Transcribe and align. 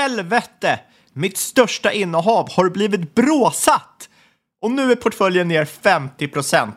helvete! 0.00 0.80
Mitt 1.12 1.38
största 1.38 1.92
innehav 1.92 2.50
har 2.52 2.68
blivit 2.68 3.14
bråsatt! 3.14 4.08
Och 4.62 4.70
nu 4.70 4.92
är 4.92 4.96
portföljen 4.96 5.48
ner 5.48 5.64
50 5.64 6.28
procent. 6.28 6.76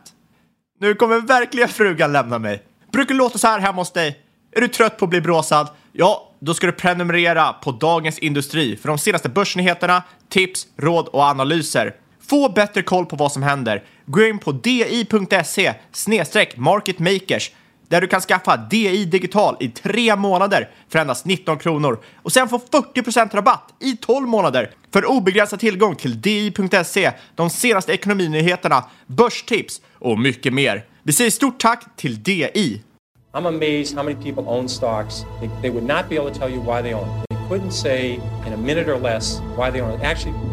Nu 0.80 0.96
kommer 0.96 1.20
verkligen 1.20 1.70
frugan 1.70 2.14
lämna 2.14 2.40
mig. 2.40 2.64
Brukar 2.92 3.16
låta 3.16 3.38
så 3.38 3.48
här 3.48 3.60
hemma 3.60 3.82
hos 3.82 3.92
dig. 3.92 4.20
Är 4.52 4.62
du 4.62 4.68
trött 4.68 4.98
på 4.98 5.06
att 5.06 5.10
bli 5.10 5.22
bråsad? 5.22 5.68
Ja, 5.92 6.32
då 6.40 6.54
ska 6.54 6.68
du 6.68 6.72
prenumerera 6.72 7.54
på 7.54 7.72
Dagens 7.72 8.20
Industri 8.20 8.78
för 8.78 8.88
de 8.88 8.98
senaste 8.98 9.30
börsnyheterna, 9.30 10.04
tips, 10.30 10.68
råd 10.78 11.08
och 11.08 11.24
analyser. 11.24 11.96
Få 12.30 12.50
bättre 12.50 12.82
koll 12.82 13.06
på 13.06 13.16
vad 13.16 13.32
som 13.32 13.44
händer. 13.44 13.84
Gå 14.06 14.24
in 14.24 14.40
på 14.40 14.52
di.se 14.52 15.74
marketmakers 16.58 17.52
där 17.94 18.02
du 18.02 18.08
kan 18.08 18.22
skaffa 18.22 18.58
DI 18.58 19.06
digital 19.06 19.58
i 19.60 19.70
tre 19.70 20.16
månader 20.16 20.70
för 20.90 21.00
endast 21.00 21.26
19 21.26 21.58
kronor 21.58 22.00
och 22.16 22.32
sen 22.32 22.50
få 22.50 22.58
40% 22.58 23.36
rabatt 23.36 23.74
i 23.80 23.98
12 23.98 24.28
månader 24.28 24.72
för 24.94 25.06
obegränsad 25.06 25.60
tillgång 25.60 25.96
till 25.96 26.22
di.se, 26.22 27.12
de 27.36 27.50
senaste 27.50 27.94
ekonominyheterna, 27.94 28.86
börstips 29.08 29.82
och 30.00 30.20
mycket 30.20 30.54
mer. 30.54 30.86
Vi 31.04 31.14
säger 31.14 31.32
stort 31.32 31.60
tack 31.60 31.86
till 31.96 32.24
DI. 32.24 32.82
I'm 33.34 33.48
amazed 33.48 33.98
how 33.98 34.04
many 34.04 34.16
people 34.16 34.44
own 34.48 34.70
stocks. 34.70 35.26
They, 35.40 35.50
they 35.62 35.70
would 35.70 35.88
not 35.88 36.10
be 36.10 36.18
able 36.18 36.34
to 36.34 36.40
tell 36.40 36.52
you 36.52 36.62
why 36.62 36.82
they 36.82 36.94
own. 36.94 37.08
They 37.30 37.38
couldn't 37.50 37.72
say 37.72 38.14
in 38.48 38.54
a 38.54 38.58
minute 38.58 38.92
or 38.92 39.00
less 39.00 39.42
why 39.58 39.72
they 39.72 39.82
own. 39.82 40.02
Actually, 40.02 40.53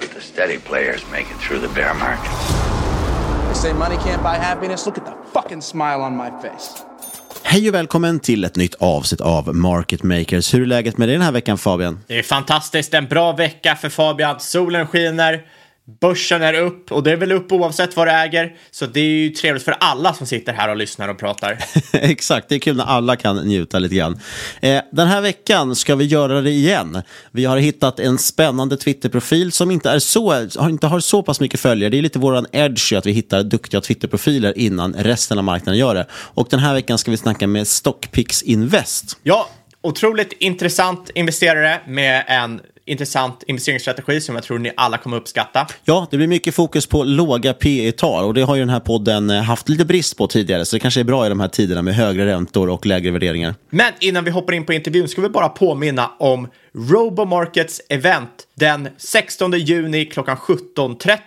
steady 0.41 0.59
players 0.59 1.05
make 1.11 1.21
it 1.21 1.37
through 1.47 1.67
the 1.67 1.73
bear 1.75 1.93
market. 1.93 2.31
They 3.47 3.55
say 3.55 3.73
money 3.73 3.95
can't 3.95 4.23
buy 4.23 4.37
happiness. 4.37 4.85
Look 4.85 4.97
at 4.97 5.05
the 5.05 5.13
fucking 5.33 5.61
smile 5.61 6.01
on 6.01 6.17
my 6.17 6.29
face. 6.41 6.83
Hej 7.43 7.69
och 7.69 7.75
välkommen 7.75 8.19
till 8.19 8.43
ett 8.43 8.55
nytt 8.55 8.75
avsnitt 8.75 9.21
av 9.21 9.55
Market 9.55 10.03
Makers. 10.03 10.53
Hur 10.53 10.61
är 10.61 10.65
läget 10.65 10.97
med 10.97 11.07
dig 11.07 11.15
den 11.15 11.25
här 11.25 11.31
veckan 11.31 11.57
Fabian? 11.57 11.99
Det 12.07 12.19
är 12.19 12.23
fantastiskt, 12.23 12.93
en 12.93 13.07
bra 13.07 13.31
vecka 13.31 13.75
för 13.75 13.89
Fabian. 13.89 14.39
Solen 14.39 14.87
skiner, 14.87 15.45
börsen 15.85 16.41
är 16.41 16.53
upp 16.53 16.91
och 16.91 17.03
det 17.03 17.11
är 17.11 17.15
väl 17.15 17.31
upp 17.31 17.51
oavsett 17.51 17.95
vad 17.95 18.07
du 18.07 18.11
äger. 18.11 18.55
Så 18.71 18.85
det 18.85 18.99
är 18.99 19.05
ju 19.05 19.29
trevligt 19.29 19.63
för 19.63 19.75
alla 19.79 20.13
som 20.13 20.27
sitter 20.27 20.53
här 20.53 20.69
och 20.69 20.77
lyssnar 20.77 21.07
och 21.07 21.19
pratar. 21.19 21.57
Exakt, 21.93 22.49
det 22.49 22.55
är 22.55 22.59
kul 22.59 22.75
när 22.75 22.83
alla 22.83 23.15
kan 23.15 23.37
njuta 23.37 23.79
lite 23.79 23.95
grann. 23.95 24.19
Eh, 24.61 24.81
den 24.91 25.07
här 25.07 25.21
veckan 25.21 25.75
ska 25.75 25.95
vi 25.95 26.05
göra 26.05 26.41
det 26.41 26.49
igen. 26.49 27.01
Vi 27.31 27.45
har 27.45 27.57
hittat 27.57 27.99
en 27.99 28.17
spännande 28.17 28.77
Twitterprofil 28.77 29.51
som 29.51 29.71
inte, 29.71 29.89
är 29.89 29.99
så, 29.99 30.47
inte 30.69 30.87
har 30.87 30.99
så 30.99 31.23
pass 31.23 31.39
mycket 31.39 31.59
följare. 31.59 31.89
Det 31.89 31.97
är 31.97 32.01
lite 32.01 32.19
våran 32.19 32.45
edge 32.51 32.93
att 32.93 33.05
vi 33.05 33.11
hittar 33.11 33.43
duktiga 33.43 33.81
Twitterprofiler 33.81 34.57
innan 34.57 34.93
resten 34.93 35.37
av 35.37 35.43
marknaden 35.43 35.79
gör 35.79 35.95
det. 35.95 36.05
Och 36.11 36.47
den 36.49 36.59
här 36.59 36.73
veckan 36.73 36.97
ska 36.97 37.11
vi 37.11 37.17
snacka 37.17 37.47
med 37.47 37.67
Stockpix 37.67 38.41
Invest. 38.41 39.17
Ja, 39.23 39.49
otroligt 39.81 40.33
intressant 40.39 41.09
investerare 41.15 41.81
med 41.87 42.23
en 42.27 42.61
intressant 42.85 43.43
investeringsstrategi 43.47 44.21
som 44.21 44.35
jag 44.35 44.43
tror 44.43 44.59
ni 44.59 44.71
alla 44.77 44.97
kommer 44.97 45.17
uppskatta. 45.17 45.67
Ja, 45.83 46.07
det 46.11 46.17
blir 46.17 46.27
mycket 46.27 46.55
fokus 46.55 46.87
på 46.87 47.03
låga 47.03 47.53
P 47.53 47.91
tal 47.91 48.25
och 48.25 48.33
det 48.33 48.41
har 48.41 48.55
ju 48.55 48.61
den 48.61 48.69
här 48.69 48.79
podden 48.79 49.29
eh, 49.29 49.41
haft 49.41 49.69
lite 49.69 49.85
brist 49.85 50.17
på 50.17 50.27
tidigare, 50.27 50.65
så 50.65 50.75
det 50.75 50.79
kanske 50.79 50.99
är 50.99 51.03
bra 51.03 51.25
i 51.25 51.29
de 51.29 51.39
här 51.39 51.47
tiderna 51.47 51.81
med 51.81 51.95
högre 51.95 52.25
räntor 52.25 52.69
och 52.69 52.85
lägre 52.85 53.11
värderingar. 53.11 53.55
Men 53.69 53.93
innan 53.99 54.23
vi 54.23 54.31
hoppar 54.31 54.53
in 54.53 54.65
på 54.65 54.73
intervjun 54.73 55.07
ska 55.07 55.21
vi 55.21 55.29
bara 55.29 55.49
påminna 55.49 56.11
om 56.19 56.47
Robomarkets 56.73 57.81
event 57.89 58.47
den 58.55 58.89
16 58.97 59.51
juni 59.51 60.05
klockan 60.05 60.37
17.30. 60.37 61.17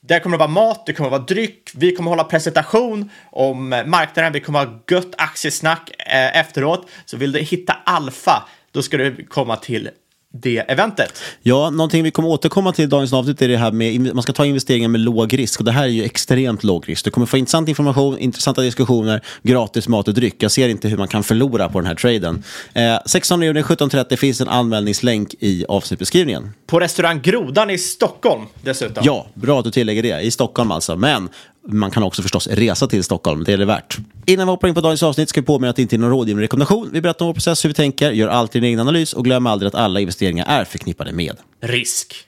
Där 0.00 0.20
kommer 0.20 0.36
det 0.36 0.38
vara 0.38 0.48
mat, 0.48 0.86
det 0.86 0.92
kommer 0.92 1.10
vara 1.10 1.22
dryck, 1.22 1.70
vi 1.74 1.94
kommer 1.94 2.10
hålla 2.10 2.24
presentation 2.24 3.10
om 3.30 3.68
marknaden, 3.86 4.32
vi 4.32 4.40
kommer 4.40 4.58
ha 4.58 4.82
gött 4.90 5.14
aktiesnack 5.18 5.90
eh, 5.98 6.40
efteråt. 6.40 6.88
Så 7.04 7.16
vill 7.16 7.32
du 7.32 7.40
hitta 7.40 7.76
alfa, 7.84 8.48
då 8.72 8.82
ska 8.82 8.96
du 8.96 9.24
komma 9.24 9.56
till 9.56 9.90
det 10.42 10.58
eventet. 10.58 11.22
Ja, 11.42 11.70
någonting 11.70 12.04
vi 12.04 12.10
kommer 12.10 12.28
återkomma 12.28 12.72
till 12.72 12.84
i 12.84 12.88
dagens 12.88 13.12
avsnitt 13.12 13.42
är 13.42 13.48
det 13.48 13.56
här 13.56 13.72
med 13.72 14.14
man 14.14 14.22
ska 14.22 14.32
ta 14.32 14.46
investeringar 14.46 14.88
med 14.88 15.00
låg 15.00 15.38
risk 15.38 15.60
och 15.60 15.64
det 15.64 15.72
här 15.72 15.82
är 15.82 15.88
ju 15.88 16.04
extremt 16.04 16.64
låg 16.64 16.88
risk. 16.88 17.04
Du 17.04 17.10
kommer 17.10 17.26
få 17.26 17.36
intressant 17.36 17.68
information, 17.68 18.18
intressanta 18.18 18.62
diskussioner, 18.62 19.24
gratis 19.42 19.88
mat 19.88 20.08
och 20.08 20.14
dryck. 20.14 20.34
Jag 20.38 20.50
ser 20.50 20.68
inte 20.68 20.88
hur 20.88 20.96
man 20.96 21.08
kan 21.08 21.24
förlora 21.24 21.68
på 21.68 21.78
den 21.78 21.86
här 21.86 21.94
traden. 21.94 22.44
Eh, 22.72 22.98
16 23.06 23.42
juni 23.42 23.62
17.30 23.62 24.16
finns 24.16 24.40
en 24.40 24.48
anmälningslänk 24.48 25.34
i 25.40 25.64
avsnittbeskrivningen. 25.68 26.50
På 26.66 26.80
restaurang 26.80 27.20
Grodan 27.22 27.70
i 27.70 27.78
Stockholm 27.78 28.46
dessutom. 28.62 29.02
Ja, 29.06 29.26
bra 29.34 29.58
att 29.58 29.64
du 29.64 29.70
tillägger 29.70 30.02
det. 30.02 30.20
I 30.20 30.30
Stockholm 30.30 30.70
alltså. 30.70 30.96
Men 30.96 31.28
man 31.72 31.90
kan 31.90 32.02
också 32.02 32.22
förstås 32.22 32.46
resa 32.46 32.86
till 32.86 33.04
Stockholm, 33.04 33.44
det 33.44 33.52
är 33.52 33.58
det 33.58 33.64
värt. 33.64 33.98
Innan 34.26 34.46
vi 34.46 34.50
hoppar 34.50 34.68
in 34.68 34.74
på 34.74 34.80
dagens 34.80 35.02
avsnitt 35.02 35.28
ska 35.28 35.40
vi 35.40 35.46
påminna 35.46 35.70
att 35.70 35.76
det 35.76 35.82
inte 35.82 35.96
är 35.96 35.98
någon 35.98 36.10
rådgivande 36.10 36.44
rekommendation. 36.44 36.90
Vi 36.92 37.00
berättar 37.00 37.24
om 37.24 37.28
vår 37.28 37.34
process, 37.34 37.64
hur 37.64 37.68
vi 37.68 37.74
tänker, 37.74 38.12
gör 38.12 38.28
alltid 38.28 38.62
din 38.62 38.68
egen 38.68 38.80
analys 38.80 39.12
och 39.12 39.24
glöm 39.24 39.46
aldrig 39.46 39.68
att 39.68 39.74
alla 39.74 40.00
investeringar 40.00 40.46
är 40.46 40.64
förknippade 40.64 41.12
med 41.12 41.36
Risk. 41.62 42.27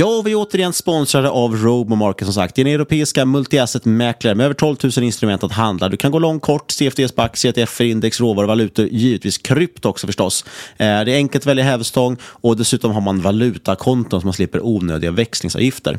Ja, 0.00 0.06
och 0.06 0.26
vi 0.26 0.32
är 0.32 0.36
återigen 0.36 0.72
sponsrade 0.72 1.30
av 1.30 1.56
Robomarket 1.56 2.26
som 2.26 2.34
sagt. 2.34 2.54
Det 2.54 2.62
är 2.62 2.66
en 2.66 2.72
europeiska 2.72 3.24
multi-asset-mäklare 3.24 4.34
med 4.34 4.44
över 4.44 4.54
12 4.54 4.76
000 4.82 5.04
instrument 5.04 5.44
att 5.44 5.52
handla. 5.52 5.88
Du 5.88 5.96
kan 5.96 6.10
gå 6.10 6.18
lång, 6.18 6.40
kort, 6.40 6.70
CFDS, 6.70 7.10
SPAC, 7.10 7.30
CTF, 7.36 7.80
index, 7.80 8.20
råvaror, 8.20 8.46
valutor, 8.46 8.86
givetvis 8.86 9.38
krypto 9.38 9.88
också 9.88 10.06
förstås. 10.06 10.44
Eh, 10.76 10.86
det 10.86 11.12
är 11.12 11.16
enkelt 11.16 11.42
att 11.42 11.46
välja 11.46 11.64
hävstång 11.64 12.16
och 12.22 12.56
dessutom 12.56 12.92
har 12.92 13.00
man 13.00 13.20
valutakonton 13.20 14.20
så 14.20 14.26
man 14.26 14.34
slipper 14.34 14.66
onödiga 14.66 15.10
växlingsavgifter. 15.10 15.98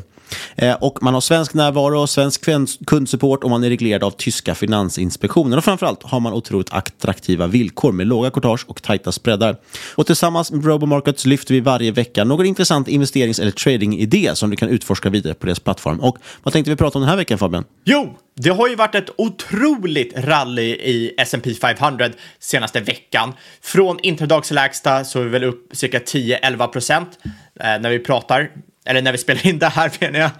Eh, 0.56 0.74
och 0.74 1.02
man 1.02 1.14
har 1.14 1.20
svensk 1.20 1.54
närvaro, 1.54 2.06
svensk 2.06 2.44
kundsupport 2.86 3.44
och 3.44 3.50
man 3.50 3.64
är 3.64 3.68
reglerad 3.68 4.04
av 4.04 4.10
tyska 4.10 4.54
finansinspektionen. 4.54 5.58
Och 5.58 5.64
framförallt 5.64 6.02
har 6.02 6.20
man 6.20 6.32
otroligt 6.32 6.72
attraktiva 6.72 7.46
villkor 7.46 7.92
med 7.92 8.06
låga 8.06 8.30
courtage 8.30 8.64
och 8.68 8.82
tajta 8.82 9.12
spreadar. 9.12 9.56
Och 9.94 10.06
tillsammans 10.06 10.52
med 10.52 10.64
Robomarkets 10.64 11.26
lyfter 11.26 11.54
vi 11.54 11.60
varje 11.60 11.90
vecka 11.90 12.24
någon 12.24 12.46
intressant 12.46 12.88
investerings 12.88 13.38
eller 13.38 13.50
trading 13.50 13.89
idé 13.92 14.30
som 14.34 14.50
du 14.50 14.56
kan 14.56 14.68
utforska 14.68 15.10
vidare 15.10 15.34
på 15.34 15.46
deras 15.46 15.60
plattform. 15.60 16.00
Och 16.00 16.18
vad 16.42 16.52
tänkte 16.52 16.70
vi 16.70 16.76
prata 16.76 16.98
om 16.98 17.02
den 17.02 17.08
här 17.08 17.16
veckan 17.16 17.38
Fabian? 17.38 17.64
Jo, 17.84 18.18
det 18.36 18.50
har 18.50 18.68
ju 18.68 18.74
varit 18.74 18.94
ett 18.94 19.10
otroligt 19.16 20.12
rally 20.16 20.70
i 20.70 21.14
S&P 21.18 21.54
500 21.54 22.08
senaste 22.38 22.80
veckan. 22.80 23.32
Från 23.62 23.98
interdagslägsta 24.02 25.04
så 25.04 25.20
är 25.20 25.24
vi 25.24 25.30
väl 25.30 25.44
upp 25.44 25.68
cirka 25.72 25.98
10-11 25.98 26.66
procent 26.66 27.18
eh, 27.60 27.64
när 27.64 27.90
vi 27.90 27.98
pratar 27.98 28.50
eller 28.86 29.02
när 29.02 29.12
vi 29.12 29.18
spelar 29.18 29.46
in 29.46 29.58
det 29.58 29.68
här 29.68 29.92
menar 30.00 30.18
jag. 30.18 30.30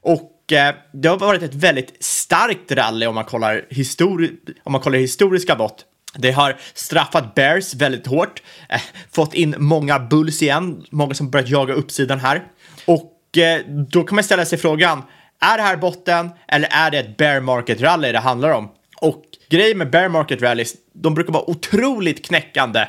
Och 0.00 0.52
eh, 0.52 0.74
det 0.92 1.08
har 1.08 1.18
varit 1.18 1.42
ett 1.42 1.54
väldigt 1.54 2.04
starkt 2.04 2.72
rally 2.72 3.06
om 3.06 3.14
man 3.14 3.24
kollar, 3.24 3.64
histori 3.70 4.30
om 4.62 4.72
man 4.72 4.80
kollar 4.80 4.98
historiska 4.98 5.56
mått. 5.56 5.84
Det 6.16 6.30
har 6.30 6.56
straffat 6.74 7.34
Bears 7.34 7.74
väldigt 7.74 8.06
hårt, 8.06 8.42
eh, 8.68 8.80
fått 9.12 9.34
in 9.34 9.54
många 9.58 9.98
bulls 9.98 10.42
igen, 10.42 10.84
många 10.90 11.14
som 11.14 11.30
börjat 11.30 11.48
jaga 11.48 11.74
uppsidan 11.74 12.20
här. 12.20 12.42
Och 12.84 13.38
eh, 13.38 13.60
då 13.66 14.02
kan 14.02 14.14
man 14.14 14.24
ställa 14.24 14.44
sig 14.44 14.58
frågan, 14.58 15.02
är 15.40 15.56
det 15.56 15.62
här 15.62 15.76
botten 15.76 16.30
eller 16.48 16.68
är 16.70 16.90
det 16.90 16.98
ett 16.98 17.16
bear 17.16 17.40
market 17.40 17.80
rally 17.80 18.12
det 18.12 18.18
handlar 18.18 18.50
om? 18.50 18.68
Och 19.00 19.24
grejen 19.50 19.78
med 19.78 19.90
bear 19.90 20.08
market 20.08 20.42
rallys, 20.42 20.74
de 20.92 21.14
brukar 21.14 21.32
vara 21.32 21.50
otroligt 21.50 22.26
knäckande. 22.26 22.86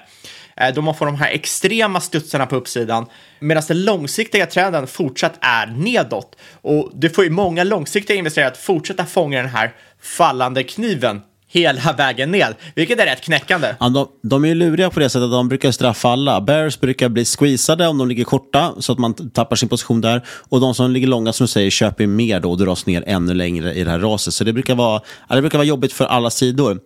Då 0.76 0.82
man 0.82 0.96
får 0.96 1.06
de 1.06 1.16
här 1.16 1.32
extrema 1.32 2.02
studsarna 2.02 2.46
på 2.46 2.56
uppsidan 2.56 3.06
medan 3.40 3.64
den 3.68 3.84
långsiktiga 3.84 4.46
trenden 4.46 4.88
fortsatt 4.88 5.38
är 5.42 5.68
nedåt. 5.68 6.36
Och 6.62 6.92
det 6.94 7.10
får 7.10 7.24
ju 7.24 7.30
många 7.30 7.64
långsiktiga 7.64 8.18
investerare 8.18 8.52
att 8.52 8.58
fortsätta 8.58 9.06
fånga 9.06 9.42
den 9.42 9.50
här 9.50 9.74
fallande 10.02 10.64
kniven 10.64 11.22
hela 11.48 11.94
vägen 11.94 12.32
ner, 12.32 12.56
vilket 12.76 13.00
är 13.00 13.06
rätt 13.06 13.22
knäckande. 13.22 13.76
Ja, 13.80 13.90
de, 13.90 14.08
de 14.22 14.44
är 14.44 14.48
ju 14.48 14.56
luriga 14.56 14.90
på 14.90 15.00
det 15.00 15.10
sättet 15.10 15.24
att 15.24 15.32
de 15.32 15.50
brukar 15.50 15.72
straffa 15.72 16.10
alla. 16.10 16.42
Bears 16.42 16.80
brukar 16.80 17.10
bli 17.10 17.26
squeezade 17.26 17.88
om 17.88 17.98
de 17.98 18.08
ligger 18.08 18.24
korta 18.24 18.74
så 18.80 18.92
att 18.92 19.00
man 19.00 19.14
tappar 19.30 19.56
sin 19.56 19.70
position 19.70 20.02
där. 20.02 20.22
Och 20.50 20.60
de 20.60 20.76
som 20.76 20.92
ligger 20.92 21.08
långa 21.08 21.34
som 21.34 21.44
du 21.44 21.48
säger 21.48 21.70
köper 21.70 22.08
mer 22.08 22.40
då 22.40 22.52
och 22.52 22.58
dras 22.58 22.86
ner 22.86 23.04
ännu 23.08 23.34
längre 23.34 23.74
i 23.74 23.84
det 23.84 23.92
här 23.92 24.00
raset. 24.00 24.34
Så 24.34 24.44
det 24.44 24.54
brukar 24.54 24.76
vara, 24.76 25.02
ja, 25.30 25.36
det 25.36 25.42
brukar 25.42 25.58
vara 25.58 25.68
jobbigt 25.68 25.94
för 25.94 26.06
alla 26.06 26.30
sidor. 26.30 26.80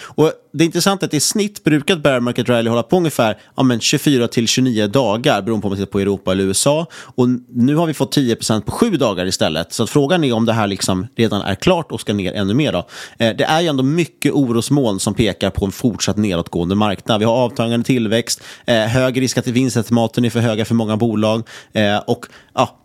Och 0.00 0.32
det 0.52 0.64
är 0.64 0.66
intressant 0.66 1.02
att 1.02 1.14
i 1.14 1.20
snitt 1.20 1.64
brukar 1.64 1.96
ett 1.96 2.02
bear 2.02 2.20
market 2.20 2.48
rally 2.48 2.70
hålla 2.70 2.82
på 2.82 2.96
ungefär 2.96 3.38
ja, 3.56 3.62
men 3.62 3.80
24 3.80 4.28
till 4.28 4.48
29 4.48 4.86
dagar 4.86 5.42
beroende 5.42 5.62
på 5.62 5.66
om 5.66 5.70
man 5.70 5.78
tittar 5.78 5.92
på 5.92 6.00
Europa 6.00 6.32
eller 6.32 6.44
USA. 6.44 6.86
Och 6.92 7.28
nu 7.48 7.76
har 7.76 7.86
vi 7.86 7.94
fått 7.94 8.16
10% 8.16 8.60
på 8.60 8.72
sju 8.72 8.90
dagar 8.90 9.26
istället. 9.26 9.72
Så 9.72 9.82
att 9.82 9.90
frågan 9.90 10.24
är 10.24 10.32
om 10.32 10.46
det 10.46 10.52
här 10.52 10.66
liksom 10.66 11.06
redan 11.16 11.42
är 11.42 11.54
klart 11.54 11.92
och 11.92 12.00
ska 12.00 12.12
ner 12.14 12.32
ännu 12.32 12.54
mer. 12.54 12.72
Då. 12.72 12.78
Eh, 13.18 13.36
det 13.36 13.44
är 13.44 13.60
ju 13.60 13.68
ändå 13.68 13.82
mycket 13.82 14.32
orosmoln 14.32 15.00
som 15.00 15.14
pekar 15.14 15.50
på 15.50 15.64
en 15.64 15.72
fortsatt 15.72 16.16
nedåtgående 16.16 16.74
marknad. 16.74 17.18
Vi 17.18 17.24
har 17.24 17.34
avtagande 17.34 17.86
tillväxt, 17.86 18.42
eh, 18.66 18.76
hög 18.76 19.20
risk 19.20 19.38
att 19.38 19.46
vinstestimaten 19.46 20.24
är 20.24 20.30
för 20.30 20.40
höga 20.40 20.64
för 20.64 20.74
många 20.74 20.96
bolag 20.96 21.48
eh, 21.72 21.98
och 21.98 22.26
ja, 22.54 22.81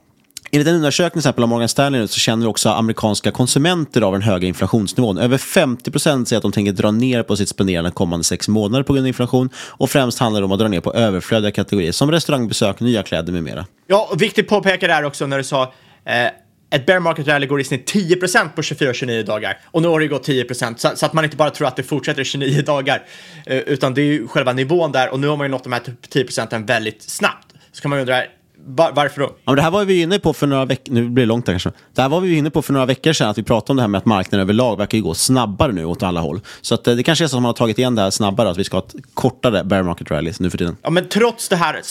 Enligt 0.52 0.68
en 0.68 0.76
undersökning 0.76 1.12
till 1.12 1.20
exempel 1.20 1.44
av 1.44 1.50
Morgan 1.50 1.70
Stanley 1.70 2.08
så 2.08 2.20
känner 2.20 2.48
också 2.48 2.70
amerikanska 2.70 3.32
konsumenter 3.32 4.02
av 4.02 4.14
den 4.14 4.22
höga 4.22 4.48
inflationsnivån. 4.48 5.18
Över 5.18 5.38
50 5.38 5.92
procent 5.92 6.28
säger 6.28 6.38
att 6.38 6.42
de 6.42 6.52
tänker 6.52 6.72
dra 6.72 6.92
ner 6.92 7.24
på 7.24 7.36
sitt 7.36 7.50
spenderande 7.50 7.92
kommande 7.92 8.24
sex 8.24 8.48
månader 8.48 8.84
på 8.84 8.94
grund 8.94 9.04
av 9.04 9.08
inflation. 9.08 9.50
Och 9.58 9.90
främst 9.90 10.20
handlar 10.20 10.42
det 10.42 10.46
om 10.46 10.52
att 10.52 10.60
dra 10.60 10.68
ner 10.68 10.80
på 10.80 10.94
överflödiga 10.94 11.52
kategorier 11.52 11.92
som 11.92 12.12
restaurangbesök, 12.12 12.80
nya 12.80 13.04
kläder 13.04 13.34
med 13.34 13.44
mera. 13.44 13.66
Ja, 13.88 14.08
och 14.12 14.22
viktigt 14.22 14.48
påpeka 14.48 14.88
där 14.88 15.04
också 15.04 15.28
när 15.28 15.38
du 15.38 15.44
sa 15.44 15.64
eh, 16.06 16.28
ett 16.70 16.86
bear 16.86 17.00
market 17.00 17.28
rally 17.28 17.48
går 17.48 17.62
i 17.62 17.64
snitt 17.64 17.94
10% 17.94 18.50
på 18.56 18.62
24-29 18.62 19.24
dagar. 19.24 19.60
Och 19.66 19.82
nu 19.82 19.88
har 19.88 20.00
det 20.00 20.08
gått 20.08 20.24
10 20.24 20.46
så, 20.54 20.74
så, 20.96 21.06
att 21.06 21.14
man 21.14 21.24
inte 21.24 21.38
bara 21.38 21.50
tror 21.50 21.68
att 21.68 21.76
det 21.76 21.84
fortsätter 21.84 22.22
i 22.22 22.26
29 22.26 22.62
dagar. 22.62 23.06
Eh, 23.46 23.58
utan 23.58 23.94
det 23.94 24.02
är 24.02 24.06
ju 24.06 24.28
själva 24.28 24.54
nivån 24.54 24.92
där 24.92 25.10
och 25.10 25.20
nu 25.20 25.28
har 25.28 25.38
man 25.38 25.46
ju 25.46 25.52
nått 25.52 25.64
de 25.64 25.74
här 25.74 25.80
typ 25.80 26.10
10 26.10 26.24
procenten 26.24 26.66
väldigt 26.66 27.02
snabbt. 27.02 27.54
Så 27.72 27.82
kan 27.82 27.90
man 27.90 28.00
undra, 28.00 28.24
var, 28.70 28.92
varför 28.92 29.22
då? 29.22 29.36
Ja, 29.46 29.56
det 29.56 29.62
här 29.62 29.72
var 29.72 29.86
vi 29.86 30.02
inne 30.02 30.20
på 30.20 30.34
för 30.34 30.48
några 30.48 30.66
veckor, 30.66 30.94
nu 30.94 31.10
blir 31.10 31.26
det 31.26 31.28
långt 31.28 31.48
här 31.48 31.54
kanske. 31.54 31.72
Det 31.96 32.02
här 32.02 32.10
var 32.10 32.22
vi 32.22 32.38
inne 32.38 32.50
på 32.50 32.62
för 32.62 32.74
några 32.74 32.86
veckor 32.86 33.14
sedan, 33.14 33.30
att 33.30 33.38
vi 33.38 33.44
pratade 33.44 33.72
om 33.72 33.78
det 33.78 33.84
här 33.84 33.88
med 33.88 34.00
att 34.00 34.06
marknaden 34.06 34.42
överlag 34.42 34.78
verkar 34.78 34.98
gå 34.98 35.14
snabbare 35.14 35.72
nu 35.72 35.86
åt 35.86 36.04
alla 36.04 36.22
håll. 36.22 36.42
Så 36.62 36.76
att, 36.76 36.88
eh, 36.88 36.96
det 36.96 37.04
kanske 37.04 37.26
är 37.26 37.28
så 37.28 37.38
att 37.38 37.42
man 37.42 37.50
har 37.50 37.54
tagit 37.54 37.78
igen 37.78 37.96
det 37.96 38.02
här 38.02 38.10
snabbare, 38.10 38.50
att 38.50 38.58
vi 38.58 38.64
ska 38.64 38.78
ha 38.78 38.86
ett 38.86 38.96
kortare 39.14 39.64
bear 39.64 39.84
market 39.84 40.12
rally 40.12 40.34
nu 40.40 40.50
för 40.50 40.58
tiden. 40.58 40.78
Ja, 40.82 40.90
men 40.90 41.10
trots 41.10 41.50
det 41.50 41.56
här 41.56 41.82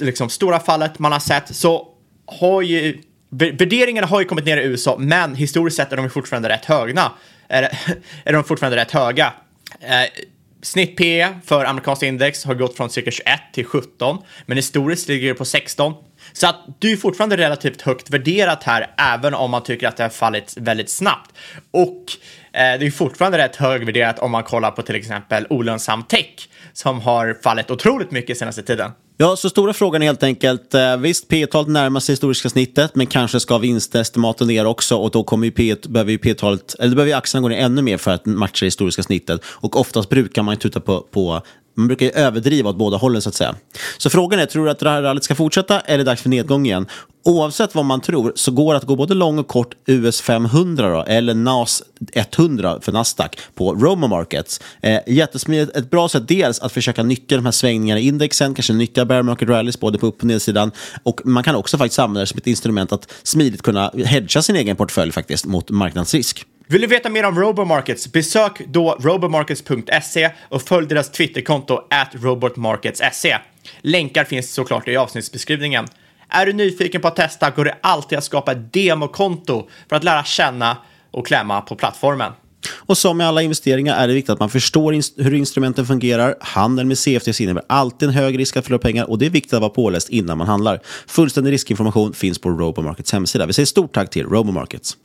liksom, 0.00 0.28
stora 0.28 0.60
fallet 0.60 0.98
man 0.98 1.12
har 1.12 1.20
sett 1.20 1.56
så 1.56 1.88
har 2.26 2.62
ju 2.62 2.98
värderingarna 3.30 4.06
har 4.06 4.20
ju 4.20 4.26
kommit 4.26 4.44
ner 4.44 4.56
i 4.56 4.64
USA, 4.64 4.96
men 4.98 5.34
historiskt 5.34 5.76
sett 5.76 5.92
är 5.92 5.96
de 5.96 6.10
fortfarande 6.10 6.48
rätt 6.48 6.64
höga. 6.64 7.12
Är, 7.48 7.62
är 8.24 8.32
de 8.32 8.44
fortfarande 8.44 8.76
rätt 8.76 8.90
höga. 8.90 9.32
Eh, 9.80 10.22
Snitt 10.62 10.96
P 10.96 11.28
för 11.44 11.64
amerikanska 11.64 12.06
index 12.06 12.44
har 12.44 12.54
gått 12.54 12.76
från 12.76 12.90
cirka 12.90 13.10
21 13.10 13.26
till 13.52 13.64
17, 13.64 14.18
men 14.46 14.56
historiskt 14.56 15.08
ligger 15.08 15.28
det 15.28 15.34
på 15.34 15.44
16. 15.44 15.94
Så 16.32 16.46
att 16.46 16.56
du 16.78 16.92
är 16.92 16.96
fortfarande 16.96 17.36
relativt 17.36 17.82
högt 17.82 18.10
värderat 18.10 18.64
här, 18.64 18.94
även 18.98 19.34
om 19.34 19.50
man 19.50 19.62
tycker 19.62 19.88
att 19.88 19.96
det 19.96 20.02
har 20.02 20.10
fallit 20.10 20.54
väldigt 20.56 20.90
snabbt. 20.90 21.30
Och 21.70 22.04
eh, 22.52 22.78
det 22.78 22.86
är 22.86 22.90
fortfarande 22.90 23.38
rätt 23.38 23.56
högvärderat 23.56 24.18
om 24.18 24.30
man 24.30 24.42
kollar 24.42 24.70
på 24.70 24.82
till 24.82 24.94
exempel 24.94 25.46
olönsam 25.50 26.02
tech 26.02 26.48
som 26.72 27.00
har 27.00 27.38
fallit 27.42 27.70
otroligt 27.70 28.10
mycket 28.10 28.38
senaste 28.38 28.62
tiden. 28.62 28.90
Ja, 29.16 29.36
så 29.36 29.50
stora 29.50 29.72
frågan 29.72 30.02
är 30.02 30.06
helt 30.06 30.22
enkelt, 30.22 30.74
eh, 30.74 30.96
visst 30.96 31.28
P-talet 31.28 31.68
närmar 31.68 32.00
sig 32.00 32.12
historiska 32.12 32.48
snittet, 32.48 32.94
men 32.94 33.06
kanske 33.06 33.40
ska 33.40 33.58
vinstestimaten 33.58 34.46
ner 34.46 34.66
också 34.66 34.96
och 34.96 35.10
då 35.10 35.24
kommer 35.24 35.44
ju 35.46 35.50
P, 35.50 35.74
behöver 35.88 36.12
ju 36.12 36.18
P-talet, 36.18 36.74
eller 36.78 36.96
behöver 36.96 37.10
ju 37.10 37.16
aktierna 37.16 37.42
gå 37.42 37.48
ner 37.48 37.58
ännu 37.58 37.82
mer 37.82 37.96
för 37.96 38.10
att 38.10 38.26
matcha 38.26 38.60
det 38.60 38.66
historiska 38.66 39.02
snittet. 39.02 39.40
Och 39.44 39.80
oftast 39.80 40.08
brukar 40.08 40.42
man 40.42 40.54
ju 40.54 40.60
tuta 40.60 40.80
på, 40.80 41.00
på 41.00 41.42
man 41.74 41.86
brukar 41.86 42.06
ju 42.06 42.12
överdriva 42.12 42.70
åt 42.70 42.76
båda 42.76 42.96
hållen 42.96 43.22
så 43.22 43.28
att 43.28 43.34
säga. 43.34 43.54
Så 43.98 44.10
frågan 44.10 44.40
är, 44.40 44.46
tror 44.46 44.64
du 44.64 44.70
att 44.70 44.78
det 44.78 44.90
här 44.90 45.02
rallyt 45.02 45.24
ska 45.24 45.34
fortsätta 45.34 45.80
eller 45.80 45.94
är 45.94 45.98
det 45.98 46.04
dags 46.04 46.22
för 46.22 46.28
nedgång 46.28 46.66
igen? 46.66 46.86
Oavsett 47.24 47.74
vad 47.74 47.84
man 47.84 48.00
tror 48.00 48.32
så 48.34 48.50
går 48.50 48.72
det 48.72 48.78
att 48.78 48.84
gå 48.84 48.96
både 48.96 49.14
lång 49.14 49.38
och 49.38 49.48
kort 49.48 49.74
US 49.86 50.20
500 50.20 50.90
då, 50.90 51.02
eller 51.02 51.34
NAS 51.34 51.82
100 52.12 52.78
för 52.80 52.92
Nasdaq 52.92 53.38
på 53.54 53.74
Roma 53.74 54.06
Markets. 54.06 54.60
Eh, 54.80 55.00
jättesmidigt, 55.06 55.76
ett 55.76 55.90
bra 55.90 56.08
sätt 56.08 56.28
dels 56.28 56.60
att 56.60 56.72
försöka 56.72 57.02
nyttja 57.02 57.36
de 57.36 57.44
här 57.44 57.52
svängningarna 57.52 58.00
i 58.00 58.06
indexen, 58.06 58.54
kanske 58.54 58.72
nyttja 58.72 59.04
bear 59.04 59.22
market 59.22 59.48
rallies 59.48 59.80
både 59.80 59.98
på 59.98 60.06
upp 60.06 60.18
och 60.18 60.24
nedsidan. 60.24 60.70
Och 61.02 61.20
man 61.24 61.42
kan 61.42 61.54
också 61.54 61.78
faktiskt 61.78 61.98
använda 61.98 62.20
det 62.20 62.26
som 62.26 62.38
ett 62.38 62.46
instrument 62.46 62.92
att 62.92 63.12
smidigt 63.22 63.62
kunna 63.62 63.90
hedga 64.04 64.42
sin 64.42 64.56
egen 64.56 64.76
portfölj 64.76 65.12
faktiskt 65.12 65.46
mot 65.46 65.70
marknadsrisk. 65.70 66.46
Vill 66.72 66.80
du 66.80 66.86
veta 66.86 67.08
mer 67.08 67.24
om 67.24 67.40
Robomarkets? 67.40 68.12
Besök 68.12 68.62
då 68.66 68.96
robomarkets.se 69.00 70.30
och 70.48 70.62
följ 70.62 70.86
deras 70.86 71.10
Twitterkonto 71.10 71.74
at 71.74 72.08
robotmarkets.se. 72.12 73.38
Länkar 73.80 74.24
finns 74.24 74.54
såklart 74.54 74.88
i 74.88 74.96
avsnittsbeskrivningen. 74.96 75.86
Är 76.28 76.46
du 76.46 76.52
nyfiken 76.52 77.00
på 77.00 77.08
att 77.08 77.16
testa 77.16 77.50
går 77.50 77.64
det 77.64 77.76
alltid 77.80 78.18
att 78.18 78.24
skapa 78.24 78.52
ett 78.52 78.72
demokonto 78.72 79.68
för 79.88 79.96
att 79.96 80.04
lära 80.04 80.24
känna 80.24 80.76
och 81.10 81.26
klämma 81.26 81.60
på 81.60 81.74
plattformen. 81.74 82.32
Och 82.74 82.98
som 82.98 83.16
med 83.16 83.28
alla 83.28 83.42
investeringar 83.42 83.96
är 83.96 84.08
det 84.08 84.14
viktigt 84.14 84.30
att 84.30 84.40
man 84.40 84.50
förstår 84.50 84.94
inst 84.94 85.14
hur 85.16 85.34
instrumenten 85.34 85.86
fungerar. 85.86 86.34
Handeln 86.40 86.88
med 86.88 86.98
CFDs 86.98 87.40
innebär 87.40 87.64
alltid 87.68 88.08
en 88.08 88.14
hög 88.14 88.38
risk 88.38 88.56
att 88.56 88.64
förlora 88.64 88.82
pengar 88.82 89.10
och 89.10 89.18
det 89.18 89.26
är 89.26 89.30
viktigt 89.30 89.52
att 89.52 89.60
vara 89.60 89.70
påläst 89.70 90.08
innan 90.08 90.38
man 90.38 90.46
handlar. 90.46 90.80
Fullständig 91.06 91.52
riskinformation 91.52 92.12
finns 92.12 92.38
på 92.38 92.50
Robomarkets 92.50 93.12
hemsida. 93.12 93.46
Vi 93.46 93.52
säger 93.52 93.66
stort 93.66 93.94
tack 93.94 94.10
till 94.10 94.26
Robomarkets. 94.26 94.96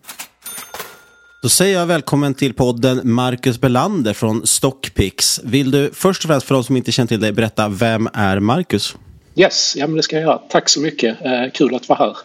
Då 1.42 1.50
säger 1.50 1.80
jag 1.80 1.86
välkommen 1.86 2.34
till 2.34 2.54
podden 2.54 3.01
Marcus 3.04 3.62
Belander 3.62 4.13
från 4.13 4.48
Stockpix. 4.48 5.42
Vill 5.44 5.72
du 5.72 5.92
först 5.94 6.24
och 6.24 6.28
främst 6.28 6.48
för 6.48 6.56
de 6.56 6.63
som 6.63 6.78
inte 6.78 6.92
känner 6.92 7.07
till 7.07 7.19
dig 7.19 7.31
berätta, 7.31 7.69
vem 7.69 8.10
är 8.13 8.39
Marcus? 8.39 8.95
Yes, 9.36 9.75
ja, 9.78 9.88
men 9.88 9.95
det 9.95 10.04
ska 10.04 10.16
jag 10.16 10.24
göra. 10.24 10.38
Tack 10.38 10.69
så 10.69 10.81
mycket. 10.81 11.25
Eh, 11.25 11.51
kul 11.54 11.75
att 11.75 11.89
vara 11.89 12.00
här. 12.00 12.18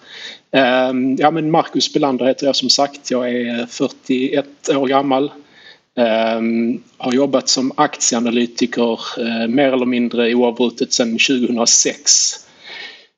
Eh, 0.52 0.94
ja, 1.18 1.30
men 1.30 1.50
Marcus 1.50 1.92
Belander 1.92 2.26
heter 2.26 2.46
jag 2.46 2.56
som 2.56 2.70
sagt. 2.70 3.10
Jag 3.10 3.30
är 3.30 3.66
41 3.66 4.46
år 4.68 4.86
gammal. 4.86 5.24
Eh, 5.96 6.40
har 6.96 7.12
jobbat 7.12 7.48
som 7.48 7.72
aktieanalytiker 7.76 8.98
eh, 9.18 9.48
mer 9.48 9.72
eller 9.72 9.86
mindre 9.86 10.34
oavbrutet 10.34 10.92
sedan 10.92 11.18
2006. 11.18 12.41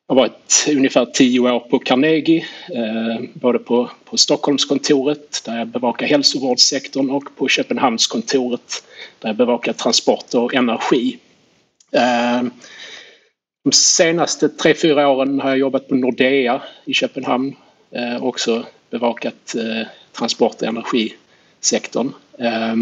Jag 0.07 0.15
har 0.15 0.23
varit 0.23 0.67
ungefär 0.69 1.05
tio 1.05 1.41
år 1.41 1.61
på 1.61 1.79
Carnegie, 1.79 2.47
eh, 2.75 3.23
både 3.35 3.59
på, 3.59 3.91
på 4.05 4.17
Stockholmskontoret 4.17 5.43
där 5.45 5.59
jag 5.59 5.69
bevakar 5.69 6.07
hälsovårdssektorn 6.07 7.11
och 7.11 7.37
på 7.37 7.49
Köpenhamnskontoret 7.49 8.85
där 9.19 9.29
jag 9.29 9.37
bevakar 9.37 9.73
transport 9.73 10.35
och 10.35 10.55
energi. 10.55 11.19
Eh, 11.93 12.43
de 13.65 13.73
senaste 13.73 14.49
tre, 14.49 14.75
fyra 14.75 15.09
åren 15.09 15.41
har 15.41 15.49
jag 15.49 15.59
jobbat 15.59 15.89
på 15.89 15.95
Nordea 15.95 16.63
i 16.85 16.95
Köpenhamn. 16.95 17.57
Eh, 17.91 18.25
också 18.25 18.67
bevakat 18.91 19.55
eh, 19.55 19.87
transport 20.13 20.63
och 20.63 20.69
energisektorn. 20.69 22.13
Eh, 22.39 22.77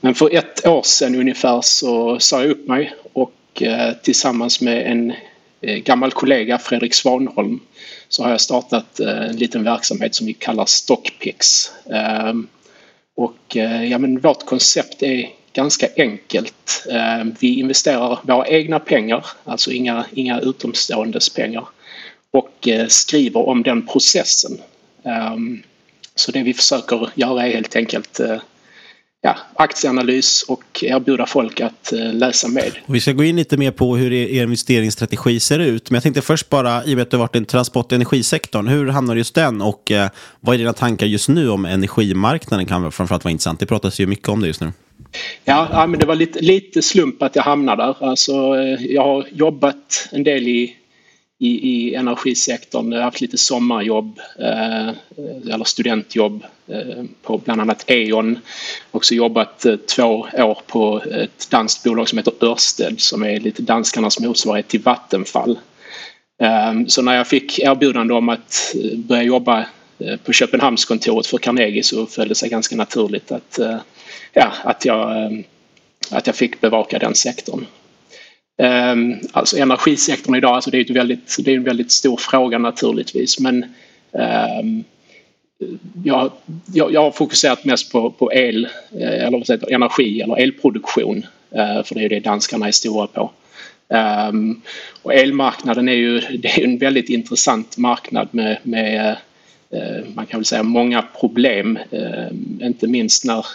men 0.00 0.14
för 0.14 0.34
ett 0.34 0.66
år 0.66 0.82
sedan 0.82 1.14
ungefär 1.14 1.60
så 1.60 2.18
sa 2.18 2.40
jag 2.40 2.50
upp 2.50 2.68
mig 2.68 2.94
och 3.12 3.62
eh, 3.62 3.92
tillsammans 4.02 4.60
med 4.60 4.92
en 4.92 5.12
Eh, 5.62 5.78
gammal 5.78 6.10
kollega 6.10 6.58
Fredrik 6.58 6.94
Svanholm 6.94 7.60
så 8.08 8.22
har 8.22 8.30
jag 8.30 8.40
startat 8.40 9.00
eh, 9.00 9.22
en 9.22 9.36
liten 9.36 9.64
verksamhet 9.64 10.14
som 10.14 10.26
vi 10.26 10.32
kallar 10.32 10.66
Stockpix. 10.66 11.70
Ehm, 11.90 12.46
och 13.16 13.56
eh, 13.56 13.84
ja, 13.84 13.98
men 13.98 14.20
vårt 14.20 14.46
koncept 14.46 15.02
är 15.02 15.28
ganska 15.52 15.88
enkelt. 15.96 16.86
Ehm, 16.90 17.34
vi 17.40 17.58
investerar 17.58 18.18
våra 18.22 18.46
egna 18.46 18.78
pengar, 18.78 19.26
alltså 19.44 19.72
inga, 19.72 20.06
inga 20.12 20.40
utomståendes 20.40 21.28
pengar 21.28 21.64
och 22.30 22.68
skriver 22.88 23.48
om 23.48 23.62
den 23.62 23.86
processen. 23.86 24.58
Ehm, 25.04 25.62
så 26.14 26.32
det 26.32 26.42
vi 26.42 26.54
försöker 26.54 27.10
göra 27.14 27.46
är 27.46 27.52
helt 27.52 27.76
enkelt 27.76 28.20
ja, 29.22 29.36
aktieanalys 29.54 30.42
och 30.42 30.64
erbjuda 30.82 31.26
folk 31.26 31.60
att 31.60 31.92
eh, 31.92 32.12
läsa 32.14 32.48
med. 32.48 32.72
Vi 32.86 33.00
ska 33.00 33.12
gå 33.12 33.24
in 33.24 33.36
lite 33.36 33.56
mer 33.56 33.70
på 33.70 33.96
hur 33.96 34.12
er 34.12 34.42
investeringsstrategi 34.42 35.40
ser 35.40 35.58
ut. 35.58 35.90
Men 35.90 35.96
jag 35.96 36.02
tänkte 36.02 36.22
först 36.22 36.48
bara, 36.48 36.84
i 36.84 36.92
och 36.92 36.96
med 36.96 37.02
att 37.02 37.10
du 37.10 37.16
har 37.16 37.24
varit 37.24 37.36
i 37.36 37.44
transport 37.44 37.86
och 37.86 37.92
energisektorn, 37.92 38.68
hur 38.68 38.88
hamnar 38.88 39.16
just 39.16 39.34
den 39.34 39.62
och 39.62 39.90
eh, 39.90 40.08
vad 40.40 40.54
är 40.54 40.58
dina 40.58 40.72
tankar 40.72 41.06
just 41.06 41.28
nu 41.28 41.50
om 41.50 41.64
energimarknaden 41.64 42.66
kan 42.66 42.92
framförallt 42.92 43.24
vara 43.24 43.32
intressant. 43.32 43.60
Det 43.60 43.66
pratas 43.66 44.00
ju 44.00 44.06
mycket 44.06 44.28
om 44.28 44.40
det 44.40 44.46
just 44.46 44.60
nu. 44.60 44.72
Ja, 45.44 45.68
ja 45.72 45.86
men 45.86 46.00
det 46.00 46.06
var 46.06 46.14
lite, 46.14 46.40
lite 46.40 46.82
slump 46.82 47.22
att 47.22 47.36
jag 47.36 47.42
hamnade 47.42 47.82
där. 47.82 47.96
Alltså, 48.00 48.32
eh, 48.32 48.86
jag 48.86 49.02
har 49.02 49.26
jobbat 49.32 50.08
en 50.12 50.24
del 50.24 50.48
i 50.48 50.76
i, 51.42 51.70
i 51.70 51.94
energisektorn. 51.94 52.92
Jag 52.92 52.98
har 52.98 53.04
haft 53.04 53.20
lite 53.20 53.38
sommarjobb 53.38 54.20
eh, 54.38 54.88
eller 55.54 55.64
studentjobb 55.64 56.44
eh, 56.66 57.04
på 57.22 57.38
bland 57.38 57.60
annat 57.60 57.84
E.ON. 57.86 58.38
Också 58.90 59.14
jobbat 59.14 59.64
eh, 59.64 59.76
två 59.76 60.26
år 60.34 60.58
på 60.66 61.02
ett 61.10 61.50
danskt 61.50 61.84
bolag 61.84 62.08
som 62.08 62.18
heter 62.18 62.44
Ørsted 62.44 63.00
som 63.00 63.22
är 63.22 63.40
lite 63.40 63.62
danskarnas 63.62 64.20
motsvarighet 64.20 64.68
till 64.68 64.82
Vattenfall. 64.82 65.58
Ehm, 66.42 66.88
så 66.88 67.02
när 67.02 67.16
jag 67.16 67.28
fick 67.28 67.58
erbjudande 67.58 68.14
om 68.14 68.28
att 68.28 68.74
eh, 68.74 68.98
börja 68.98 69.22
jobba 69.22 69.66
eh, 69.98 70.16
på 70.24 70.32
Köpenhamnskontoret 70.32 71.26
för 71.26 71.38
Carnegie 71.38 71.82
så 71.82 72.06
föll 72.06 72.28
det 72.28 72.34
sig 72.34 72.48
ganska 72.48 72.76
naturligt 72.76 73.32
att, 73.32 73.58
eh, 73.58 73.76
ja, 74.32 74.52
att, 74.64 74.84
jag, 74.84 75.44
att 76.10 76.26
jag 76.26 76.36
fick 76.36 76.60
bevaka 76.60 76.98
den 76.98 77.14
sektorn. 77.14 77.66
Ehm, 78.58 79.14
alltså 79.32 79.56
energisektorn 79.56 80.34
idag, 80.34 80.54
alltså 80.54 80.70
det 80.70 80.78
är, 80.78 80.80
ett 80.80 80.90
väldigt, 80.90 81.36
det 81.44 81.52
är 81.52 81.56
en 81.56 81.64
väldigt 81.64 81.92
stor 81.92 82.16
fråga 82.16 82.58
naturligtvis 82.58 83.40
men 83.40 83.64
ehm, 84.18 84.84
jag, 86.04 86.32
jag, 86.74 86.92
jag 86.92 87.02
har 87.02 87.10
fokuserat 87.10 87.64
mest 87.64 87.92
på, 87.92 88.10
på 88.10 88.32
el, 88.32 88.64
eh, 89.00 89.26
eller 89.26 89.38
vad 89.38 89.46
säger, 89.46 89.74
energi 89.74 90.20
eller 90.20 90.36
elproduktion. 90.36 91.26
Eh, 91.50 91.82
för 91.84 91.94
det 91.94 92.04
är 92.04 92.08
det 92.08 92.20
danskarna 92.20 92.68
är 92.68 92.72
stora 92.72 93.06
på. 93.06 93.30
Um, 94.28 94.62
och 95.02 95.14
elmarknaden 95.14 95.88
är 95.88 95.92
ju 95.92 96.20
det 96.20 96.48
är 96.48 96.64
en 96.64 96.78
väldigt 96.78 97.08
intressant 97.08 97.76
marknad 97.76 98.28
med, 98.30 98.58
med 98.62 99.16
uh, 99.74 100.04
man 100.14 100.26
kan 100.26 100.40
väl 100.40 100.44
säga 100.44 100.62
många 100.62 101.02
problem. 101.20 101.78
Uh, 101.92 102.66
inte 102.66 102.86
minst 102.86 103.24
när, 103.24 103.46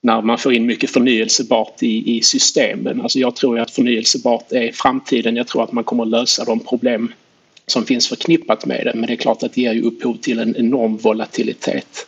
när 0.00 0.22
man 0.22 0.38
får 0.38 0.52
in 0.54 0.66
mycket 0.66 0.90
förnyelsebart 0.90 1.82
i, 1.82 2.16
i 2.16 2.22
systemen. 2.22 3.00
Alltså 3.00 3.18
jag 3.18 3.36
tror 3.36 3.58
att 3.58 3.70
förnyelsebart 3.70 4.52
är 4.52 4.72
framtiden. 4.72 5.36
Jag 5.36 5.46
tror 5.46 5.64
att 5.64 5.72
man 5.72 5.84
kommer 5.84 6.02
att 6.02 6.08
lösa 6.08 6.44
de 6.44 6.60
problem 6.60 7.12
som 7.66 7.86
finns 7.86 8.08
förknippat 8.08 8.66
med 8.66 8.84
det. 8.84 8.92
Men 8.94 9.06
det 9.06 9.12
är 9.12 9.16
klart 9.16 9.42
att 9.42 9.52
det 9.52 9.60
ger 9.60 9.72
ju 9.72 9.82
upphov 9.82 10.16
till 10.16 10.38
en 10.38 10.56
enorm 10.56 10.96
volatilitet. 10.96 12.06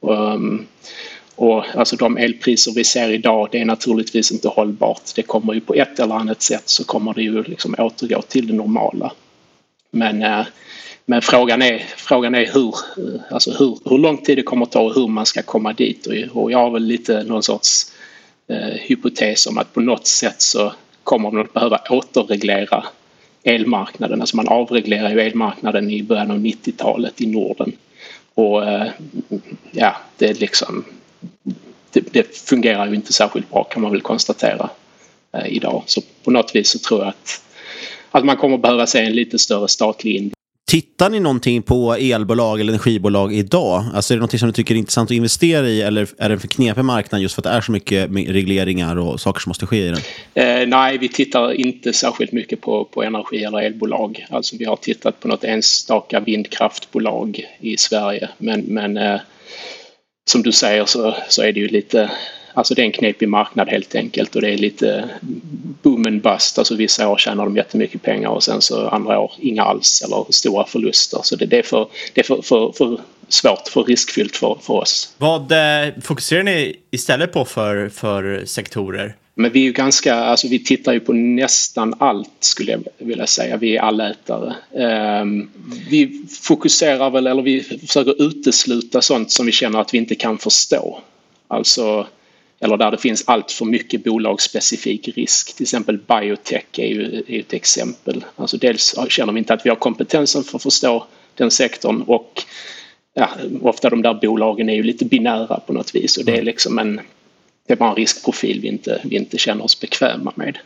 Um, 0.00 0.66
och 1.36 1.64
alltså 1.76 1.96
de 1.96 2.16
elpriser 2.16 2.72
vi 2.72 2.84
ser 2.84 3.10
idag 3.10 3.48
det 3.52 3.60
är 3.60 3.64
naturligtvis 3.64 4.32
inte 4.32 4.48
hållbart. 4.48 5.02
Det 5.16 5.22
kommer 5.22 5.54
ju 5.54 5.60
på 5.60 5.74
ett 5.74 6.00
eller 6.00 6.14
annat 6.14 6.42
sätt 6.42 6.68
så 6.68 6.84
kommer 6.84 7.14
det 7.14 7.22
ju 7.22 7.42
liksom 7.42 7.74
återgå 7.78 8.22
till 8.22 8.46
det 8.46 8.52
normala. 8.52 9.12
Men, 9.90 10.22
eh, 10.22 10.46
men 11.06 11.22
frågan 11.22 11.62
är, 11.62 11.78
frågan 11.96 12.34
är 12.34 12.46
hur, 12.54 12.74
eh, 12.98 13.20
alltså 13.30 13.50
hur, 13.50 13.78
hur 13.84 13.98
lång 13.98 14.18
tid 14.18 14.38
det 14.38 14.42
kommer 14.42 14.66
att 14.66 14.72
ta 14.72 14.80
och 14.80 14.94
hur 14.94 15.08
man 15.08 15.26
ska 15.26 15.42
komma 15.42 15.72
dit. 15.72 16.06
Och, 16.32 16.52
jag 16.52 16.58
har 16.58 16.70
väl 16.70 16.84
lite 16.84 17.22
någon 17.22 17.42
sorts 17.42 17.92
eh, 18.48 18.74
hypotes 18.80 19.46
om 19.46 19.58
att 19.58 19.74
på 19.74 19.80
något 19.80 20.06
sätt 20.06 20.42
så 20.42 20.72
kommer 21.04 21.30
man 21.30 21.40
att 21.40 21.52
behöva 21.52 21.80
återreglera 21.90 22.84
elmarknaden. 23.42 24.20
Alltså 24.20 24.36
man 24.36 24.48
avreglerar 24.48 25.10
ju 25.10 25.20
elmarknaden 25.20 25.90
i 25.90 26.02
början 26.02 26.30
av 26.30 26.38
90-talet 26.38 27.20
i 27.20 27.26
Norden. 27.26 27.72
Och 28.34 28.68
eh, 28.68 28.88
ja, 29.70 29.96
det 30.18 30.28
är 30.28 30.34
liksom 30.34 30.84
det, 31.92 32.12
det, 32.12 32.36
fungerar 32.36 32.86
ju 32.86 32.94
inte 32.94 33.12
särskilt 33.12 33.50
bra 33.50 33.64
kan 33.64 33.82
man 33.82 33.92
väl 33.92 34.00
konstatera 34.00 34.70
eh, 35.32 35.46
idag. 35.46 35.82
Så 35.86 36.00
på 36.24 36.30
något 36.30 36.56
vis 36.56 36.70
så 36.70 36.78
tror 36.78 37.00
jag 37.00 37.08
att, 37.08 37.42
att 38.10 38.24
man 38.24 38.36
kommer 38.36 38.58
behöva 38.58 38.86
se 38.86 39.00
en 39.00 39.12
lite 39.12 39.38
större 39.38 39.68
statlig 39.68 40.16
in. 40.16 40.35
Tittar 40.70 41.10
ni 41.10 41.20
någonting 41.20 41.62
på 41.62 41.94
elbolag 41.94 42.60
eller 42.60 42.72
energibolag 42.72 43.34
idag? 43.34 43.84
Alltså 43.94 44.14
är 44.14 44.16
det 44.16 44.20
någonting 44.20 44.38
som 44.38 44.48
du 44.48 44.52
tycker 44.52 44.74
är 44.74 44.78
intressant 44.78 45.10
att 45.10 45.14
investera 45.14 45.68
i 45.68 45.82
eller 45.82 46.08
är 46.18 46.28
det 46.28 46.34
en 46.34 46.40
för 46.40 46.48
knepig 46.48 46.84
marknad 46.84 47.20
just 47.20 47.34
för 47.34 47.40
att 47.40 47.44
det 47.44 47.50
är 47.50 47.60
så 47.60 47.72
mycket 47.72 48.10
regleringar 48.10 48.96
och 48.96 49.20
saker 49.20 49.40
som 49.40 49.50
måste 49.50 49.66
ske 49.66 49.86
i 49.86 49.88
den? 49.88 50.00
Eh, 50.34 50.68
nej, 50.68 50.98
vi 50.98 51.08
tittar 51.08 51.52
inte 51.52 51.92
särskilt 51.92 52.32
mycket 52.32 52.60
på, 52.60 52.84
på 52.84 53.02
energi 53.02 53.44
eller 53.44 53.58
elbolag. 53.58 54.26
Alltså 54.30 54.56
vi 54.56 54.64
har 54.64 54.76
tittat 54.76 55.20
på 55.20 55.28
något 55.28 55.44
enstaka 55.44 56.20
vindkraftbolag 56.20 57.44
i 57.60 57.76
Sverige 57.76 58.28
men, 58.38 58.60
men 58.60 58.96
eh, 58.96 59.20
som 60.30 60.42
du 60.42 60.52
säger 60.52 60.84
så, 60.84 61.16
så 61.28 61.42
är 61.42 61.52
det 61.52 61.60
ju 61.60 61.68
lite 61.68 62.10
Alltså 62.56 62.74
det 62.74 62.82
är 62.82 62.86
en 62.86 62.92
knepig 62.92 63.28
marknad 63.28 63.68
helt 63.68 63.94
enkelt 63.94 64.36
och 64.36 64.42
det 64.42 64.50
är 64.50 64.58
lite 64.58 65.08
boom 65.82 66.06
and 66.06 66.22
bust. 66.22 66.58
Alltså 66.58 66.74
vissa 66.74 67.08
år 67.08 67.16
tjänar 67.16 67.44
de 67.44 67.56
jättemycket 67.56 68.02
pengar 68.02 68.28
och 68.28 68.42
sen 68.42 68.62
så 68.62 68.88
andra 68.88 69.18
år 69.18 69.32
inga 69.38 69.62
alls 69.62 70.02
eller 70.04 70.26
stora 70.30 70.66
förluster. 70.66 71.20
Så 71.22 71.36
det, 71.36 71.46
det 71.46 71.58
är, 71.58 71.62
för, 71.62 71.88
det 72.14 72.20
är 72.20 72.24
för, 72.24 72.42
för, 72.42 72.72
för 72.72 73.00
svårt, 73.28 73.68
för 73.68 73.84
riskfyllt 73.84 74.36
för, 74.36 74.58
för 74.62 74.74
oss. 74.74 75.14
Vad 75.18 75.52
eh, 75.52 75.94
fokuserar 76.02 76.42
ni 76.42 76.76
istället 76.90 77.32
på 77.32 77.44
för, 77.44 77.88
för 77.88 78.44
sektorer? 78.44 79.16
Men 79.34 79.52
vi 79.52 79.60
är 79.60 79.64
ju 79.64 79.72
ganska, 79.72 80.14
alltså 80.14 80.48
vi 80.48 80.64
tittar 80.64 80.92
ju 80.92 81.00
på 81.00 81.12
nästan 81.12 81.94
allt 81.98 82.30
skulle 82.40 82.72
jag 82.72 82.82
vilja 82.98 83.26
säga. 83.26 83.56
Vi 83.56 83.76
är 83.76 83.80
allätare. 83.80 84.54
Um, 85.22 85.50
vi 85.90 86.26
fokuserar 86.42 87.10
väl, 87.10 87.26
eller 87.26 87.42
vi 87.42 87.62
försöker 87.62 88.22
utesluta 88.22 89.02
sånt 89.02 89.30
som 89.30 89.46
vi 89.46 89.52
känner 89.52 89.80
att 89.80 89.94
vi 89.94 89.98
inte 89.98 90.14
kan 90.14 90.38
förstå. 90.38 91.00
Alltså, 91.48 92.06
eller 92.60 92.76
där 92.76 92.90
det 92.90 92.98
finns 92.98 93.24
allt 93.26 93.52
för 93.52 93.64
mycket 93.64 94.04
bolagsspecifik 94.04 95.08
risk. 95.16 95.56
Till 95.56 95.64
exempel 95.64 95.98
biotech 95.98 96.64
är 96.78 96.86
ju, 96.86 97.22
är 97.28 97.40
ett 97.40 97.52
exempel. 97.52 98.24
Alltså 98.36 98.56
dels 98.56 98.94
känner 99.08 99.32
vi 99.32 99.38
inte 99.38 99.54
att 99.54 99.66
vi 99.66 99.70
har 99.70 99.76
kompetensen 99.76 100.44
för 100.44 100.56
att 100.56 100.62
förstå 100.62 101.06
den 101.34 101.50
sektorn 101.50 102.02
och 102.02 102.42
ja, 103.14 103.28
ofta 103.62 103.90
de 103.90 104.02
där 104.02 104.14
bolagen 104.14 104.68
är 104.68 104.74
ju 104.74 104.82
lite 104.82 105.04
binära 105.04 105.60
på 105.66 105.72
något 105.72 105.94
vis 105.94 106.16
och 106.16 106.24
det 106.24 106.38
är 106.38 106.42
liksom 106.42 106.78
en 106.78 107.00
det 107.66 107.72
är 107.72 107.76
bara 107.76 107.90
en 107.90 107.96
riskprofil 107.96 108.60
vi 108.60 108.68
inte, 108.68 109.00
vi 109.04 109.16
inte 109.16 109.38
känner 109.38 109.64
oss 109.64 109.80
bekväma 109.80 110.32
med. 110.34 110.58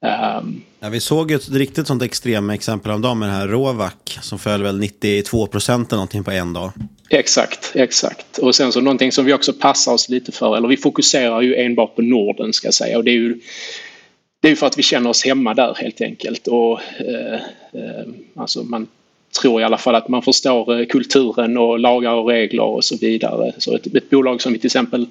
Um, 0.00 0.62
ja, 0.80 0.88
vi 0.88 1.00
såg 1.00 1.30
ett 1.30 1.48
riktigt 1.50 1.86
sånt 1.86 2.02
extrem 2.02 2.50
exempel 2.50 2.92
om 2.92 3.02
dagen 3.02 3.18
med 3.18 3.28
den 3.28 3.36
här 3.36 3.48
Rovac 3.48 3.92
som 4.20 4.38
föll 4.38 4.62
väl 4.62 4.78
92 4.78 5.46
procent 5.46 5.88
eller 5.88 5.96
någonting 5.96 6.24
på 6.24 6.30
en 6.30 6.52
dag. 6.52 6.72
Exakt, 7.10 7.72
exakt. 7.74 8.38
Och 8.38 8.54
sen 8.54 8.72
så 8.72 8.80
någonting 8.80 9.12
som 9.12 9.24
vi 9.24 9.32
också 9.32 9.52
passar 9.52 9.92
oss 9.92 10.08
lite 10.08 10.32
för, 10.32 10.56
eller 10.56 10.68
vi 10.68 10.76
fokuserar 10.76 11.40
ju 11.40 11.56
enbart 11.56 11.96
på 11.96 12.02
Norden 12.02 12.52
ska 12.52 12.66
jag 12.66 12.74
säga 12.74 12.98
och 12.98 13.04
det 13.04 13.10
är 13.10 13.14
ju 13.16 13.40
det 14.40 14.50
är 14.50 14.56
för 14.56 14.66
att 14.66 14.78
vi 14.78 14.82
känner 14.82 15.10
oss 15.10 15.24
hemma 15.24 15.54
där 15.54 15.74
helt 15.74 16.00
enkelt 16.00 16.46
och 16.46 16.80
eh, 17.00 17.34
eh, 17.72 18.08
alltså 18.36 18.62
man 18.62 18.86
tror 19.40 19.60
i 19.60 19.64
alla 19.64 19.78
fall 19.78 19.94
att 19.94 20.08
man 20.08 20.22
förstår 20.22 20.80
eh, 20.80 20.86
kulturen 20.86 21.58
och 21.58 21.78
lagar 21.78 22.12
och 22.12 22.28
regler 22.28 22.62
och 22.62 22.84
så 22.84 22.96
vidare. 22.96 23.52
Så 23.58 23.74
ett, 23.74 23.94
ett 23.94 24.10
bolag 24.10 24.42
som 24.42 24.52
vi 24.52 24.58
till 24.58 24.66
exempel 24.66 25.06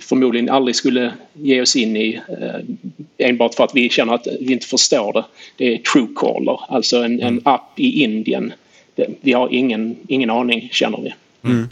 förmodligen 0.00 0.50
aldrig 0.50 0.76
skulle 0.76 1.12
ge 1.32 1.60
oss 1.60 1.76
in 1.76 1.96
i 1.96 2.20
eh, 2.28 3.28
enbart 3.28 3.54
för 3.54 3.64
att 3.64 3.74
vi 3.74 3.88
känner 3.88 4.14
att 4.14 4.26
vi 4.40 4.52
inte 4.52 4.66
förstår 4.66 5.12
det. 5.12 5.24
Det 5.56 5.74
är 5.74 5.78
Truecaller, 5.78 6.60
alltså 6.68 6.96
en, 6.96 7.12
en 7.20 7.28
mm. 7.28 7.42
app 7.44 7.80
i 7.80 8.02
Indien. 8.02 8.52
Vi 9.20 9.32
har 9.32 9.54
ingen, 9.54 9.96
ingen 10.08 10.30
aning 10.30 10.68
känner 10.72 11.00
vi. 11.00 11.14
Mm. 11.44 11.68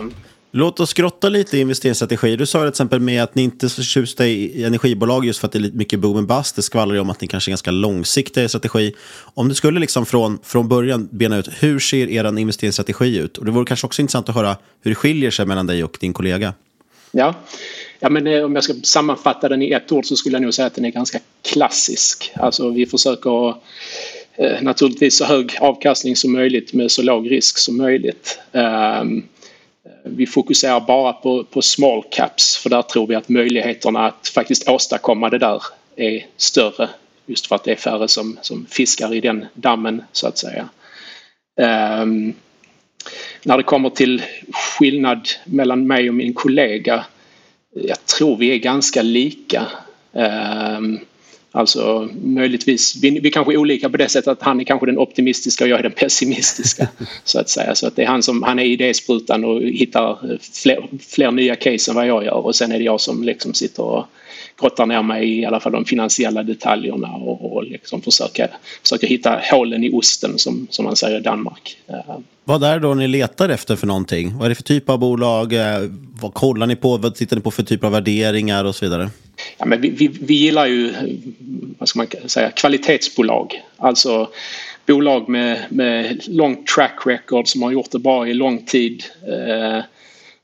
Um, 0.00 0.14
Låt 0.50 0.80
oss 0.80 0.92
grotta 0.94 1.28
lite 1.28 1.56
i 1.56 1.60
investeringsstrategier. 1.60 2.36
Du 2.36 2.46
sa 2.46 2.58
till 2.58 2.68
exempel 2.68 3.00
med 3.00 3.22
att 3.22 3.34
ni 3.34 3.42
inte 3.42 3.66
är 3.66 3.68
så 3.68 3.76
förtjusta 3.76 4.26
i 4.26 4.64
energibolag 4.64 5.24
just 5.24 5.40
för 5.40 5.46
att 5.46 5.52
det 5.52 5.58
är 5.58 5.60
lite 5.60 5.76
mycket 5.76 6.00
boom 6.00 6.16
and 6.16 6.28
bust. 6.28 6.56
Det 6.56 6.62
skvallrar 6.62 6.94
ju 6.94 7.00
om 7.00 7.10
att 7.10 7.20
ni 7.20 7.26
kanske 7.26 7.48
är 7.48 7.52
ganska 7.52 7.70
långsiktiga 7.70 8.44
i 8.44 8.48
strategi. 8.48 8.94
Om 9.34 9.48
du 9.48 9.54
skulle 9.54 9.80
liksom 9.80 10.06
från, 10.06 10.38
från 10.42 10.68
början 10.68 11.08
bena 11.12 11.36
ut, 11.36 11.48
hur 11.60 11.78
ser 11.78 12.08
er 12.08 12.38
investeringsstrategi 12.38 13.18
ut? 13.18 13.38
Och 13.38 13.44
det 13.44 13.50
vore 13.50 13.64
kanske 13.64 13.86
också 13.86 14.02
intressant 14.02 14.28
att 14.28 14.34
höra 14.34 14.56
hur 14.82 14.90
det 14.90 14.94
skiljer 14.94 15.30
sig 15.30 15.46
mellan 15.46 15.66
dig 15.66 15.84
och 15.84 15.96
din 16.00 16.12
kollega. 16.12 16.54
Ja. 17.12 17.34
ja, 18.00 18.08
men 18.10 18.26
eh, 18.26 18.44
om 18.44 18.54
jag 18.54 18.64
ska 18.64 18.74
sammanfatta 18.82 19.48
den 19.48 19.62
i 19.62 19.70
ett 19.70 19.92
ord 19.92 20.06
så 20.06 20.16
skulle 20.16 20.34
jag 20.34 20.42
nog 20.42 20.54
säga 20.54 20.66
att 20.66 20.74
den 20.74 20.84
är 20.84 20.90
ganska 20.90 21.18
klassisk. 21.42 22.32
Alltså 22.34 22.70
vi 22.70 22.86
försöker 22.86 23.48
eh, 24.34 24.62
naturligtvis 24.62 25.16
så 25.16 25.24
hög 25.24 25.56
avkastning 25.60 26.16
som 26.16 26.32
möjligt 26.32 26.72
med 26.72 26.90
så 26.90 27.02
låg 27.02 27.30
risk 27.30 27.58
som 27.58 27.76
möjligt. 27.76 28.38
Eh, 28.52 29.04
vi 30.04 30.26
fokuserar 30.26 30.80
bara 30.80 31.12
på, 31.12 31.44
på 31.44 31.62
small 31.62 32.02
caps 32.10 32.56
för 32.56 32.70
där 32.70 32.82
tror 32.82 33.06
vi 33.06 33.14
att 33.14 33.28
möjligheterna 33.28 34.06
att 34.06 34.28
faktiskt 34.34 34.68
åstadkomma 34.68 35.30
det 35.30 35.38
där 35.38 35.62
är 35.96 36.26
större 36.36 36.88
just 37.26 37.46
för 37.46 37.54
att 37.54 37.64
det 37.64 37.72
är 37.72 37.76
färre 37.76 38.08
som, 38.08 38.38
som 38.42 38.66
fiskar 38.70 39.14
i 39.14 39.20
den 39.20 39.46
dammen 39.54 40.02
så 40.12 40.28
att 40.28 40.38
säga. 40.38 40.68
Eh, 41.60 42.06
när 43.42 43.56
det 43.56 43.62
kommer 43.62 43.90
till 43.90 44.22
skillnad 44.52 45.28
mellan 45.44 45.86
mig 45.86 46.08
och 46.08 46.14
min 46.14 46.34
kollega, 46.34 47.04
jag 47.74 48.06
tror 48.06 48.36
vi 48.36 48.52
är 48.52 48.58
ganska 48.58 49.02
lika. 49.02 49.66
Um, 50.12 50.98
Alltså 51.56 52.08
möjligtvis, 52.22 52.96
vi, 53.02 53.20
vi 53.20 53.30
kanske 53.30 53.52
är 53.52 53.56
olika 53.56 53.90
på 53.90 53.96
det 53.96 54.08
sättet 54.08 54.28
att 54.28 54.42
han 54.42 54.60
är 54.60 54.64
kanske 54.64 54.86
den 54.86 54.98
optimistiska 54.98 55.64
och 55.64 55.70
jag 55.70 55.78
är 55.78 55.82
den 55.82 55.92
pessimistiska. 55.92 56.88
så 57.24 57.40
att 57.40 57.48
säga. 57.48 57.74
Så 57.74 57.86
att 57.86 57.96
det 57.96 58.02
är 58.02 58.06
han 58.06 58.22
som, 58.22 58.42
han 58.42 58.58
är 58.58 58.64
idésprutan 58.64 59.44
och 59.44 59.62
hittar 59.62 60.38
fler, 60.62 60.88
fler 61.08 61.30
nya 61.30 61.56
case 61.56 61.90
än 61.90 61.94
vad 61.94 62.06
jag 62.06 62.24
gör 62.24 62.46
och 62.46 62.56
sen 62.56 62.72
är 62.72 62.78
det 62.78 62.84
jag 62.84 63.00
som 63.00 63.24
liksom 63.24 63.54
sitter 63.54 63.82
och 63.82 64.06
grottar 64.60 64.86
ner 64.86 65.02
mig 65.02 65.38
i, 65.38 65.44
alla 65.44 65.60
fall 65.60 65.72
de 65.72 65.84
finansiella 65.84 66.42
detaljerna 66.42 67.08
och, 67.08 67.52
och 67.52 67.64
liksom 67.64 68.02
försöker, 68.02 68.50
försöker 68.82 69.06
hitta 69.06 69.40
hålen 69.50 69.84
i 69.84 69.90
osten 69.90 70.38
som, 70.38 70.66
som 70.70 70.84
man 70.84 70.96
säger 70.96 71.18
i 71.18 71.22
Danmark. 71.22 71.76
Vad 72.44 72.64
är 72.64 72.74
det 72.74 72.80
då 72.80 72.94
ni 72.94 73.08
letar 73.08 73.48
efter 73.48 73.76
för 73.76 73.86
någonting? 73.86 74.36
Vad 74.36 74.44
är 74.44 74.48
det 74.48 74.54
för 74.54 74.62
typ 74.62 74.90
av 74.90 74.98
bolag? 74.98 75.52
Eh, 75.52 75.90
vad 76.20 76.34
kollar 76.34 76.66
ni 76.66 76.76
på? 76.76 76.96
Vad 76.96 77.14
tittar 77.14 77.36
ni 77.36 77.42
på 77.42 77.50
för 77.50 77.62
typ 77.62 77.84
av 77.84 77.92
värderingar 77.92 78.64
och 78.64 78.74
så 78.76 78.84
vidare? 78.84 79.10
Ja, 79.58 79.66
men 79.66 79.80
vi, 79.80 79.90
vi, 79.90 80.08
vi 80.20 80.34
gillar 80.34 80.66
ju 80.66 80.94
vad 81.78 81.88
ska 81.88 81.98
man 81.98 82.06
säga, 82.26 82.50
kvalitetsbolag. 82.50 83.62
Alltså 83.76 84.28
bolag 84.86 85.28
med, 85.28 85.58
med 85.68 86.22
långt 86.28 86.66
track 86.66 86.98
record 87.06 87.48
som 87.48 87.62
har 87.62 87.70
gjort 87.70 87.90
det 87.90 87.98
bra 87.98 88.28
i 88.28 88.34
lång 88.34 88.64
tid. 88.64 89.04
Eh, 89.28 89.84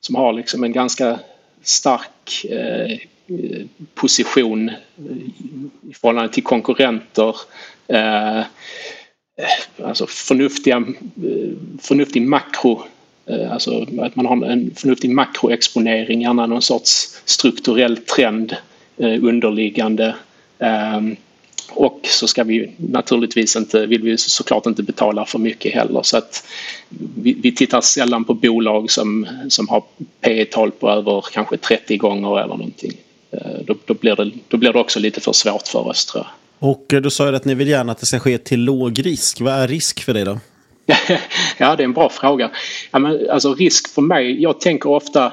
som 0.01 0.15
har 0.15 0.33
liksom 0.33 0.65
en 0.65 0.73
ganska 0.73 1.19
stark 1.63 2.45
eh, 2.45 2.99
Eh, 3.39 3.67
position 3.95 4.69
eh, 4.69 4.75
i 5.91 5.95
förhållande 5.95 6.33
till 6.33 6.43
konkurrenter. 6.43 7.37
Eh, 7.89 8.45
alltså 9.85 10.07
förnuftiga, 10.07 10.85
förnuftig 11.81 12.23
makro 12.23 12.83
Alltså 13.51 13.87
att 14.01 14.17
man 14.17 14.27
har 14.27 14.47
en 14.47 14.71
förnuftig 14.77 15.11
makroexponering, 15.11 16.23
gärna 16.23 16.47
någon 16.47 16.63
sorts 16.63 17.23
strukturell 17.25 17.97
trend 17.97 18.57
underliggande. 18.99 20.15
Och 21.71 22.01
så 22.03 22.29
ska 22.29 22.45
vi 22.45 22.73
naturligtvis 22.77 23.57
inte, 23.57 23.87
vill 23.87 24.03
vi 24.03 24.19
såklart 24.19 24.67
inte 24.67 24.83
betala 24.83 25.25
för 25.25 25.39
mycket 25.39 25.75
heller 25.75 26.03
så 26.03 26.17
att 26.17 26.45
vi, 27.15 27.33
vi 27.43 27.55
tittar 27.55 27.81
sällan 27.81 28.25
på 28.25 28.35
bolag 28.35 28.91
som, 28.91 29.27
som 29.49 29.69
har 29.69 29.85
P 30.21 30.45
tal 30.45 30.71
på 30.71 30.91
över 30.91 31.25
kanske 31.33 31.57
30 31.57 31.97
gånger 31.97 32.39
eller 32.39 32.57
någonting. 32.57 32.93
Eh, 33.33 33.65
då, 33.67 33.75
då, 33.85 33.95
blir 33.95 34.17
det, 34.17 34.31
då 34.49 34.57
blir 34.57 34.73
det 34.73 34.79
också 34.79 35.01
lite 35.01 35.21
för 35.21 35.33
svårt 35.33 35.69
för 35.69 35.89
oss 35.89 36.07
tror 36.07 36.25
jag. 36.25 36.71
Och 36.71 36.95
eh, 36.95 37.01
du 37.01 37.11
sa 37.11 37.29
ju 37.29 37.37
att 37.37 37.45
ni 37.45 37.55
vill 37.55 37.69
gärna 37.69 37.93
att 37.93 37.99
det 37.99 38.07
ska 38.07 38.19
ske 38.19 38.39
till 38.39 38.61
låg 38.61 39.07
risk. 39.07 39.41
Vad 39.41 39.55
är 39.55 39.69
risk 39.69 40.03
för 40.03 40.15
det 40.15 40.25
då? 40.25 40.39
ja, 41.59 41.77
det 41.77 41.83
är 41.83 41.85
en 41.85 41.93
bra 41.93 42.09
fråga. 42.09 42.51
Ja, 42.91 42.99
men, 42.99 43.31
alltså 43.31 43.55
risk 43.55 43.89
för 43.89 44.03
mig, 44.03 44.43
jag 44.43 44.61
tänker 44.61 44.91
ofta 44.91 45.33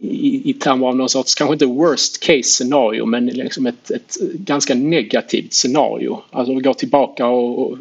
i, 0.00 0.50
i 0.50 0.52
termer 0.52 0.86
av 0.86 0.96
någon 0.96 1.08
sorts, 1.08 1.34
kanske 1.34 1.52
inte 1.52 1.66
worst 1.66 2.20
case 2.22 2.42
scenario 2.42 3.06
men 3.06 3.26
liksom 3.26 3.66
ett, 3.66 3.90
ett 3.90 4.16
ganska 4.32 4.74
negativt 4.74 5.52
scenario. 5.52 6.22
Alltså 6.30 6.54
vi 6.54 6.60
går 6.60 6.74
tillbaka 6.74 7.26
och, 7.26 7.58
och 7.58 7.78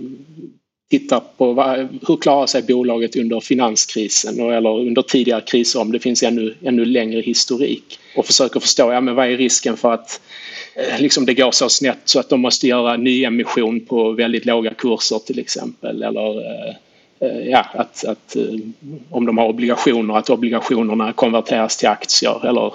tittar 0.90 1.22
på 1.38 1.54
vad, 1.54 2.00
hur 2.08 2.18
klarar 2.18 2.48
sig 2.48 2.62
bolaget 2.62 3.16
under 3.16 3.40
finanskrisen 3.40 4.40
eller 4.40 4.80
under 4.80 5.02
tidigare 5.02 5.42
kriser 5.42 5.82
om 5.82 5.92
det 5.92 6.00
finns 6.00 6.24
ännu, 6.24 6.56
ännu 6.64 6.86
längre 6.86 7.22
historik. 7.22 8.00
Och 8.16 8.26
försöker 8.26 8.60
förstå 8.60 8.92
ja, 8.92 9.02
men 9.02 9.16
vad 9.16 9.28
är 9.28 9.38
risken 9.38 9.78
för 9.78 9.94
att 9.94 10.22
eh, 10.76 11.02
liksom 11.02 11.26
det 11.26 11.34
går 11.34 11.52
så 11.52 11.70
snett 11.70 12.00
så 12.06 12.20
att 12.20 12.30
de 12.30 12.42
måste 12.42 12.68
göra 12.68 12.98
nyemission 12.98 13.86
på 13.86 14.12
väldigt 14.12 14.46
låga 14.46 14.74
kurser 14.74 15.20
till 15.20 15.40
exempel. 15.40 16.04
Eller 16.04 16.38
eh, 16.46 16.76
eh, 17.20 17.50
ja, 17.50 17.66
att, 17.74 18.06
att 18.06 18.36
om 19.10 19.26
de 19.26 19.38
har 19.38 19.48
obligationer 19.48 20.18
att 20.18 20.30
obligationerna 20.30 21.14
konverteras 21.14 21.78
till 21.78 21.88
aktier 21.88 22.48
eller 22.48 22.74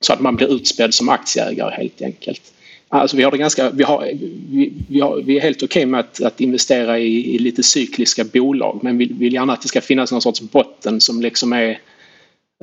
så 0.00 0.12
att 0.12 0.20
man 0.20 0.36
blir 0.36 0.54
utspädd 0.54 0.94
som 0.94 1.08
aktieägare 1.08 1.74
helt 1.74 2.02
enkelt. 2.02 2.52
Alltså 2.94 3.16
vi 3.16 3.22
har 3.22 3.30
det 3.30 3.38
ganska, 3.38 3.70
vi, 3.70 3.84
har, 3.84 4.10
vi, 4.50 4.72
vi, 4.88 5.00
har, 5.00 5.22
vi 5.22 5.36
är 5.36 5.40
helt 5.40 5.62
okej 5.62 5.66
okay 5.80 5.86
med 5.86 6.00
att, 6.00 6.22
att 6.22 6.40
investera 6.40 6.98
i, 6.98 7.34
i, 7.34 7.38
lite 7.38 7.62
cykliska 7.62 8.24
bolag 8.24 8.80
men 8.82 8.98
vi 8.98 9.06
vill 9.06 9.34
gärna 9.34 9.52
att 9.52 9.62
det 9.62 9.68
ska 9.68 9.80
finnas 9.80 10.12
någon 10.12 10.22
sorts 10.22 10.40
botten 10.40 11.00
som 11.00 11.22
liksom 11.22 11.52
är 11.52 11.70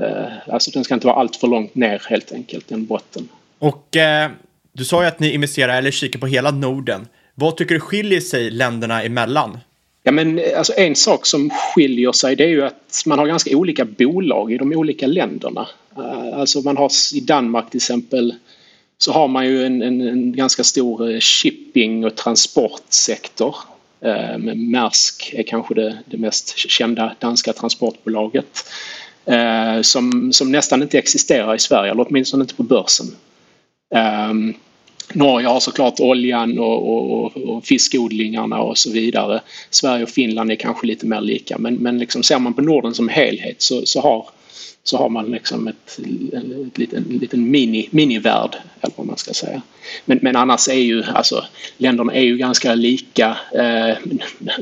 eh, 0.01 0.53
Alltså 0.53 0.71
den 0.71 0.83
ska 0.83 0.93
inte 0.93 1.07
vara 1.07 1.17
allt 1.17 1.35
för 1.35 1.47
långt 1.47 1.75
ner 1.75 2.01
helt 2.09 2.31
enkelt, 2.31 2.67
den 2.67 2.85
botten. 2.85 3.29
Och 3.59 3.95
eh, 3.95 4.31
du 4.73 4.85
sa 4.85 5.01
ju 5.01 5.07
att 5.07 5.19
ni 5.19 5.33
investerar 5.33 5.77
eller 5.77 5.91
kikar 5.91 6.19
på 6.19 6.27
hela 6.27 6.51
Norden. 6.51 7.07
Vad 7.35 7.57
tycker 7.57 7.75
du 7.75 7.81
skiljer 7.81 8.21
sig 8.21 8.51
länderna 8.51 9.03
emellan? 9.03 9.57
Ja, 10.03 10.11
men 10.11 10.41
alltså 10.57 10.73
en 10.77 10.95
sak 10.95 11.25
som 11.25 11.49
skiljer 11.49 12.11
sig 12.11 12.35
det 12.35 12.43
är 12.43 12.49
ju 12.49 12.65
att 12.65 13.03
man 13.05 13.19
har 13.19 13.27
ganska 13.27 13.57
olika 13.57 13.85
bolag 13.85 14.53
i 14.53 14.57
de 14.57 14.73
olika 14.73 15.07
länderna. 15.07 15.67
Eh, 15.97 16.39
alltså 16.39 16.61
man 16.61 16.77
har 16.77 16.91
i 17.13 17.19
Danmark 17.19 17.69
till 17.69 17.77
exempel 17.77 18.33
så 19.01 19.11
har 19.11 19.27
man 19.27 19.45
ju 19.45 19.65
en, 19.65 19.81
en, 19.81 20.01
en 20.01 20.35
ganska 20.35 20.63
stor 20.63 21.11
eh, 21.11 21.19
shipping 21.19 22.05
och 22.05 22.15
transportsektor. 22.15 23.55
Eh, 24.01 24.37
Maersk 24.55 25.33
är 25.33 25.43
kanske 25.43 25.73
det, 25.73 25.97
det 26.05 26.17
mest 26.17 26.57
kända 26.57 27.15
danska 27.19 27.53
transportbolaget. 27.53 28.69
Eh, 29.25 29.81
som, 29.81 30.33
som 30.33 30.51
nästan 30.51 30.81
inte 30.81 30.97
existerar 30.97 31.55
i 31.55 31.59
Sverige, 31.59 31.91
eller 31.91 32.05
åtminstone 32.09 32.43
inte 32.43 32.55
på 32.55 32.63
börsen. 32.63 33.05
Ehm, 33.95 34.53
Norge 35.13 35.47
har 35.47 35.59
såklart 35.59 35.99
oljan 35.99 36.59
och, 36.59 36.89
och, 36.89 37.37
och, 37.37 37.65
fiskodlingarna 37.65 38.61
och 38.61 38.77
så 38.77 38.91
vidare. 38.91 39.41
Sverige 39.69 40.03
och 40.03 40.09
Finland 40.09 40.51
är 40.51 40.55
kanske 40.55 40.87
lite 40.87 41.05
mer 41.05 41.21
lika 41.21 41.57
men, 41.57 41.75
men 41.75 41.99
liksom 41.99 42.23
ser 42.23 42.39
man 42.39 42.53
på 42.53 42.61
Norden 42.61 42.93
som 42.93 43.09
helhet 43.09 43.61
så, 43.61 43.85
så 43.85 44.01
har 44.01 44.29
så 44.83 44.97
har 44.97 45.09
man 45.09 45.25
liksom 45.25 45.67
ett, 45.67 45.99
ett 46.69 46.77
liten, 46.77 47.03
liten 47.03 47.51
mini, 47.51 47.87
minivärld, 47.91 48.55
eller 48.81 48.93
vad 48.95 49.07
man 49.07 49.17
ska 49.17 49.33
säga. 49.33 49.61
Men, 50.05 50.19
men 50.21 50.35
annars 50.35 50.67
är 50.67 50.73
ju, 50.73 51.03
alltså, 51.03 51.45
länderna 51.77 52.13
är 52.13 52.21
ju 52.21 52.37
ganska 52.37 52.75
lika. 52.75 53.37
Eh, 53.55 53.97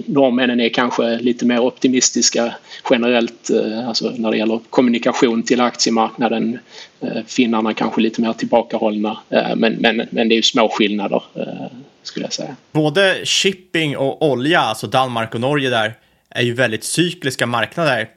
norrmännen 0.05 0.59
är 0.59 0.69
kanske 0.69 1.19
lite 1.19 1.45
mer 1.45 1.59
optimistiska 1.59 2.53
generellt 2.89 3.49
eh, 3.49 3.87
alltså 3.87 4.13
när 4.17 4.31
det 4.31 4.37
gäller 4.37 4.59
kommunikation 4.69 5.43
till 5.43 5.61
aktiemarknaden. 5.61 6.59
Eh, 7.01 7.23
finnarna 7.27 7.73
kanske 7.73 8.01
lite 8.01 8.21
mer 8.21 8.33
tillbakahållna. 8.33 9.17
Eh, 9.29 9.55
men, 9.55 9.73
men, 9.73 10.07
men 10.09 10.29
det 10.29 10.35
är 10.35 10.37
ju 10.37 10.43
små 10.43 10.69
skillnader, 10.69 11.23
eh, 11.35 11.65
skulle 12.03 12.25
jag 12.25 12.33
säga. 12.33 12.55
Både 12.71 13.25
shipping 13.25 13.97
och 13.97 14.31
olja, 14.31 14.59
alltså 14.59 14.87
Danmark 14.87 15.35
och 15.35 15.41
Norge 15.41 15.69
där, 15.69 15.93
är 16.29 16.41
ju 16.41 16.53
väldigt 16.53 16.83
cykliska 16.83 17.45
marknader. 17.45 18.09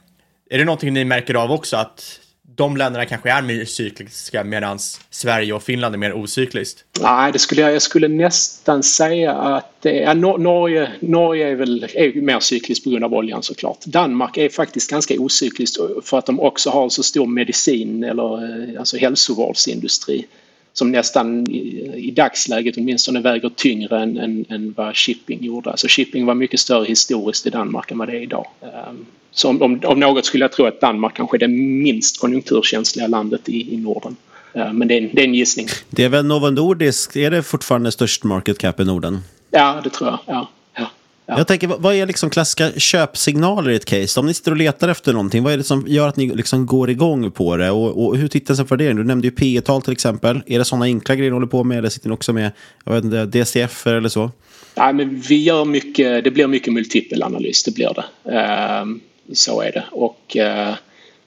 Är 0.52 0.58
det 0.58 0.64
någonting 0.64 0.94
ni 0.94 1.04
märker 1.04 1.34
av 1.34 1.52
också, 1.52 1.76
att 1.76 2.20
de 2.56 2.76
länderna 2.76 3.06
kanske 3.06 3.30
är 3.30 3.42
mer 3.42 3.64
cykliska 3.64 4.44
medan 4.44 4.78
Sverige 5.10 5.52
och 5.52 5.62
Finland 5.62 5.94
är 5.94 5.98
mer 5.98 6.12
ocykliskt? 6.12 6.84
Nej, 7.00 7.32
det 7.32 7.38
skulle 7.38 7.60
jag, 7.60 7.74
jag 7.74 7.82
skulle 7.82 8.08
nästan 8.08 8.82
säga 8.82 9.32
att 9.32 9.76
ja, 9.82 10.14
Norge, 10.14 10.92
Norge 11.00 11.48
är 11.48 11.54
väl 11.54 11.86
är 11.94 12.20
mer 12.20 12.40
cykliskt 12.40 12.84
på 12.84 12.90
grund 12.90 13.04
av 13.04 13.14
oljan 13.14 13.42
såklart. 13.42 13.84
Danmark 13.84 14.36
är 14.36 14.48
faktiskt 14.48 14.90
ganska 14.90 15.14
ocykliskt 15.18 15.76
för 16.04 16.18
att 16.18 16.26
de 16.26 16.40
också 16.40 16.70
har 16.70 16.88
så 16.88 17.02
stor 17.02 17.26
medicin 17.26 18.04
eller 18.04 18.44
eh, 18.44 18.78
alltså 18.78 18.96
hälsovårdsindustri 18.96 20.26
som 20.72 20.92
nästan 20.92 21.50
i, 21.50 21.92
i 21.94 22.10
dagsläget 22.10 22.76
åtminstone 22.76 23.20
väger 23.20 23.50
tyngre 23.56 24.02
än, 24.02 24.18
än, 24.18 24.44
än 24.48 24.74
vad 24.76 24.96
shipping 24.96 25.44
gjorde. 25.44 25.70
Alltså 25.70 25.88
shipping 25.88 26.26
var 26.26 26.34
mycket 26.34 26.60
större 26.60 26.84
historiskt 26.84 27.46
i 27.46 27.50
Danmark 27.50 27.90
än 27.90 27.98
vad 27.98 28.08
det 28.08 28.16
är 28.16 28.22
idag. 28.22 28.46
Um, 28.60 29.06
så 29.32 29.48
om, 29.48 29.62
om, 29.62 29.80
om 29.84 30.00
något 30.00 30.24
skulle 30.24 30.44
jag 30.44 30.52
tro 30.52 30.66
att 30.66 30.80
Danmark 30.80 31.16
kanske 31.16 31.36
är 31.36 31.38
det 31.38 31.48
minst 31.48 32.20
konjunkturkänsliga 32.20 33.06
landet 33.06 33.48
i, 33.48 33.74
i 33.74 33.76
Norden. 33.76 34.16
Uh, 34.56 34.72
men 34.72 34.88
det 34.88 34.94
är, 34.94 35.10
det 35.12 35.20
är 35.20 35.26
en 35.26 35.34
gissning. 35.34 35.66
Det 35.90 36.04
är 36.04 36.08
väl 36.08 36.24
Novo 36.24 36.50
Nordisk, 36.50 37.16
är 37.16 37.30
det 37.30 37.42
fortfarande 37.42 37.92
störst 37.92 38.24
market 38.24 38.58
cap 38.58 38.80
i 38.80 38.84
Norden? 38.84 39.18
Ja, 39.50 39.80
det 39.84 39.90
tror 39.90 40.10
jag. 40.10 40.18
Ja. 40.26 40.48
Ja. 41.30 41.36
Jag 41.38 41.46
tänker, 41.46 41.68
vad 41.78 41.94
är 41.94 42.06
liksom 42.06 42.30
klassiska 42.30 42.70
köpsignaler 42.76 43.70
i 43.70 43.76
ett 43.76 43.84
case? 43.84 44.20
Om 44.20 44.26
ni 44.26 44.34
sitter 44.34 44.50
och 44.50 44.56
letar 44.56 44.88
efter 44.88 45.12
någonting, 45.12 45.42
vad 45.42 45.52
är 45.52 45.56
det 45.56 45.64
som 45.64 45.84
gör 45.88 46.08
att 46.08 46.16
ni 46.16 46.34
liksom 46.34 46.66
går 46.66 46.90
igång 46.90 47.30
på 47.30 47.56
det? 47.56 47.70
Och, 47.70 48.06
och 48.06 48.16
hur 48.16 48.28
tittar 48.28 48.56
ni 48.56 48.64
på 48.64 48.76
det? 48.76 48.92
Du 48.92 49.04
nämnde 49.04 49.26
ju 49.26 49.30
P 49.30 49.60
tal 49.60 49.82
till 49.82 49.92
exempel. 49.92 50.40
Är 50.46 50.58
det 50.58 50.64
sådana 50.64 50.84
enkla 50.84 51.14
grejer 51.14 51.30
ni 51.30 51.34
håller 51.34 51.46
på 51.46 51.64
med? 51.64 51.78
Eller 51.78 51.88
sitter 51.88 52.08
ni 52.08 52.14
också 52.14 52.32
med 52.32 52.52
jag 52.84 52.92
vet 52.92 53.04
inte, 53.04 53.26
DCF 53.26 53.86
eller 53.86 54.08
så? 54.08 54.30
Ja, 54.74 54.92
men 54.92 55.20
vi 55.20 55.42
gör 55.42 55.64
mycket, 55.64 56.24
det 56.24 56.30
blir 56.30 56.46
mycket 56.46 56.72
multipelanalys, 56.72 57.62
det 57.62 57.74
blir 57.74 57.90
det. 57.94 58.30
Uh, 58.30 58.96
så 59.34 59.60
är 59.60 59.72
det. 59.72 59.84
Och 59.90 60.36
eh, 60.36 60.74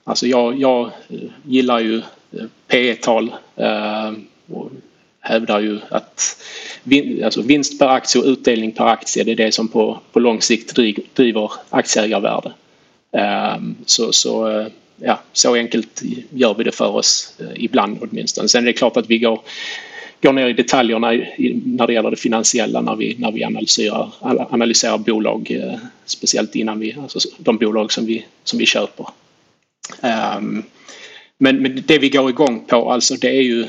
alltså 0.04 0.28
jag, 0.28 0.60
jag 0.60 0.86
eh, 0.86 1.20
gillar 1.44 1.80
ju 1.80 1.98
eh, 1.98 2.46
P 2.68 2.96
tal 2.96 3.36
eh, 3.56 4.12
och 4.54 4.72
hävdar 5.20 5.60
ju 5.60 5.80
att 5.90 6.38
vin, 6.84 7.24
alltså 7.24 7.42
vinst 7.42 7.80
per 7.80 7.88
aktie 7.88 8.22
och 8.22 8.28
utdelning 8.28 8.72
per 8.72 8.86
aktie 8.86 9.24
det 9.24 9.32
är 9.32 9.36
det 9.36 9.52
som 9.52 9.68
på, 9.68 10.00
på 10.12 10.20
lång 10.20 10.42
sikt 10.42 10.76
driver 11.16 11.52
aktieägarvärde. 11.70 12.54
Så, 13.86 14.12
så, 14.12 14.66
ja, 14.98 15.20
så 15.34 15.56
enkelt 15.56 16.02
gör 16.30 16.54
vi 16.54 16.64
det 16.64 16.72
för 16.72 16.96
oss 16.96 17.38
ibland 17.56 17.98
åtminstone. 18.02 18.48
Sen 18.48 18.64
är 18.64 18.66
det 18.66 18.74
klart 18.74 18.98
att 18.98 19.10
vi 19.10 19.18
går, 19.18 19.42
går 20.24 20.34
ner 20.34 20.48
i 20.48 20.54
detaljerna 20.54 21.12
när 21.66 21.88
det 21.88 21.94
gäller 21.94 22.12
det 22.12 22.18
finansiella 22.18 22.82
när 22.82 22.96
vi, 22.96 23.16
när 23.20 23.32
vi 23.32 23.44
analyserar, 23.44 24.10
analyserar 24.50 24.98
bolag, 24.98 25.52
eh, 25.52 25.80
speciellt 26.06 26.56
innan 26.56 26.80
vi, 26.80 26.96
alltså 27.02 27.20
de 27.38 27.58
bolag 27.58 27.92
som 27.92 28.06
vi, 28.06 28.26
som 28.44 28.60
vi 28.60 28.66
köper. 28.66 29.08
Ehm, 30.02 30.64
men, 31.38 31.62
men 31.62 31.84
det 31.86 31.98
vi 31.98 32.10
går 32.10 32.30
igång 32.30 32.66
på 32.68 32.92
alltså 32.92 33.16
det 33.16 33.30
är 33.30 33.42
ju 33.42 33.62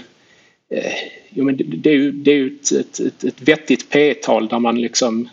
eh, 0.70 0.92
jo, 1.30 1.44
men 1.44 1.56
det, 1.56 1.64
det, 1.64 1.90
är 1.90 1.94
ju, 1.94 2.12
det 2.12 2.30
är 2.30 2.36
ju 2.36 2.46
ett, 2.46 2.72
ett, 2.72 3.00
ett, 3.00 3.24
ett 3.24 3.40
vettigt 3.48 3.90
P 3.90 4.14
tal 4.14 4.48
där 4.48 4.58
man 4.58 4.80
liksom 4.80 5.28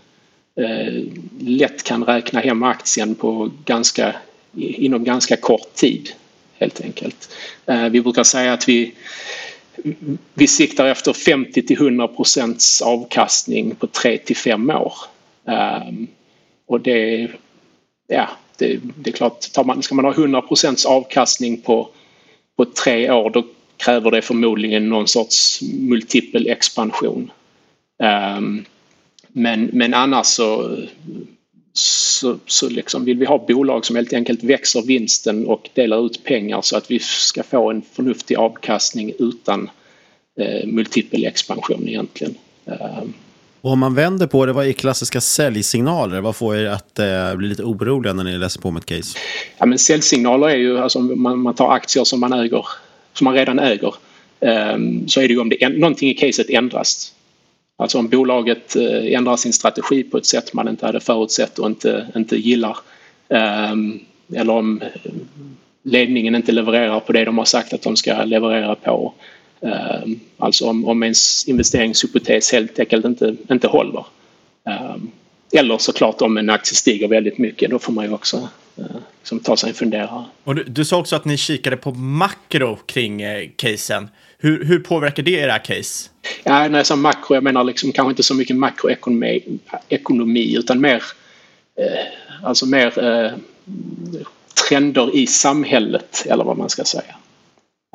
eh, 0.60 1.04
lätt 1.40 1.84
kan 1.84 2.04
räkna 2.04 2.40
hem 2.40 2.64
aktien 2.64 3.16
på 3.16 3.52
ganska, 3.66 4.16
inom 4.56 5.04
ganska 5.04 5.36
kort 5.36 5.74
tid 5.76 6.10
helt 6.60 6.82
enkelt. 6.82 7.30
Eh, 7.66 7.90
vi 7.90 8.02
brukar 8.02 8.24
säga 8.24 8.54
att 8.54 8.70
vi, 8.70 8.94
vi 10.34 10.48
siktar 10.48 10.86
efter 10.86 11.14
50 11.14 11.62
till 11.62 11.78
100 11.78 12.08
procents 12.08 12.82
avkastning 12.82 13.76
på 13.76 13.88
3 13.88 14.18
till 14.18 14.36
5 14.36 14.70
år. 14.70 14.94
Ehm, 15.48 16.08
och 16.68 16.82
det, 16.82 17.28
ja, 18.08 18.30
det, 18.58 18.80
det 18.96 19.10
är 19.10 19.14
klart, 19.14 19.52
tar 19.52 19.64
man, 19.64 19.84
ska 19.84 19.96
man 19.96 20.06
ha 20.06 20.14
100 20.14 20.42
procents 20.42 20.86
avkastning 20.86 21.62
på, 21.62 21.90
på 22.58 22.66
tre 22.66 23.12
år 23.12 23.30
då 23.30 23.44
kräver 23.78 24.12
det 24.12 24.22
förmodligen 24.22 24.90
någon 24.90 25.08
sorts 25.08 25.62
multipel 25.62 26.48
expansion. 26.48 27.32
Ehm, 28.04 28.66
men, 29.28 29.70
men 29.74 29.94
annars 29.94 30.26
så, 30.26 30.78
så, 31.74 32.38
så 32.46 32.70
liksom 32.70 33.06
vill 33.06 33.18
vi 33.18 33.26
ha 33.26 33.46
bolag 33.48 33.86
som 33.86 33.96
helt 33.96 34.14
enkelt 34.14 34.44
växer 34.44 34.82
vinsten 34.82 35.48
och 35.48 35.70
delar 35.74 36.06
ut 36.06 36.24
pengar 36.24 36.62
så 36.62 36.78
att 36.78 36.92
vi 36.92 37.00
ska 37.00 37.44
få 37.44 37.72
en 37.72 37.82
förnuftig 37.94 38.36
avkastning 38.36 39.14
utan 39.20 39.70
eh, 40.40 40.68
multipel 40.68 41.26
expansion 41.26 41.88
egentligen. 41.88 42.36
Um, 42.66 43.14
och 43.62 43.72
om 43.72 43.80
man 43.80 43.96
vänder 43.96 44.28
på 44.28 44.46
det, 44.46 44.54
vad 44.54 44.68
är 44.68 44.72
klassiska 44.72 45.22
säljsignaler? 45.22 46.22
Vad 46.22 46.36
får 46.36 46.56
er 46.56 46.66
att 46.66 47.00
eh, 47.00 47.36
bli 47.36 47.48
lite 47.48 47.64
oroliga 47.64 48.14
när 48.14 48.24
ni 48.24 48.38
läser 48.38 48.62
på 48.62 48.72
med 48.72 48.80
ett 48.80 48.86
case? 48.86 49.18
Ja, 49.58 49.66
men 49.66 49.80
säljsignaler 49.80 50.50
är 50.50 50.56
ju 50.56 50.80
alltså 50.80 51.00
man, 51.00 51.40
man 51.40 51.54
tar 51.54 51.72
aktier 51.72 52.04
som 52.04 52.20
man 52.20 52.34
äger 52.34 52.66
som 53.14 53.26
man 53.26 53.34
redan 53.34 53.60
äger 53.60 53.96
ehm, 54.40 55.08
så 55.08 55.22
är 55.22 55.28
det 55.28 55.34
ju 55.34 55.40
om 55.40 55.50
det, 55.50 55.70
någonting 55.70 56.10
i 56.10 56.14
caset 56.14 56.50
ändras. 56.50 57.14
Alltså 57.82 57.98
om 57.98 58.08
bolaget 58.08 58.76
eh, 58.76 59.14
ändrar 59.14 59.38
sin 59.38 59.54
strategi 59.54 60.04
på 60.04 60.18
ett 60.18 60.26
sätt 60.26 60.54
man 60.54 60.68
inte 60.68 60.86
hade 60.86 61.00
förutsett 61.00 61.60
och 61.60 61.68
inte, 61.68 62.08
inte 62.16 62.38
gillar. 62.38 62.78
Ehm, 63.30 64.00
eller 64.36 64.54
om 64.54 64.82
ledningen 65.84 66.36
inte 66.36 66.52
levererar 66.52 67.00
på 67.00 67.12
det 67.12 67.26
de 67.26 67.38
har 67.38 67.46
sagt 67.46 67.74
att 67.74 67.82
de 67.82 67.96
ska 67.96 68.24
leverera 68.24 68.76
på. 68.76 69.14
Ehm, 69.62 70.20
alltså 70.38 70.70
om, 70.70 70.86
om 70.86 71.04
ens 71.04 71.48
investeringshypotes 71.48 72.52
helt 72.52 72.80
enkelt 72.80 73.06
inte, 73.06 73.36
inte 73.50 73.68
håller. 73.68 74.06
Ehm, 74.66 75.12
eller 75.54 75.78
såklart 75.78 76.22
om 76.22 76.38
en 76.38 76.50
aktie 76.50 76.76
stiger 76.76 77.08
väldigt 77.08 77.38
mycket, 77.38 77.70
då 77.70 77.80
får 77.80 77.94
man 77.94 78.06
ju 78.06 78.14
också 78.14 78.50
eh, 78.78 78.86
liksom 79.20 79.40
ta 79.40 79.58
sig 79.58 79.70
en 79.70 79.76
funderare. 79.76 80.26
Och 80.44 80.56
du, 80.56 80.64
du 80.64 80.86
sa 80.86 80.98
också 80.98 81.16
att 81.16 81.26
ni 81.26 81.38
kikade 81.38 81.78
på 81.78 81.92
makro 81.92 82.76
kring 82.86 83.22
eh, 83.22 83.50
casen. 83.56 84.10
Hur, 84.44 84.66
hur 84.66 84.80
påverkar 84.80 85.24
det 85.24 85.32
era 85.32 85.60
case? 85.60 86.10
Ja, 86.44 86.68
när 86.68 86.80
jag 86.80 86.86
sa 86.86 86.96
makro, 86.96 87.36
jag 87.36 87.44
menar 87.44 87.64
liksom 87.64 87.92
kanske 87.92 88.10
inte 88.10 88.24
så 88.24 88.36
mycket 88.36 88.56
makroekonomi 88.56 89.60
ekonomi, 89.90 90.56
utan 90.58 90.82
mer, 90.82 91.04
eh, 91.80 92.46
alltså 92.48 92.66
mer 92.66 93.04
eh, 93.04 93.32
trender 94.68 95.16
i 95.16 95.28
samhället 95.28 96.26
eller 96.30 96.44
vad 96.44 96.58
man 96.58 96.70
ska 96.70 96.84
säga. 96.84 97.16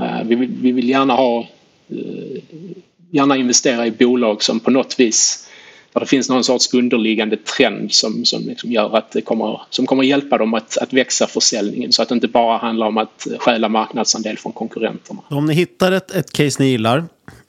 Eh, 0.02 0.22
vi, 0.24 0.34
vill, 0.34 0.50
vi 0.60 0.72
vill 0.72 0.88
gärna 0.88 1.14
ha 1.14 1.40
eh, 1.88 2.42
gärna 3.10 3.36
investera 3.36 3.86
i 3.86 3.90
bolag 3.90 4.42
som 4.42 4.60
på 4.60 4.70
något 4.70 5.00
vis 5.00 5.45
där 5.96 6.00
det 6.00 6.06
finns 6.06 6.28
någon 6.28 6.44
sorts 6.44 6.74
underliggande 6.74 7.36
trend 7.36 7.92
som, 7.92 8.24
som 8.24 8.42
liksom 8.46 8.72
gör 8.72 8.96
att 8.96 9.12
det 9.12 9.20
kommer, 9.20 9.60
som 9.70 9.86
kommer 9.86 10.04
hjälpa 10.04 10.38
dem 10.38 10.54
att, 10.54 10.78
att 10.78 10.92
växa 10.92 11.26
försäljningen 11.26 11.92
så 11.92 12.02
att 12.02 12.08
det 12.08 12.14
inte 12.14 12.28
bara 12.28 12.58
handlar 12.58 12.86
om 12.86 12.98
att 12.98 13.26
stjäla 13.38 13.68
marknadsandel 13.68 14.38
från 14.38 14.52
konkurrenterna. 14.52 15.20
Om 15.28 15.46
ni 15.46 15.54
hittar 15.54 15.92
ett, 15.92 16.10
ett 16.10 16.32
case 16.32 16.62
ni 16.62 16.68
gillar, 16.68 16.98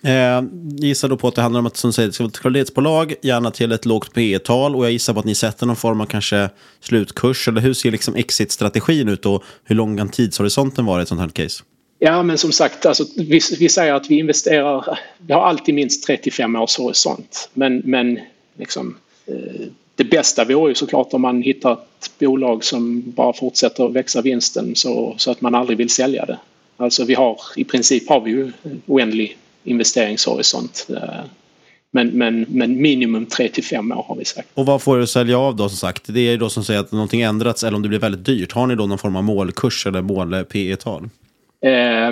eh, 0.04 0.44
gissar 0.80 1.10
då 1.10 1.18
på 1.18 1.28
att 1.28 1.36
det 1.36 1.42
handlar 1.42 1.60
om 1.60 1.66
att 1.66 1.78
som 1.78 1.94
säger, 1.94 2.08
det 2.08 2.14
ska 2.14 2.24
vara 2.24 2.30
ett 2.30 2.40
kvalitetsbolag, 2.40 3.14
gärna 3.22 3.52
till 3.52 3.72
ett 3.72 3.86
lågt 3.86 4.14
P 4.14 4.40
tal 4.40 4.76
och 4.76 4.86
jag 4.86 4.92
gissar 4.92 5.14
på 5.14 5.20
att 5.20 5.26
ni 5.26 5.36
sätter 5.36 5.66
någon 5.66 5.76
form 5.76 6.02
av 6.02 6.06
kanske 6.06 6.50
slutkurs 6.82 7.48
eller 7.48 7.62
hur 7.62 7.74
ser 7.74 7.92
liksom 7.92 8.16
exit-strategin 8.16 9.10
ut 9.10 9.26
och 9.26 9.44
hur 9.64 9.76
lång 9.76 9.98
kan 9.98 10.10
tidshorisonten 10.10 10.86
vara 10.86 11.00
i 11.00 11.02
ett 11.02 11.08
sånt 11.08 11.22
här 11.22 11.30
case? 11.30 11.64
Ja 12.00 12.24
men 12.24 12.38
som 12.38 12.52
sagt, 12.52 12.86
alltså, 12.86 13.06
vi, 13.16 13.40
vi 13.60 13.70
säger 13.70 13.94
att 13.94 14.10
vi 14.10 14.20
investerar, 14.20 15.00
vi 15.18 15.34
har 15.34 15.42
alltid 15.42 15.76
minst 15.76 16.08
35 16.08 16.56
års 16.56 16.78
horisont. 16.78 17.50
Men, 17.54 17.82
men 17.86 18.20
liksom, 18.58 18.98
eh, 19.26 19.68
det 19.96 20.04
bästa 20.04 20.46
vore 20.46 20.72
ju 20.72 20.76
såklart 20.76 21.14
om 21.14 21.22
man 21.22 21.42
hittar 21.42 21.74
ett 21.74 22.12
bolag 22.20 22.64
som 22.64 23.04
bara 23.12 23.34
fortsätter 23.34 23.90
växa 23.90 24.22
vinsten 24.22 24.76
så, 24.76 25.16
så 25.18 25.32
att 25.32 25.42
man 25.42 25.56
aldrig 25.56 25.78
vill 25.78 25.90
sälja 25.90 26.26
det. 26.26 26.40
Alltså 26.78 27.06
vi 27.06 27.14
har 27.14 27.40
i 27.56 27.64
princip 27.64 28.10
har 28.10 28.22
vi 28.22 28.32
ju 28.32 28.52
oändlig 28.86 29.38
investeringshorisont. 29.64 30.88
Eh, 30.90 31.26
men, 31.92 32.08
men, 32.08 32.46
men 32.50 32.82
minimum 32.82 33.26
3 33.26 33.50
till 33.50 33.64
5 33.64 33.92
år 33.92 34.06
har 34.08 34.16
vi 34.16 34.26
sagt. 34.26 34.48
Och 34.54 34.66
vad 34.66 34.82
får 34.82 34.98
du 34.98 35.08
sälja 35.08 35.40
av 35.40 35.56
då 35.56 35.70
som 35.70 35.78
sagt? 35.78 36.04
Det 36.08 36.20
är 36.20 36.32
ju 36.32 36.38
då 36.38 36.50
som 36.50 36.64
säger 36.64 36.80
att 36.80 36.92
någonting 36.92 37.22
ändrats 37.22 37.64
eller 37.64 37.76
om 37.76 37.82
det 37.82 37.90
blir 37.90 38.00
väldigt 38.00 38.26
dyrt. 38.26 38.52
Har 38.52 38.68
ni 38.68 38.76
då 38.76 38.86
någon 38.86 38.98
form 38.98 39.16
av 39.16 39.24
målkurs 39.24 39.88
eller 39.88 40.02
mål 40.02 40.46
P 40.46 40.76
tal 40.76 41.10
eh, 41.62 42.12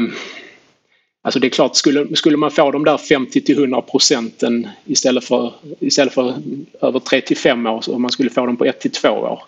Alltså 1.25 1.39
det 1.39 1.47
är 1.47 1.49
klart, 1.49 1.75
skulle, 1.75 2.15
skulle 2.15 2.37
man 2.37 2.51
få 2.51 2.71
de 2.71 2.83
där 2.83 2.97
50 2.97 3.41
till 3.41 3.57
100 3.57 3.81
procenten 3.81 4.67
istället 4.85 5.23
för, 5.23 5.53
istället 5.79 6.13
för 6.13 6.33
över 6.81 6.99
3 6.99 7.21
till 7.21 7.37
5 7.37 7.65
år, 7.65 7.89
om 7.89 8.01
man 8.01 8.11
skulle 8.11 8.29
få 8.29 8.45
dem 8.45 8.57
på 8.57 8.65
1 8.65 8.79
till 8.79 8.91
2 8.91 9.09
år. 9.09 9.43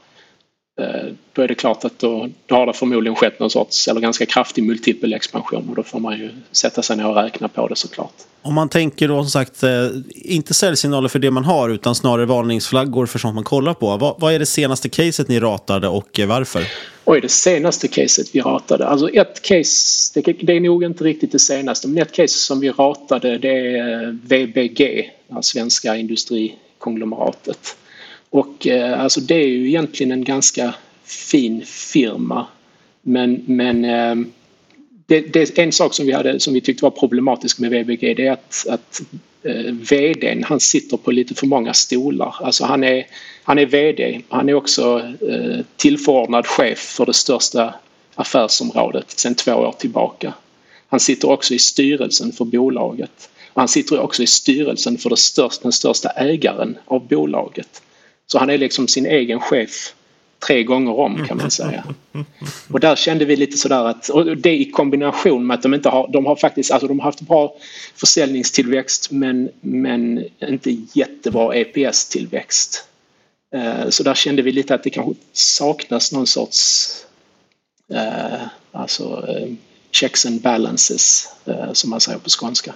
Eh, 0.79 1.13
då 1.33 1.41
är 1.41 1.47
det 1.47 1.55
klart 1.55 1.85
att 1.85 1.99
då, 1.99 2.29
då 2.45 2.55
har 2.55 2.65
det 2.65 2.73
förmodligen 2.73 3.15
skett 3.15 3.39
någon 3.39 3.49
sorts, 3.49 3.87
eller 3.87 4.01
ganska 4.01 4.25
kraftig 4.25 4.63
multipelexpansion 4.63 5.69
och 5.69 5.75
då 5.75 5.83
får 5.83 5.99
man 5.99 6.17
ju 6.19 6.29
sätta 6.51 6.81
sig 6.81 6.97
ner 6.97 7.07
och 7.07 7.15
räkna 7.15 7.47
på 7.47 7.67
det 7.67 7.75
såklart. 7.75 8.13
Om 8.41 8.53
man 8.53 8.69
tänker 8.69 9.07
då 9.07 9.23
som 9.23 9.29
sagt, 9.29 9.63
eh, 9.63 9.87
inte 10.15 10.53
säljsignaler 10.53 11.09
för 11.09 11.19
det 11.19 11.31
man 11.31 11.45
har 11.45 11.69
utan 11.69 11.95
snarare 11.95 12.25
varningsflaggor 12.25 13.05
för 13.05 13.19
sånt 13.19 13.35
man 13.35 13.43
kollar 13.43 13.73
på. 13.73 13.97
Vad, 13.97 14.15
vad 14.19 14.33
är 14.33 14.39
det 14.39 14.45
senaste 14.45 14.89
caset 14.89 15.27
ni 15.27 15.39
ratade 15.39 15.87
och 15.87 16.19
varför? 16.27 16.63
Oj, 17.05 17.21
det 17.21 17.29
senaste 17.29 17.87
caset 17.87 18.35
vi 18.35 18.41
ratade. 18.41 18.87
Alltså 18.87 19.09
ett 19.09 19.41
case, 19.41 20.11
det, 20.13 20.33
det, 20.41 20.53
är 20.53 20.59
nog 20.59 20.83
inte 20.83 21.03
riktigt 21.03 21.31
det 21.31 21.39
senaste, 21.39 21.87
men 21.87 22.01
ett 22.01 22.11
case 22.11 22.37
som 22.37 22.59
vi 22.59 22.69
ratade 22.69 23.37
det 23.37 23.77
är 23.77 24.03
eh, 24.03 24.09
VBG, 24.09 25.11
det 25.27 25.43
svenska 25.43 25.95
industrikonglomeratet. 25.95 27.77
Och 28.29 28.67
eh, 28.67 29.01
alltså 29.01 29.21
det 29.21 29.35
är 29.35 29.47
ju 29.47 29.67
egentligen 29.67 30.11
en 30.11 30.23
ganska 30.23 30.73
fin 31.03 31.65
firma. 31.65 32.45
Men, 33.01 33.43
men 33.45 33.85
eh, 33.85 34.15
det, 35.05 35.21
det, 35.33 35.57
är 35.59 35.63
en 35.63 35.71
sak 35.71 35.93
som 35.93 36.05
vi, 36.05 36.11
hade, 36.11 36.39
som 36.39 36.53
vi 36.53 36.61
tyckte 36.61 36.83
var 36.83 36.91
problematisk 36.91 37.59
med 37.59 37.71
VBG 37.71 38.13
det 38.13 38.27
är 38.27 38.31
att, 38.31 38.65
att 38.69 39.01
eh, 39.43 39.73
vdn 39.73 40.43
han 40.43 40.59
sitter 40.59 40.97
på 40.97 41.11
lite 41.11 41.35
för 41.35 41.47
många 41.47 41.73
stolar. 41.73 42.35
Alltså 42.41 42.65
han 42.65 42.83
är, 42.83 43.07
han 43.43 43.59
är 43.59 43.65
vd, 43.65 44.21
han 44.29 44.49
är 44.49 44.53
också 44.53 45.01
eh, 45.29 45.65
tillförordnad 45.75 46.47
chef 46.47 46.79
för 46.79 47.05
det 47.05 47.13
största 47.13 47.73
affärsområdet 48.15 49.09
sedan 49.09 49.35
två 49.35 49.53
år 49.53 49.75
tillbaka. 49.79 50.33
Han 50.89 50.99
sitter 50.99 51.29
också 51.29 51.53
i 51.53 51.59
styrelsen 51.59 52.31
för 52.31 52.45
bolaget. 52.45 53.29
Han 53.53 53.67
sitter 53.67 53.99
också 53.99 54.23
i 54.23 54.27
styrelsen 54.27 54.97
för 54.97 55.09
det 55.09 55.17
största, 55.17 55.63
den 55.63 55.71
största 55.71 56.09
ägaren 56.09 56.77
av 56.85 57.07
bolaget. 57.07 57.81
Så 58.27 58.39
han 58.39 58.49
är 58.49 58.57
liksom 58.57 58.87
sin 58.87 59.05
egen 59.05 59.39
chef 59.39 59.93
tre 60.39 60.63
gånger 60.63 60.99
om 60.99 61.25
kan 61.27 61.37
man 61.37 61.51
säga. 61.51 61.83
Och 62.71 62.79
där 62.79 62.95
kände 62.95 63.25
vi 63.25 63.35
lite 63.35 63.57
sådär 63.57 63.85
att, 63.85 64.09
och 64.09 64.37
det 64.37 64.57
i 64.57 64.71
kombination 64.71 65.47
med 65.47 65.55
att 65.55 65.63
de 65.63 65.73
inte 65.73 65.89
har, 65.89 66.07
de 66.07 66.25
har 66.25 66.35
faktiskt, 66.35 66.71
alltså 66.71 66.87
de 66.87 66.99
har 66.99 67.05
haft 67.05 67.21
bra 67.21 67.55
försäljningstillväxt 67.95 69.11
men, 69.11 69.49
men 69.61 70.25
inte 70.41 70.77
jättebra 70.93 71.55
EPS-tillväxt. 71.55 72.83
Eh, 73.55 73.89
så 73.89 74.03
där 74.03 74.13
kände 74.13 74.41
vi 74.41 74.51
lite 74.51 74.75
att 74.75 74.83
det 74.83 74.89
kanske 74.89 75.13
saknas 75.33 76.11
någon 76.11 76.27
sorts 76.27 76.87
eh, 77.93 78.41
alltså 78.71 79.25
eh, 79.27 79.53
checks 79.91 80.25
and 80.25 80.41
balances 80.41 81.29
som 81.73 81.89
man 81.89 81.99
säger 81.99 82.19
på 82.19 82.29
skånska. 82.29 82.73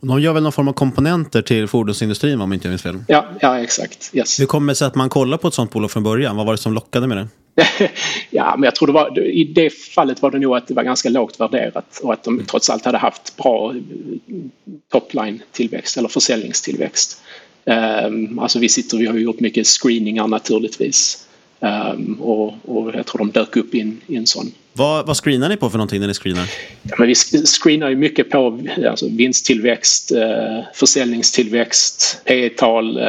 De 0.00 0.20
gör 0.20 0.32
väl 0.32 0.42
någon 0.42 0.52
form 0.52 0.68
av 0.68 0.72
komponenter 0.72 1.42
till 1.42 1.68
fordonsindustrin 1.68 2.40
om 2.40 2.52
inte 2.52 2.66
jag 2.66 2.70
minns 2.70 2.82
fel? 2.82 3.04
Ja, 3.08 3.26
ja 3.40 3.60
exakt. 3.60 4.10
Yes. 4.12 4.40
Hur 4.40 4.46
kommer 4.46 4.72
det 4.72 4.76
sig 4.76 4.86
att 4.86 4.94
man 4.94 5.08
kollar 5.08 5.38
på 5.38 5.48
ett 5.48 5.54
sånt 5.54 5.70
bolag 5.70 5.90
från 5.90 6.02
början? 6.02 6.36
Vad 6.36 6.46
var 6.46 6.52
det 6.52 6.58
som 6.58 6.74
lockade 6.74 7.06
med 7.06 7.16
det? 7.16 7.28
ja, 8.30 8.54
men 8.56 8.62
jag 8.62 8.74
tror 8.74 8.86
det 8.86 8.92
var, 8.92 9.20
i 9.20 9.44
det 9.44 9.70
fallet 9.70 10.22
var 10.22 10.30
det 10.30 10.38
nog 10.38 10.56
att 10.56 10.66
det 10.68 10.74
var 10.74 10.82
ganska 10.82 11.08
lågt 11.08 11.40
värderat 11.40 12.00
och 12.02 12.12
att 12.12 12.24
de 12.24 12.44
trots 12.44 12.70
allt 12.70 12.84
hade 12.84 12.98
haft 12.98 13.36
bra 13.36 13.74
topline-tillväxt 14.92 15.96
eller 15.96 16.08
försäljningstillväxt. 16.08 17.22
Um, 18.04 18.38
alltså 18.38 18.58
vi 18.58 18.68
sitter, 18.68 18.98
vi 18.98 19.06
har 19.06 19.14
gjort 19.14 19.40
mycket 19.40 19.66
screeningar 19.66 20.26
naturligtvis. 20.26 21.26
Um, 21.60 22.14
och, 22.20 22.54
och 22.64 22.94
jag 22.94 23.06
tror 23.06 23.18
de 23.18 23.30
dök 23.30 23.56
upp 23.56 23.74
i 23.74 23.80
en, 23.80 24.00
i 24.06 24.16
en 24.16 24.26
sån. 24.26 24.52
Vad, 24.78 25.06
vad 25.06 25.16
screenar 25.16 25.48
ni 25.48 25.56
på 25.56 25.70
för 25.70 25.78
någonting 25.78 26.00
när 26.00 26.06
ni 26.06 26.14
screenar? 26.14 26.50
Ja, 26.82 26.94
men 26.98 27.08
vi 27.08 27.14
screenar 27.44 27.88
ju 27.88 27.96
mycket 27.96 28.30
på 28.30 28.60
alltså, 28.88 29.08
vinsttillväxt, 29.08 30.12
eh, 30.12 30.60
försäljningstillväxt, 30.74 32.22
P 32.24 32.48
tal 32.48 32.98
eh, 32.98 33.04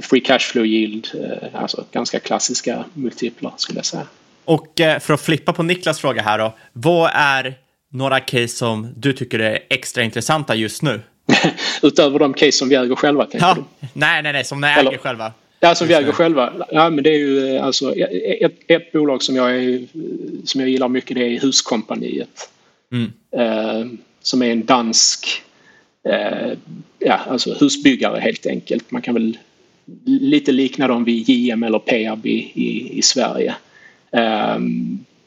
free 0.00 0.20
cash 0.20 0.38
flow 0.38 0.66
yield, 0.66 1.08
eh, 1.14 1.62
alltså 1.62 1.84
ganska 1.92 2.18
klassiska 2.20 2.84
multiplar 2.94 3.52
skulle 3.56 3.78
jag 3.78 3.86
säga. 3.86 4.06
Och 4.44 4.80
eh, 4.80 4.98
för 4.98 5.14
att 5.14 5.20
flippa 5.20 5.52
på 5.52 5.62
Niklas 5.62 6.00
fråga 6.00 6.22
här 6.22 6.38
då, 6.38 6.54
vad 6.72 7.10
är 7.14 7.54
några 7.92 8.20
case 8.20 8.48
som 8.48 8.92
du 8.96 9.12
tycker 9.12 9.38
är 9.38 9.58
extra 9.70 10.02
intressanta 10.02 10.54
just 10.54 10.82
nu? 10.82 11.00
Utöver 11.82 12.18
de 12.18 12.34
case 12.34 12.52
som 12.52 12.68
vi 12.68 12.74
äger 12.74 12.96
själva? 12.96 13.26
Ja. 13.32 13.54
Du? 13.54 13.64
Nej, 13.92 14.22
nej, 14.22 14.32
nej, 14.32 14.44
som 14.44 14.60
ni 14.60 14.66
Eller, 14.66 14.90
äger 14.90 14.98
själva. 14.98 15.32
Ja, 15.60 15.74
som 15.74 15.88
vi 15.88 15.94
äger 15.94 16.12
själva. 16.12 16.52
Ja, 16.70 16.90
men 16.90 17.04
det 17.04 17.10
är 17.10 17.18
ju 17.18 17.56
eh, 17.56 17.64
alltså 17.64 17.94
ett, 17.94 18.54
ett 18.66 18.92
bolag 18.92 19.22
som 19.22 19.36
jag, 19.36 19.56
är, 19.56 19.86
som 20.44 20.60
jag 20.60 20.70
gillar 20.70 20.88
mycket 20.88 21.16
det 21.16 21.24
är 21.24 21.40
Huskompaniet. 21.40 22.50
Mm. 22.92 23.12
Eh, 23.30 23.86
som 24.20 24.42
är 24.42 24.52
en 24.52 24.64
dansk 24.64 25.42
eh, 26.08 26.52
ja, 26.98 27.20
alltså 27.28 27.54
husbyggare 27.54 28.20
helt 28.20 28.46
enkelt. 28.46 28.90
Man 28.90 29.02
kan 29.02 29.14
väl 29.14 29.38
lite 30.04 30.52
likna 30.52 30.88
dem 30.88 31.04
vid 31.04 31.28
JM 31.28 31.62
eller 31.62 31.78
Peab 31.78 32.26
i, 32.26 32.52
i, 32.54 32.98
i 32.98 33.02
Sverige. 33.02 33.54
Eh, 34.10 34.58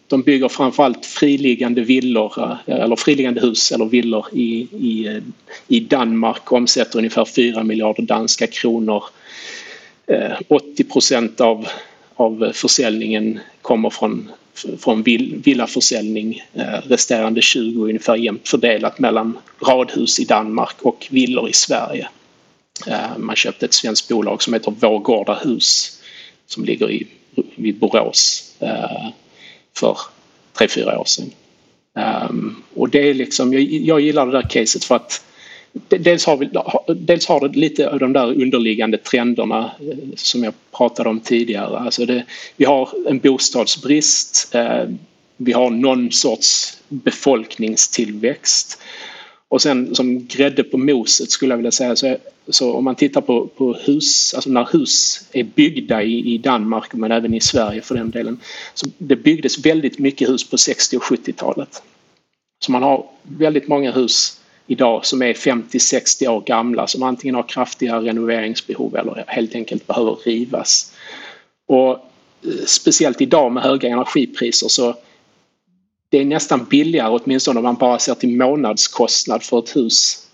de 0.08 0.22
bygger 0.22 0.48
framförallt 0.48 1.06
friliggande 1.06 1.82
villor 1.82 2.34
eh, 2.66 2.76
eller 2.76 2.96
friliggande 2.96 3.42
hus 3.42 3.72
eller 3.72 3.86
villor 3.86 4.26
i, 4.34 4.52
i, 4.62 5.22
i 5.68 5.80
Danmark 5.80 6.52
omsätter 6.52 6.98
ungefär 6.98 7.26
4 7.26 7.64
miljarder 7.64 8.04
danska 8.04 8.48
kronor 8.48 9.04
Eh, 10.12 10.38
80 10.48 10.84
procent 10.84 11.42
av, 11.42 11.68
av 12.16 12.52
försäljningen 12.54 13.40
kommer 13.62 13.90
från, 13.90 14.32
från 14.80 15.04
villaförsäljning. 15.44 16.44
Eh, 16.54 16.82
resterande 16.84 17.42
20 17.42 17.84
ungefär 17.84 18.16
jämnt 18.16 18.50
fördelat 18.50 19.00
mellan 19.00 19.38
radhus 19.68 20.20
i 20.20 20.26
Danmark 20.26 20.76
och 20.82 21.08
villor 21.10 21.50
i 21.50 21.54
Sverige. 21.54 22.10
Eh, 22.88 23.18
man 23.18 23.36
köpte 23.36 23.66
ett 23.66 23.74
svenskt 23.74 24.08
bolag 24.08 24.44
som 24.44 24.54
heter 24.54 24.72
Vårgårda 24.72 25.40
hus 25.44 26.02
som 26.48 26.66
ligger 26.66 26.92
i, 26.92 27.08
vid 27.56 27.80
Borås 27.80 28.54
för 29.78 29.98
tre 30.58 30.68
fyra 30.68 31.00
år 31.00 31.06
sedan. 31.06 31.32
Och 32.74 32.90
det 32.90 33.10
är 33.10 33.14
liksom, 33.14 33.54
jag, 33.54 33.62
jag 33.62 34.02
gillar 34.02 34.26
det 34.26 34.32
där 34.32 34.50
caset 34.50 34.84
för 34.84 34.96
att 34.96 35.24
dels 35.74 36.26
har, 36.26 36.38
vi, 36.38 36.50
dels 36.96 37.28
har 37.28 37.48
det 37.48 37.60
lite 37.60 37.90
av 37.90 38.00
de 38.00 38.14
där 38.14 38.42
underliggande 38.42 38.98
trenderna 38.98 39.72
eh, 39.80 39.98
som 40.16 40.44
jag 40.44 40.54
pratade 40.78 41.10
om 41.10 41.20
tidigare. 41.20 41.78
Alltså 41.80 42.06
det, 42.06 42.26
vi 42.58 42.66
har 42.66 42.90
en 43.08 43.20
bostadsbrist, 43.20 44.56
eh, 44.56 44.84
vi 45.38 45.52
har 45.52 45.70
någon 45.70 46.12
sorts 46.12 46.78
befolkningstillväxt. 46.90 48.82
Och 49.48 49.62
sen 49.62 49.96
som 49.96 50.28
grädde 50.28 50.64
på 50.64 50.78
moset 50.78 51.32
skulle 51.32 51.52
jag 51.52 51.58
vilja 51.58 51.72
säga 51.72 51.96
så, 51.96 52.18
så 52.50 52.74
om 52.74 52.84
man 52.84 52.96
tittar 52.96 53.22
på, 53.22 53.48
på 53.48 53.74
hus, 53.74 54.34
alltså 54.34 54.50
när 54.50 54.68
hus 54.72 55.22
är 55.32 55.44
byggda 55.44 56.04
i, 56.04 56.34
i 56.34 56.38
Danmark 56.38 56.94
men 56.94 57.12
även 57.12 57.34
i 57.34 57.42
Sverige 57.42 57.82
för 57.82 57.96
den 57.96 58.12
delen. 58.12 58.40
Så 58.74 58.88
det 58.98 59.16
byggdes 59.16 59.66
väldigt 59.66 60.00
mycket 60.00 60.30
hus 60.30 60.50
på 60.50 60.58
60 60.58 60.98
och 60.98 61.04
70-talet. 61.04 61.84
Så 62.66 62.72
man 62.72 62.84
har 62.84 63.06
väldigt 63.24 63.68
många 63.68 63.92
hus 63.92 64.41
idag 64.72 65.06
som 65.06 65.22
är 65.22 65.34
50-60 65.34 66.28
år 66.28 66.42
gamla 66.42 66.88
som 66.88 67.04
antingen 67.04 67.36
har 67.36 67.44
kraftiga 67.44 68.02
renoveringsbehov 68.02 68.96
eller 68.96 69.24
helt 69.28 69.56
enkelt 69.56 69.88
behöver 69.88 70.16
rivas. 70.26 70.94
Och 71.68 71.90
eh, 71.90 72.66
speciellt 72.66 73.22
idag 73.22 73.52
med 73.52 73.64
höga 73.64 73.90
energipriser 73.90 74.68
så 74.68 74.96
det 76.10 76.18
är 76.18 76.26
nästan 76.26 76.66
billigare 76.66 77.20
åtminstone 77.24 77.60
om 77.60 77.64
man 77.64 77.76
bara 77.76 78.00
ser 78.00 78.16
till 78.16 78.38
månadskostnad 78.38 79.44
för 79.44 79.60
ett 79.60 79.76
hus. 79.76 80.28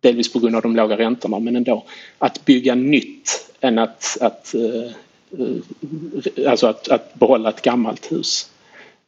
Delvis 0.00 0.32
på 0.32 0.38
grund 0.38 0.56
av 0.56 0.62
de 0.62 0.76
låga 0.76 0.96
räntorna 0.96 1.38
men 1.38 1.56
ändå. 1.56 1.84
Att 2.18 2.44
bygga 2.44 2.74
nytt 2.74 3.50
än 3.60 3.78
att, 3.78 4.18
att, 4.20 4.54
eh, 4.54 4.90
eh, 5.38 6.50
alltså 6.50 6.66
att, 6.66 6.88
att 6.88 7.14
behålla 7.14 7.48
ett 7.48 7.62
gammalt 7.62 8.12
hus. 8.12 8.50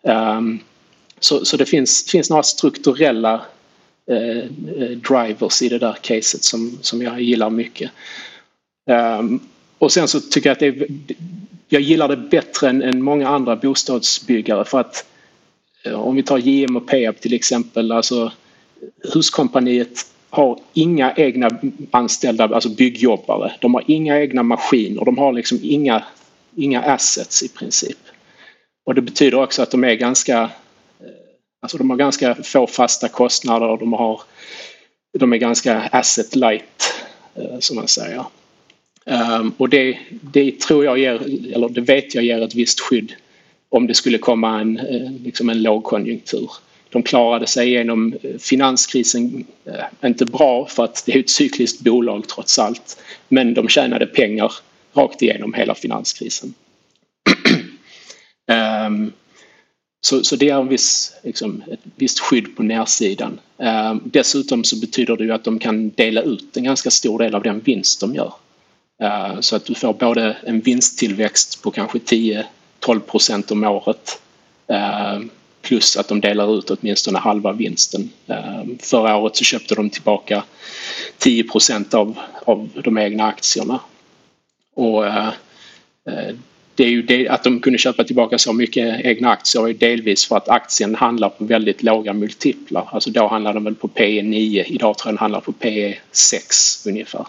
Um, 0.02 0.58
så, 1.20 1.44
så 1.44 1.56
det 1.56 1.66
finns, 1.66 2.04
finns 2.10 2.30
några 2.30 2.42
strukturella 2.42 3.40
Eh, 4.10 4.38
eh, 4.38 4.90
drivers 4.90 5.62
i 5.62 5.68
det 5.68 5.78
där 5.78 5.96
caset 6.02 6.44
som, 6.44 6.78
som 6.80 7.02
jag 7.02 7.20
gillar 7.20 7.50
mycket. 7.50 7.90
Ehm, 8.90 9.40
och 9.78 9.92
sen 9.92 10.08
så 10.08 10.20
tycker 10.20 10.48
jag 10.48 10.52
att 10.52 10.60
det 10.60 10.66
är, 10.66 10.86
jag 11.68 11.82
gillar 11.82 12.08
det 12.08 12.16
bättre 12.16 12.68
än, 12.68 12.82
än 12.82 13.02
många 13.02 13.28
andra 13.28 13.56
bostadsbyggare 13.56 14.64
för 14.64 14.80
att 14.80 15.04
eh, 15.84 16.00
om 16.00 16.16
vi 16.16 16.22
tar 16.22 16.38
JM 16.38 16.76
och 16.76 16.88
Peab 16.88 17.20
till 17.20 17.34
exempel, 17.34 17.92
alltså 17.92 18.32
huskompaniet 19.14 20.06
har 20.30 20.60
inga 20.72 21.14
egna 21.16 21.50
anställda, 21.90 22.44
alltså 22.44 22.68
byggjobbare. 22.68 23.52
De 23.60 23.74
har 23.74 23.84
inga 23.86 24.20
egna 24.20 24.42
maskiner, 24.42 25.04
de 25.04 25.18
har 25.18 25.32
liksom 25.32 25.58
inga, 25.62 26.04
inga 26.56 26.82
assets 26.82 27.42
i 27.42 27.48
princip. 27.48 27.98
Och 28.86 28.94
det 28.94 29.02
betyder 29.02 29.42
också 29.42 29.62
att 29.62 29.70
de 29.70 29.84
är 29.84 29.94
ganska 29.94 30.50
Alltså 31.60 31.78
de 31.78 31.90
har 31.90 31.96
ganska 31.96 32.34
få 32.34 32.66
fasta 32.66 33.08
kostnader 33.08 33.68
och 33.68 33.78
de, 33.78 33.92
har, 33.92 34.20
de 35.18 35.32
är 35.32 35.36
ganska 35.36 35.80
asset 35.80 36.36
light 36.36 36.94
eh, 37.34 37.58
som 37.58 37.76
man 37.76 37.88
säger. 37.88 38.24
Ehm, 39.06 39.52
och 39.56 39.68
det, 39.68 39.98
det 40.10 40.60
tror 40.60 40.84
jag 40.84 40.98
ger, 40.98 41.14
eller 41.54 41.68
det 41.68 41.80
vet 41.80 42.14
jag 42.14 42.24
ger 42.24 42.42
ett 42.42 42.54
visst 42.54 42.80
skydd 42.80 43.12
om 43.68 43.86
det 43.86 43.94
skulle 43.94 44.18
komma 44.18 44.60
en, 44.60 44.78
eh, 44.78 45.12
liksom 45.24 45.50
en 45.50 45.62
lågkonjunktur. 45.62 46.50
De 46.90 47.02
klarade 47.02 47.46
sig 47.46 47.70
genom 47.70 48.12
eh, 48.22 48.38
finanskrisen 48.38 49.46
inte 50.04 50.24
bra 50.24 50.66
för 50.66 50.84
att 50.84 51.02
det 51.06 51.14
är 51.14 51.20
ett 51.20 51.30
cykliskt 51.30 51.80
bolag 51.80 52.28
trots 52.28 52.58
allt. 52.58 53.02
Men 53.28 53.54
de 53.54 53.68
tjänade 53.68 54.06
pengar 54.06 54.52
rakt 54.92 55.22
igenom 55.22 55.54
hela 55.54 55.74
finanskrisen. 55.74 56.54
Ehm, 58.50 59.12
så, 60.00 60.24
så 60.24 60.36
det 60.36 60.50
är 60.50 60.60
en 60.60 60.68
viss, 60.68 61.12
liksom, 61.22 61.62
ett 61.72 61.80
visst 61.96 62.20
skydd 62.20 62.56
på 62.56 62.62
närsidan. 62.62 63.40
Eh, 63.58 63.94
dessutom 64.04 64.64
så 64.64 64.76
betyder 64.76 65.16
det 65.16 65.24
ju 65.24 65.32
att 65.32 65.44
de 65.44 65.58
kan 65.58 65.90
dela 65.90 66.22
ut 66.22 66.56
en 66.56 66.64
ganska 66.64 66.90
stor 66.90 67.18
del 67.18 67.34
av 67.34 67.42
den 67.42 67.60
vinst 67.60 68.00
de 68.00 68.14
gör. 68.14 68.32
Eh, 69.02 69.40
så 69.40 69.56
att 69.56 69.64
du 69.64 69.74
får 69.74 69.92
både 69.92 70.36
en 70.44 70.60
vinsttillväxt 70.60 71.62
på 71.62 71.70
kanske 71.70 71.98
10-12 71.98 72.44
procent 73.06 73.50
om 73.50 73.64
året 73.64 74.20
eh, 74.66 75.20
plus 75.62 75.96
att 75.96 76.08
de 76.08 76.20
delar 76.20 76.58
ut 76.58 76.70
åtminstone 76.70 77.18
halva 77.18 77.52
vinsten. 77.52 78.10
Eh, 78.26 78.62
förra 78.78 79.16
året 79.16 79.36
så 79.36 79.44
köpte 79.44 79.74
de 79.74 79.90
tillbaka 79.90 80.44
10 81.18 81.44
procent 81.44 81.94
av, 81.94 82.18
av 82.44 82.68
de 82.84 82.98
egna 82.98 83.24
aktierna. 83.24 83.80
Och 84.74 85.06
eh, 85.06 85.28
eh 86.06 86.34
det 86.78 86.84
är 86.84 86.88
ju 86.88 87.02
det, 87.02 87.28
att 87.28 87.44
de 87.44 87.60
kunde 87.60 87.78
köpa 87.78 88.04
tillbaka 88.04 88.38
så 88.38 88.52
mycket 88.52 89.00
egna 89.04 89.30
aktier 89.30 89.68
är 89.68 89.74
delvis 89.74 90.26
för 90.26 90.36
att 90.36 90.48
aktien 90.48 90.94
handlar 90.94 91.28
på 91.28 91.44
väldigt 91.44 91.82
låga 91.82 92.12
multiplar. 92.12 92.88
Alltså 92.92 93.10
då 93.10 93.28
handlar 93.28 93.54
den 93.54 93.64
väl 93.64 93.74
på 93.74 93.88
PE 93.88 94.22
9, 94.22 94.64
idag 94.64 94.98
tror 94.98 95.08
jag 95.08 95.14
den 95.14 95.18
handlar 95.18 95.40
på 95.40 95.52
PE 95.52 95.94
6 96.12 96.86
ungefär. 96.86 97.26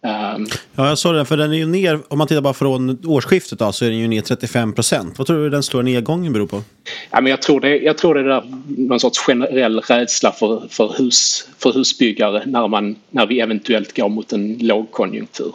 Um, 0.00 0.46
ja, 0.74 0.88
jag 0.88 0.98
såg 0.98 1.14
den, 1.14 1.26
för 1.26 1.36
den 1.36 1.52
är 1.52 1.56
ju 1.56 1.66
ner, 1.66 2.00
om 2.08 2.18
man 2.18 2.26
tittar 2.26 2.40
bara 2.40 2.54
från 2.54 3.06
årsskiftet 3.06 3.58
då, 3.58 3.72
så 3.72 3.84
är 3.84 3.90
den 3.90 3.98
ju 3.98 4.08
ner 4.08 4.20
35 4.20 4.72
procent. 4.72 5.18
Vad 5.18 5.26
tror 5.26 5.44
du 5.44 5.50
den 5.50 5.62
stora 5.62 5.82
nedgången 5.82 6.32
beror 6.32 6.46
på? 6.46 6.62
Ja, 7.10 7.20
men 7.20 7.30
jag, 7.30 7.42
tror 7.42 7.60
det, 7.60 7.76
jag 7.76 7.98
tror 7.98 8.14
det 8.14 8.34
är 8.34 8.42
någon 8.66 9.00
sorts 9.00 9.18
generell 9.18 9.80
rädsla 9.80 10.32
för, 10.32 10.68
för, 10.70 10.94
hus, 10.98 11.48
för 11.58 11.72
husbyggare 11.72 12.42
när, 12.46 12.68
man, 12.68 12.96
när 13.10 13.26
vi 13.26 13.40
eventuellt 13.40 13.96
går 13.96 14.08
mot 14.08 14.32
en 14.32 14.58
lågkonjunktur. 14.58 15.54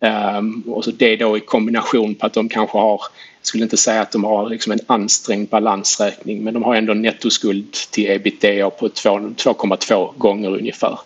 Um, 0.00 0.62
och 0.66 0.84
så 0.84 0.90
det 0.90 1.16
då 1.16 1.36
i 1.36 1.40
kombination 1.40 2.14
på 2.14 2.26
att 2.26 2.32
de 2.32 2.48
kanske 2.48 2.78
har, 2.78 3.02
jag 3.40 3.46
skulle 3.46 3.64
inte 3.64 3.76
säga 3.76 4.00
att 4.00 4.12
de 4.12 4.24
har 4.24 4.50
liksom 4.50 4.72
en 4.72 4.80
ansträngd 4.86 5.48
balansräkning 5.48 6.44
men 6.44 6.54
de 6.54 6.62
har 6.62 6.74
ändå 6.74 6.94
nettoskuld 6.94 7.72
till 7.72 8.10
ebitda 8.10 8.70
på 8.70 8.88
2,2 8.88 10.18
gånger 10.18 10.48
ungefär. 10.48 10.98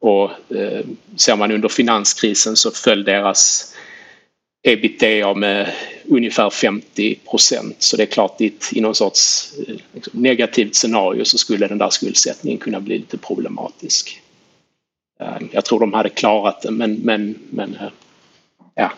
Och 0.00 0.30
eh, 0.56 0.84
ser 1.16 1.36
man 1.36 1.52
under 1.52 1.68
finanskrisen 1.68 2.56
så 2.56 2.70
föll 2.70 3.04
deras 3.04 3.74
ebitda 4.62 5.34
med 5.34 5.72
ungefär 6.04 6.50
50 6.50 7.14
procent. 7.14 7.76
Så 7.78 7.96
det 7.96 8.02
är 8.02 8.06
klart 8.06 8.40
i, 8.40 8.52
i 8.72 8.80
någon 8.80 8.94
sorts 8.94 9.52
eh, 9.68 9.74
liksom, 9.92 10.22
negativt 10.22 10.74
scenario 10.74 11.24
så 11.24 11.38
skulle 11.38 11.66
den 11.66 11.78
där 11.78 11.90
skuldsättningen 11.90 12.58
kunna 12.58 12.80
bli 12.80 12.98
lite 12.98 13.18
problematisk. 13.18 14.22
Ehm, 15.20 15.48
jag 15.52 15.64
tror 15.64 15.80
de 15.80 15.92
hade 15.92 16.08
klarat 16.08 16.62
det 16.62 16.70
men, 16.70 16.94
men, 16.94 17.38
men 17.50 17.74
eh, 17.74 17.88
ja. 18.78 18.92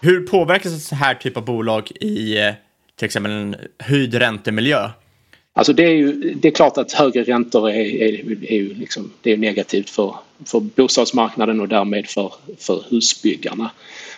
Hur 0.00 0.26
påverkas 0.26 0.72
ett 0.72 0.82
så 0.82 0.94
här 0.94 1.14
typ 1.14 1.36
av 1.36 1.44
bolag 1.44 1.90
i 2.00 2.38
eh, 2.38 2.54
till 2.96 3.06
exempel 3.06 3.32
en 3.32 3.56
höjd 3.78 4.14
räntemiljö? 4.14 4.90
Alltså 5.52 5.72
det 5.72 5.84
är 5.84 5.94
ju 5.94 6.34
det 6.34 6.48
är 6.48 6.52
klart 6.52 6.78
att 6.78 6.92
högre 6.92 7.22
räntor 7.22 7.70
är, 7.70 8.02
är, 8.02 8.44
är 8.44 8.56
ju 8.56 8.74
liksom, 8.74 9.12
det 9.22 9.32
är 9.32 9.36
negativt 9.36 9.90
för, 9.90 10.14
för 10.44 10.60
bostadsmarknaden 10.60 11.60
och 11.60 11.68
därmed 11.68 12.06
för, 12.06 12.32
för 12.58 12.84
husbyggarna. 12.90 13.70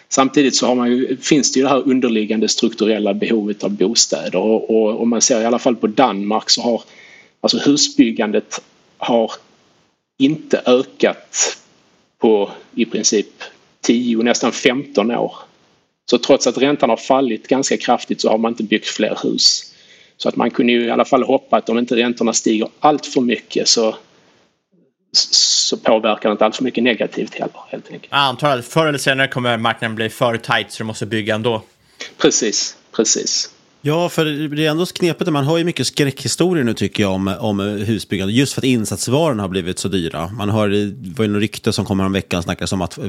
Samtidigt 0.08 0.56
så 0.56 0.66
har 0.66 0.74
man 0.74 0.90
ju, 0.90 1.16
finns 1.16 1.52
det 1.52 1.60
ju 1.60 1.64
det 1.64 1.70
här 1.70 1.88
underliggande 1.88 2.48
strukturella 2.48 3.14
behovet 3.14 3.64
av 3.64 3.70
bostäder 3.70 4.38
och, 4.38 4.70
och 4.70 5.02
om 5.02 5.10
man 5.10 5.22
ser 5.22 5.40
i 5.40 5.44
alla 5.44 5.58
fall 5.58 5.76
på 5.76 5.86
Danmark 5.86 6.50
så 6.50 6.62
har 6.62 6.82
alltså 7.40 7.58
husbyggandet 7.58 8.62
har 8.96 9.32
inte 10.18 10.62
ökat 10.66 11.58
på 12.18 12.50
i 12.74 12.84
princip 12.84 13.42
10, 13.88 14.22
nästan 14.22 14.52
15 14.52 15.10
år. 15.10 15.34
Så 16.10 16.18
trots 16.18 16.46
att 16.46 16.58
räntan 16.58 16.90
har 16.90 16.96
fallit 16.96 17.48
ganska 17.48 17.76
kraftigt 17.76 18.20
så 18.20 18.30
har 18.30 18.38
man 18.38 18.52
inte 18.52 18.62
byggt 18.62 18.86
fler 18.86 19.18
hus. 19.22 19.74
Så 20.16 20.28
att 20.28 20.36
man 20.36 20.50
kunde 20.50 20.72
ju 20.72 20.84
i 20.84 20.90
alla 20.90 21.04
fall 21.04 21.22
hoppa 21.22 21.56
att 21.56 21.68
om 21.68 21.78
inte 21.78 21.96
räntorna 21.96 22.32
stiger 22.32 22.68
allt 22.80 23.06
för 23.06 23.20
mycket 23.20 23.68
så, 23.68 23.96
så 25.12 25.76
påverkar 25.76 26.28
det 26.28 26.32
inte 26.32 26.44
allt 26.44 26.56
för 26.56 26.64
mycket 26.64 26.84
negativt 26.84 27.34
heller 27.34 27.60
helt 27.68 27.86
enkelt. 27.86 28.08
Jag 28.10 28.20
antar 28.20 28.58
att 28.58 28.66
förr 28.66 28.86
eller 28.86 28.98
senare 28.98 29.28
kommer 29.28 29.56
marknaden 29.56 29.94
bli 29.94 30.08
för 30.08 30.36
tight 30.36 30.72
så 30.72 30.82
du 30.82 30.86
måste 30.86 31.06
bygga 31.06 31.34
ändå. 31.34 31.62
Precis, 32.16 32.76
precis. 32.92 33.50
Ja, 33.80 34.08
för 34.08 34.24
det 34.56 34.66
är 34.66 34.70
ändå 34.70 34.86
knepigt. 34.86 35.32
Man 35.32 35.44
hör 35.44 35.58
ju 35.58 35.64
mycket 35.64 35.86
skräckhistorier 35.86 36.64
nu 36.64 36.74
tycker 36.74 37.02
jag 37.02 37.12
om, 37.12 37.34
om 37.40 37.60
husbyggande. 37.60 38.32
Just 38.32 38.52
för 38.52 38.60
att 38.60 38.64
insatsvarorna 38.64 39.42
har 39.42 39.48
blivit 39.48 39.78
så 39.78 39.88
dyra. 39.88 40.28
Man 40.28 40.48
hör, 40.48 40.68
det 40.68 41.18
var 41.18 41.24
ju 41.24 41.30
något 41.30 41.40
rykte 41.40 41.72
som 41.72 41.84
kom 41.84 42.00
en 42.00 42.12
veckan 42.12 42.42
snackades 42.42 42.72
om 42.72 42.82
att 42.82 42.98
eh, 42.98 43.04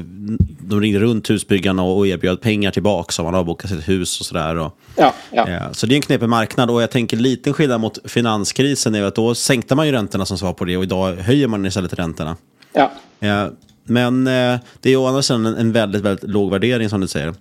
de 0.60 0.80
ringde 0.80 0.98
runt 0.98 1.30
husbyggarna 1.30 1.82
och 1.82 2.06
erbjöd 2.06 2.40
pengar 2.40 2.70
tillbaka 2.70 3.22
om 3.22 3.24
man 3.24 3.34
avbokat 3.34 3.70
sitt 3.70 3.88
hus 3.88 4.20
och 4.20 4.26
sådär. 4.26 4.56
Och, 4.56 4.78
ja, 4.96 5.14
ja. 5.30 5.50
ja, 5.50 5.72
så 5.72 5.86
det 5.86 5.94
är 5.94 5.96
en 5.96 6.02
knepig 6.02 6.28
marknad 6.28 6.70
och 6.70 6.82
jag 6.82 6.90
tänker 6.90 7.16
liten 7.16 7.52
skillnad 7.52 7.80
mot 7.80 7.98
finanskrisen 8.04 8.94
är 8.94 9.02
att 9.02 9.14
då 9.14 9.34
sänkte 9.34 9.74
man 9.74 9.86
ju 9.86 9.92
räntorna 9.92 10.26
som 10.26 10.38
svar 10.38 10.52
på 10.52 10.64
det 10.64 10.76
och 10.76 10.82
idag 10.82 11.16
höjer 11.16 11.48
man 11.48 11.66
istället 11.66 11.92
räntorna. 11.92 12.36
Ja. 12.72 12.92
ja 13.18 13.50
men 13.84 14.26
eh, 14.26 14.58
det 14.80 14.90
är 14.90 14.96
å 14.96 15.06
andra 15.06 15.22
sidan 15.22 15.46
en, 15.46 15.56
en 15.56 15.72
väldigt, 15.72 16.02
väldigt 16.02 16.30
låg 16.30 16.50
värdering 16.50 16.88
som 16.88 17.00
du 17.00 17.08
säger. 17.08 17.34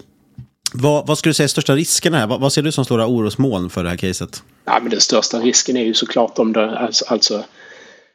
Vad, 0.73 1.08
vad 1.08 1.17
skulle 1.17 1.29
du 1.29 1.34
säga 1.34 1.43
är 1.43 1.47
största 1.47 1.75
risken 1.75 2.13
här? 2.13 2.27
Vad, 2.27 2.41
vad, 2.41 2.53
ser 2.53 2.62
du 2.62 2.71
som 2.71 2.86
stora 2.86 3.08
orosmoln 3.08 3.69
för 3.69 3.84
det 3.84 3.89
här 3.89 3.97
caset? 3.97 4.43
Ja, 4.65 4.79
men 4.82 4.91
den 4.91 5.01
största 5.01 5.39
risken 5.39 5.77
är 5.77 5.84
ju 5.84 5.93
såklart 5.93 6.39
om 6.39 6.53
det, 6.53 6.79
alltså, 6.79 7.05
alltså 7.08 7.43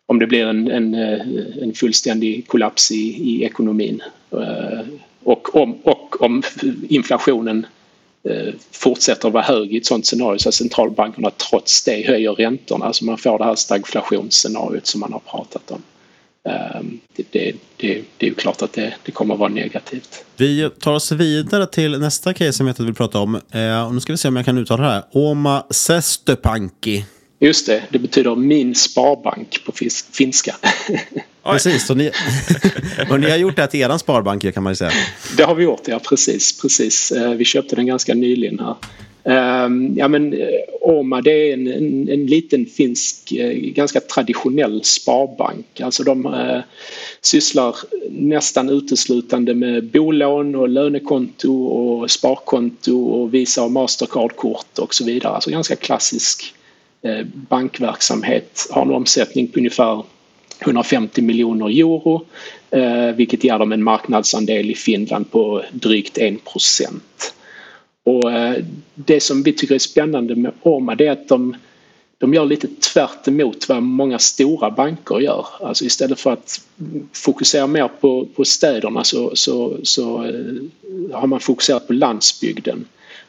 om 0.07 0.19
det 0.19 0.27
blir 0.27 0.47
en, 0.47 0.71
en, 0.71 0.95
eh, 0.95 1.21
en 1.63 1.73
fullständig 1.75 2.49
kollaps 2.49 2.91
i, 2.91 3.31
i 3.31 3.45
ekonomin. 3.45 4.03
Eh, 4.33 4.81
och 5.25 5.57
om, 5.57 5.75
och 5.83 6.23
om 6.23 6.43
inflationen 6.89 7.67
eh, 8.29 8.55
fortsätter 8.71 9.29
att 9.29 9.35
vara 9.35 9.45
hög 9.45 9.75
i 9.75 9.77
ett 9.77 9.87
sådant 9.87 10.07
scenario 10.07 10.39
så 10.39 10.49
att 10.49 10.55
centralbankerna 10.55 11.31
trots 11.31 11.85
det 11.85 12.07
höjer 12.07 12.33
räntorna. 12.33 12.93
så 12.93 13.05
man 13.05 13.19
får 13.19 13.39
det 13.39 13.45
här 13.45 13.55
stagflationsscenariot 13.55 14.87
som 14.87 15.01
man 15.01 15.13
har 15.13 15.21
pratat 15.21 15.71
om. 15.71 15.83
Ehm, 16.49 17.01
det, 17.17 17.27
det, 17.31 17.53
det, 17.77 18.03
det 18.17 18.27
är 18.27 18.31
ju 18.31 18.35
klart 18.35 18.63
att 18.63 18.73
det, 18.73 19.13
kommer 19.13 19.35
att 19.35 19.41
vara 19.41 19.51
negativt. 19.51 20.25
Vi 20.37 20.71
tar 20.81 20.93
oss 20.93 21.13
vidare 21.13 21.67
till 21.67 22.01
nästa 22.01 22.35
case 22.35 22.53
som 22.53 22.67
jag 22.67 22.79
vill 22.79 22.95
prata 22.95 23.19
om. 23.19 23.35
Eh, 23.35 23.87
och 23.87 23.95
nu 23.95 24.01
ska 24.01 24.13
vi 24.13 24.17
se 24.17 24.29
om 24.29 24.37
jag 24.37 24.45
kan 24.45 24.59
uttala 24.59 24.83
det 24.83 24.89
här. 24.89 25.03
Oma 25.13 25.67
Sestöpanki. 25.71 27.05
Just 27.41 27.67
det, 27.67 27.83
det 27.91 27.99
betyder 27.99 28.37
min 28.37 28.75
sparbank 28.75 29.65
på 29.67 29.73
finska. 30.13 30.57
Precis, 31.45 31.91
och 31.91 31.97
ni, 31.97 32.11
och 33.11 33.21
ni 33.21 33.31
har 33.31 33.37
gjort 33.37 33.57
det 33.57 33.67
till 33.67 33.81
er 33.81 33.99
sparbank 33.99 34.55
kan 34.55 34.63
man 34.63 34.73
ju 34.73 34.77
säga. 34.77 34.91
Det 35.37 35.43
har 35.43 35.55
vi 35.55 35.65
gjort, 35.65 35.89
ja 35.89 36.01
precis. 36.09 36.61
precis. 36.61 37.13
Eh, 37.13 37.31
vi 37.31 37.45
köpte 37.45 37.77
den 37.77 37.87
ganska 37.87 38.15
nyligen 38.15 38.59
här. 38.59 38.75
Ehm, 39.25 39.95
ja 39.97 40.09
men 40.09 40.33
eh, 40.33 40.49
Oma 40.81 41.21
det 41.21 41.31
är 41.31 41.53
en, 41.53 41.67
en, 41.67 42.09
en, 42.09 42.27
liten 42.27 42.67
finsk 42.67 43.33
eh, 43.33 43.53
ganska 43.53 44.01
traditionell 44.01 44.85
sparbank. 44.85 45.81
Alltså 45.81 46.03
de 46.03 46.27
eh, 46.27 46.61
sysslar 47.21 47.77
nästan 48.11 48.69
uteslutande 48.69 49.55
med 49.55 49.85
bolån 49.85 50.55
och 50.55 50.69
lönekonto 50.69 51.65
och 51.67 52.11
sparkonto 52.11 53.05
och 53.05 53.35
Visa 53.35 53.63
och 53.65 53.71
Mastercard-kort 53.71 54.79
och 54.79 54.95
så 54.95 55.05
vidare. 55.05 55.33
Alltså 55.33 55.51
ganska 55.51 55.77
klassisk 55.77 56.55
eh, 57.03 57.27
bankverksamhet. 57.49 58.69
Har 58.71 58.83
en 58.83 58.91
omsättning 58.91 59.49
på 59.49 59.59
ungefär 59.59 60.05
150 60.61 61.23
miljoner 61.23 61.67
euro 61.67 62.27
eh, 62.71 63.15
vilket 63.17 63.45
ger 63.45 63.59
dem 63.59 63.73
en 63.73 63.83
marknadsandel 63.83 64.71
i 64.71 64.75
Finland 64.75 65.31
på 65.31 65.63
drygt 65.73 66.19
1 66.19 66.45
procent. 66.45 67.35
Och 68.05 68.33
eh, 68.33 68.65
det 68.95 69.21
som 69.21 69.43
vi 69.43 69.53
tycker 69.53 69.75
är 69.75 69.79
spännande 69.79 70.37
med 70.37 70.53
Orma 70.63 70.95
det 70.95 71.07
är 71.07 71.11
att 71.11 71.29
de, 71.29 71.57
de 72.19 72.35
gör 72.35 72.45
lite 72.45 72.69
tvärt 72.93 73.29
emot 73.29 73.69
vad 73.69 73.83
många 73.83 74.19
stora 74.19 74.71
banker 74.71 75.21
gör. 75.21 75.47
Alltså 75.61 75.85
istället 75.85 76.21
för 76.21 76.33
att 76.33 76.61
fokusera 77.13 77.67
mer 77.67 77.89
på, 78.01 78.29
på 78.37 78.45
städerna 78.45 79.05
så, 79.05 79.31
så, 79.35 79.77
så 79.83 80.25
eh, 80.25 81.13
har 81.13 81.27
man 81.27 81.41
fokuserat 81.41 81.87
på 81.87 81.93
landsbygden. 81.93 82.85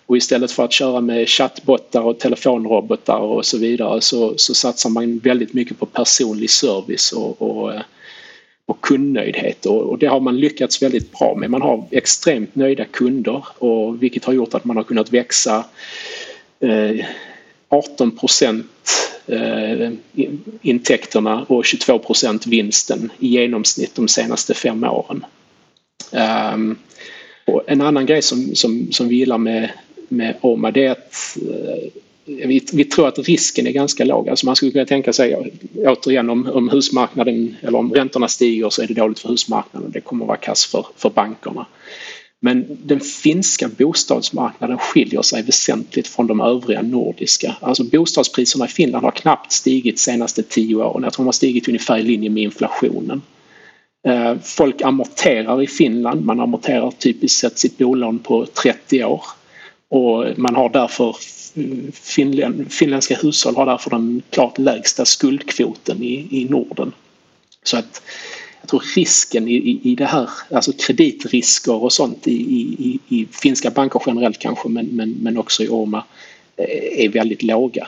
Och 0.07 0.17
istället 0.17 0.51
för 0.51 0.65
att 0.65 0.71
köra 0.73 1.01
med 1.01 1.29
chattbottar 1.29 2.01
och 2.01 2.19
telefonrobotar 2.19 3.17
och 3.17 3.45
så 3.45 3.57
vidare 3.57 4.01
så, 4.01 4.33
så 4.37 4.53
satsar 4.53 4.89
man 4.89 5.17
väldigt 5.17 5.53
mycket 5.53 5.79
på 5.79 5.85
personlig 5.85 6.49
service 6.49 7.11
och, 7.11 7.41
och 7.41 7.73
eh, 7.73 7.81
och 8.65 8.81
kundnöjdhet 8.81 9.65
och, 9.65 9.81
och 9.81 9.99
det 9.99 10.07
har 10.07 10.19
man 10.19 10.39
lyckats 10.39 10.81
väldigt 10.81 11.11
bra 11.11 11.35
med. 11.35 11.49
Man 11.49 11.61
har 11.61 11.85
extremt 11.91 12.55
nöjda 12.55 12.85
kunder 12.85 13.45
och 13.57 14.03
vilket 14.03 14.25
har 14.25 14.33
gjort 14.33 14.53
att 14.53 14.65
man 14.65 14.77
har 14.77 14.83
kunnat 14.83 15.13
växa 15.13 15.65
eh, 16.59 17.05
18 17.69 18.17
procent 18.17 18.65
eh, 19.27 19.91
intäkterna 20.61 21.45
och 21.49 21.65
22 21.65 21.99
procent 21.99 22.47
vinsten 22.47 23.11
i 23.19 23.27
genomsnitt 23.27 23.95
de 23.95 24.07
senaste 24.07 24.53
fem 24.53 24.83
åren. 24.83 25.25
Um, 26.53 26.77
och 27.45 27.63
en 27.67 27.81
annan 27.81 28.05
grej 28.05 28.21
som, 28.21 28.55
som, 28.55 28.91
som 28.91 29.07
vi 29.07 29.15
gillar 29.15 29.37
med, 29.37 29.71
med 30.09 30.35
Oma 30.41 30.71
det 30.71 30.85
är 30.85 30.91
att 30.91 31.37
eh, 31.49 32.01
vi, 32.25 32.65
vi, 32.73 32.85
tror 32.85 33.07
att 33.07 33.19
risken 33.19 33.67
är 33.67 33.71
ganska 33.71 34.05
låg. 34.05 34.29
Alltså 34.29 34.45
man 34.45 34.55
skulle 34.55 34.71
kunna 34.71 34.85
tänka 34.85 35.13
sig 35.13 35.51
återigen 35.75 36.29
om, 36.29 36.49
om 36.53 36.69
husmarknaden 36.69 37.55
eller 37.61 37.77
om 37.77 37.93
räntorna 37.93 38.27
stiger 38.27 38.69
så 38.69 38.81
är 38.81 38.87
det 38.87 38.93
dåligt 38.93 39.19
för 39.19 39.29
husmarknaden. 39.29 39.91
Det 39.91 40.01
kommer 40.01 40.25
att 40.25 40.27
vara 40.27 40.37
kass 40.37 40.65
för, 40.65 40.85
för 40.97 41.09
bankerna. 41.09 41.65
Men 42.39 42.65
den 42.83 42.99
finska 42.99 43.69
bostadsmarknaden 43.77 44.77
skiljer 44.77 45.21
sig 45.21 45.43
väsentligt 45.43 46.07
från 46.07 46.27
de 46.27 46.41
övriga 46.41 46.81
nordiska. 46.81 47.55
Alltså 47.59 47.83
bostadspriserna 47.83 48.65
i 48.65 48.67
Finland 48.67 49.05
har 49.05 49.11
knappt 49.11 49.51
stigit 49.51 49.95
de 49.95 50.01
senaste 50.01 50.43
tio 50.43 50.75
åren. 50.75 51.03
Jag 51.03 51.13
tror 51.13 51.23
de 51.23 51.27
har 51.27 51.31
stigit 51.31 51.67
ungefär 51.67 51.97
i 51.97 52.03
linje 52.03 52.29
med 52.29 52.43
inflationen. 52.43 53.21
Eh, 54.07 54.35
folk 54.43 54.81
amorterar 54.81 55.61
i 55.61 55.67
Finland. 55.67 56.25
Man 56.25 56.39
amorterar 56.39 56.91
typiskt 56.91 57.39
sett 57.39 57.59
sitt 57.59 57.77
bolån 57.77 58.19
på 58.19 58.45
30 58.45 59.03
år. 59.03 59.23
Och 59.89 60.25
man 60.37 60.55
har 60.55 60.69
därför 60.69 61.15
finländska 62.69 63.15
hushåll 63.15 63.55
har 63.55 63.65
därför 63.65 63.89
den 63.89 64.21
klart 64.29 64.57
lägsta 64.57 65.05
skuldkvoten 65.05 66.03
i, 66.03 66.27
i 66.31 66.47
Norden. 66.49 66.91
Så 67.63 67.77
att 67.77 68.01
jag 68.61 68.69
tror 68.69 68.83
risken 68.95 69.47
i, 69.47 69.55
i, 69.55 69.79
i 69.83 69.95
det 69.95 70.05
här, 70.05 70.29
alltså 70.51 70.71
kreditrisker 70.71 71.83
och 71.83 71.93
sånt 71.93 72.27
i, 72.27 72.31
i, 72.31 72.99
i 73.09 73.27
finska 73.31 73.69
banker 73.69 74.01
generellt 74.05 74.39
kanske 74.39 74.69
men, 74.69 74.85
men, 74.85 75.11
men 75.21 75.37
också 75.37 75.63
i 75.63 75.67
Orma 75.69 76.03
eh, 76.57 77.05
är 77.05 77.09
väldigt 77.09 77.43
låga. 77.43 77.87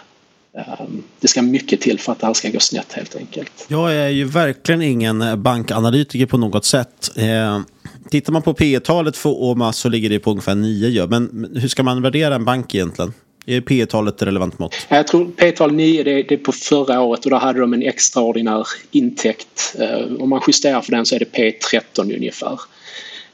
Ehm, 0.57 1.03
det 1.19 1.27
ska 1.27 1.41
mycket 1.41 1.81
till 1.81 1.99
för 1.99 2.11
att 2.11 2.19
det 2.19 2.27
här 2.27 2.33
ska 2.33 2.49
gå 2.49 2.59
snett 2.59 2.93
helt 2.93 3.15
enkelt. 3.15 3.65
Jag 3.67 3.95
är 3.95 4.09
ju 4.09 4.25
verkligen 4.25 4.81
ingen 4.81 5.43
bankanalytiker 5.43 6.25
på 6.25 6.37
något 6.37 6.65
sätt. 6.65 7.11
Ehm, 7.15 7.65
Tittar 8.09 8.33
man 8.33 8.41
på 8.41 8.53
P 8.53 8.79
talet 8.79 9.17
för 9.17 9.43
Oma 9.43 9.73
så 9.73 9.89
ligger 9.89 10.09
det 10.09 10.19
på 10.19 10.31
ungefär 10.31 10.55
9. 10.55 11.07
Men 11.07 11.51
hur 11.55 11.67
ska 11.67 11.83
man 11.83 12.01
värdera 12.01 12.35
en 12.35 12.45
bank 12.45 12.75
egentligen? 12.75 13.13
Är 13.49 13.61
P 13.61 13.85
talet 13.85 14.15
ett 14.15 14.21
relevant 14.21 14.59
mått? 14.59 14.75
Jag 14.89 15.07
tror 15.07 15.31
P-tal 15.31 15.71
9 15.73 16.03
det, 16.03 16.23
det 16.23 16.33
är 16.33 16.37
på 16.37 16.51
förra 16.51 17.01
året 17.01 17.25
och 17.25 17.31
då 17.31 17.37
hade 17.37 17.59
de 17.59 17.73
en 17.73 17.83
extraordinär 17.83 18.67
intäkt. 18.91 19.75
Uh, 19.79 20.21
om 20.21 20.29
man 20.29 20.41
justerar 20.47 20.81
för 20.81 20.91
den 20.91 21.05
så 21.05 21.15
är 21.15 21.19
det 21.19 21.31
P13 21.31 22.15
ungefär. 22.15 22.59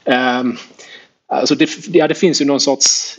Ehm, 0.04 0.56
alltså 1.26 1.54
det, 1.54 1.70
ja, 1.92 2.08
det 2.08 2.14
finns 2.14 2.40
ju 2.40 2.44
någon 2.44 2.60
sorts... 2.60 3.16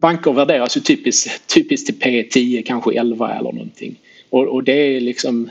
banker 0.00 0.32
värderas 0.32 0.76
ju 0.76 0.80
typiskt, 0.80 1.54
typiskt 1.54 1.86
till 1.86 1.94
P10, 1.94 2.62
kanske 2.66 2.98
11 2.98 3.32
eller 3.32 3.52
någonting. 3.52 3.96
Och, 4.30 4.46
och 4.46 4.64
det 4.64 4.96
är 4.96 5.00
liksom... 5.00 5.50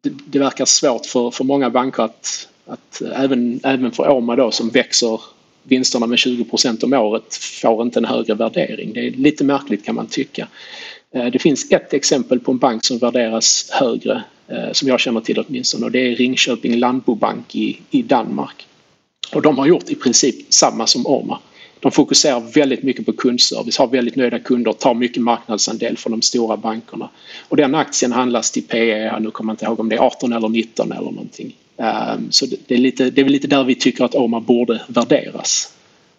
Det, 0.00 0.10
det, 0.26 0.38
verkar 0.38 0.64
svårt 0.64 1.06
för, 1.06 1.30
för 1.30 1.44
många 1.44 1.70
banker 1.70 2.02
att, 2.02 2.48
att 2.66 3.02
även, 3.14 3.60
även 3.64 3.92
för 3.92 4.10
Åma 4.10 4.36
då 4.36 4.50
som 4.50 4.70
växer 4.70 5.20
vinsterna 5.62 6.06
med 6.06 6.16
20% 6.16 6.84
om 6.84 6.92
året 6.92 7.36
får 7.36 7.82
inte 7.82 7.98
en 7.98 8.04
högre 8.04 8.34
värdering. 8.34 8.92
Det 8.92 9.06
är 9.06 9.10
lite 9.10 9.44
märkligt 9.44 9.84
kan 9.84 9.94
man 9.94 10.06
tycka. 10.06 10.48
Eh, 11.14 11.26
det 11.26 11.38
finns 11.38 11.72
ett 11.72 11.94
exempel 11.94 12.40
på 12.40 12.52
en 12.52 12.58
bank 12.58 12.84
som 12.84 12.98
värderas 12.98 13.70
högre 13.70 14.22
eh, 14.48 14.72
som 14.72 14.88
jag 14.88 15.00
känner 15.00 15.20
till 15.20 15.44
åtminstone 15.46 15.86
och 15.86 15.92
det 15.92 15.98
är 15.98 16.16
Ringköping 16.16 16.76
Landbobank 16.76 17.56
i, 17.56 17.80
i 17.90 18.02
Danmark. 18.02 18.66
Och 19.34 19.42
de 19.42 19.58
har 19.58 19.66
gjort 19.66 19.90
i 19.90 19.94
princip 19.94 20.34
samma 20.48 20.86
som 20.86 21.06
Orma. 21.06 21.38
De 21.80 21.92
fokuserar 21.92 22.40
väldigt 22.40 22.82
mycket 22.82 23.06
på 23.06 23.12
kundservice, 23.12 23.78
har 23.78 23.86
väldigt 23.86 24.16
nöjda 24.16 24.38
kunder, 24.38 24.72
tar 24.72 24.94
mycket 24.94 25.22
marknadsandel 25.22 25.96
från 25.96 26.10
de 26.10 26.22
stora 26.22 26.56
bankerna. 26.56 27.08
Och 27.48 27.56
den 27.56 27.74
aktien 27.74 28.12
handlas 28.12 28.50
till 28.50 28.62
PE, 28.62 29.20
nu 29.20 29.30
kommer 29.30 29.52
jag 29.52 29.54
inte 29.54 29.64
ihåg 29.64 29.80
om 29.80 29.88
det 29.88 29.96
är 29.96 30.00
18 30.00 30.32
eller 30.32 30.48
19 30.48 30.92
eller 30.92 31.10
någonting. 31.10 31.56
Ehm, 31.76 32.32
så 32.32 32.46
det 32.66 32.74
är, 32.74 32.78
lite, 32.78 33.10
det 33.10 33.20
är 33.20 33.24
väl 33.24 33.32
lite 33.32 33.48
där 33.48 33.64
vi 33.64 33.74
tycker 33.74 34.04
att 34.04 34.14
OMA 34.14 34.40
borde 34.40 34.82
värderas. 34.88 35.72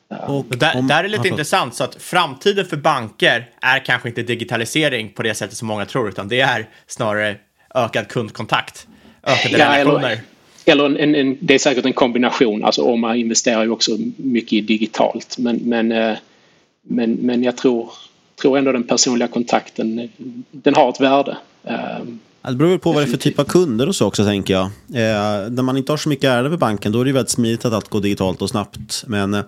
Ehm, 0.10 0.36
och 0.36 0.46
där, 0.50 0.82
där 0.82 1.04
är 1.04 1.08
lite 1.08 1.20
alltså. 1.20 1.32
intressant, 1.32 1.76
så 1.76 1.84
att 1.84 1.96
framtiden 1.96 2.65
för 2.65 2.78
banker 2.78 3.50
är 3.62 3.86
kanske 3.86 4.10
inte 4.10 4.24
digitalisering 4.24 5.10
på 5.10 5.24
det 5.24 5.34
sättet 5.34 5.58
som 5.58 5.68
många 5.68 5.86
tror, 5.86 6.10
utan 6.10 6.28
det 6.28 6.39
är 6.39 6.70
snarare 6.88 7.36
ökad 7.76 8.08
kundkontakt, 8.08 8.88
ökade 9.24 9.58
ja, 9.58 9.72
relationer. 9.72 10.10
Eller, 10.10 10.20
eller 10.65 10.86
en, 10.86 10.98
en, 10.98 11.15
en, 11.15 11.38
det 11.39 11.54
är 11.54 11.60
säkert 11.60 11.86
en 11.86 11.94
kombination, 11.94 12.63
alltså 12.63 12.82
OMA 12.82 13.15
investerar 13.15 13.63
ju 13.63 13.70
också 13.70 13.98
mycket 14.18 14.54
i 14.54 14.62
digitalt, 14.62 15.38
men, 15.38 15.56
men, 15.56 15.91
eh, 15.91 16.18
men, 16.82 17.12
men 17.12 17.44
jag 17.44 17.58
tror, 17.58 17.89
tror 18.41 18.58
ändå 18.58 18.72
den 18.72 18.84
personliga 18.84 19.28
kontakten, 19.28 20.10
den 20.52 20.76
har 20.76 20.89
ett 20.89 21.02
värde. 21.02 21.38
Det 22.48 22.56
beror 22.56 22.78
på 22.78 22.92
vad 22.92 23.04
det 23.04 23.08
är 23.08 23.12
för 23.12 23.18
typ 23.18 23.40
av 23.40 23.44
kunder 23.44 23.88
och 23.88 23.96
så 23.96 24.08
också 24.08 24.26
tänker 24.26 24.54
jag. 24.54 24.66
Eh, 24.66 25.50
när 25.50 25.62
man 25.62 25.78
inte 25.78 25.92
har 25.92 25.98
så 25.98 26.10
mycket 26.10 26.26
ärende 26.26 26.50
med 26.50 26.60
banken 26.60 26.92
då 26.92 27.02
är 27.02 27.06
det 27.06 27.12
väldigt 27.12 27.30
smidigt 27.30 27.66
att 27.66 27.74
allt 27.74 27.90
går 27.90 28.02
digitalt 28.02 28.42
och 28.42 28.50
snabbt. 28.50 29.04
Men 29.08 29.34
eh, 29.34 29.42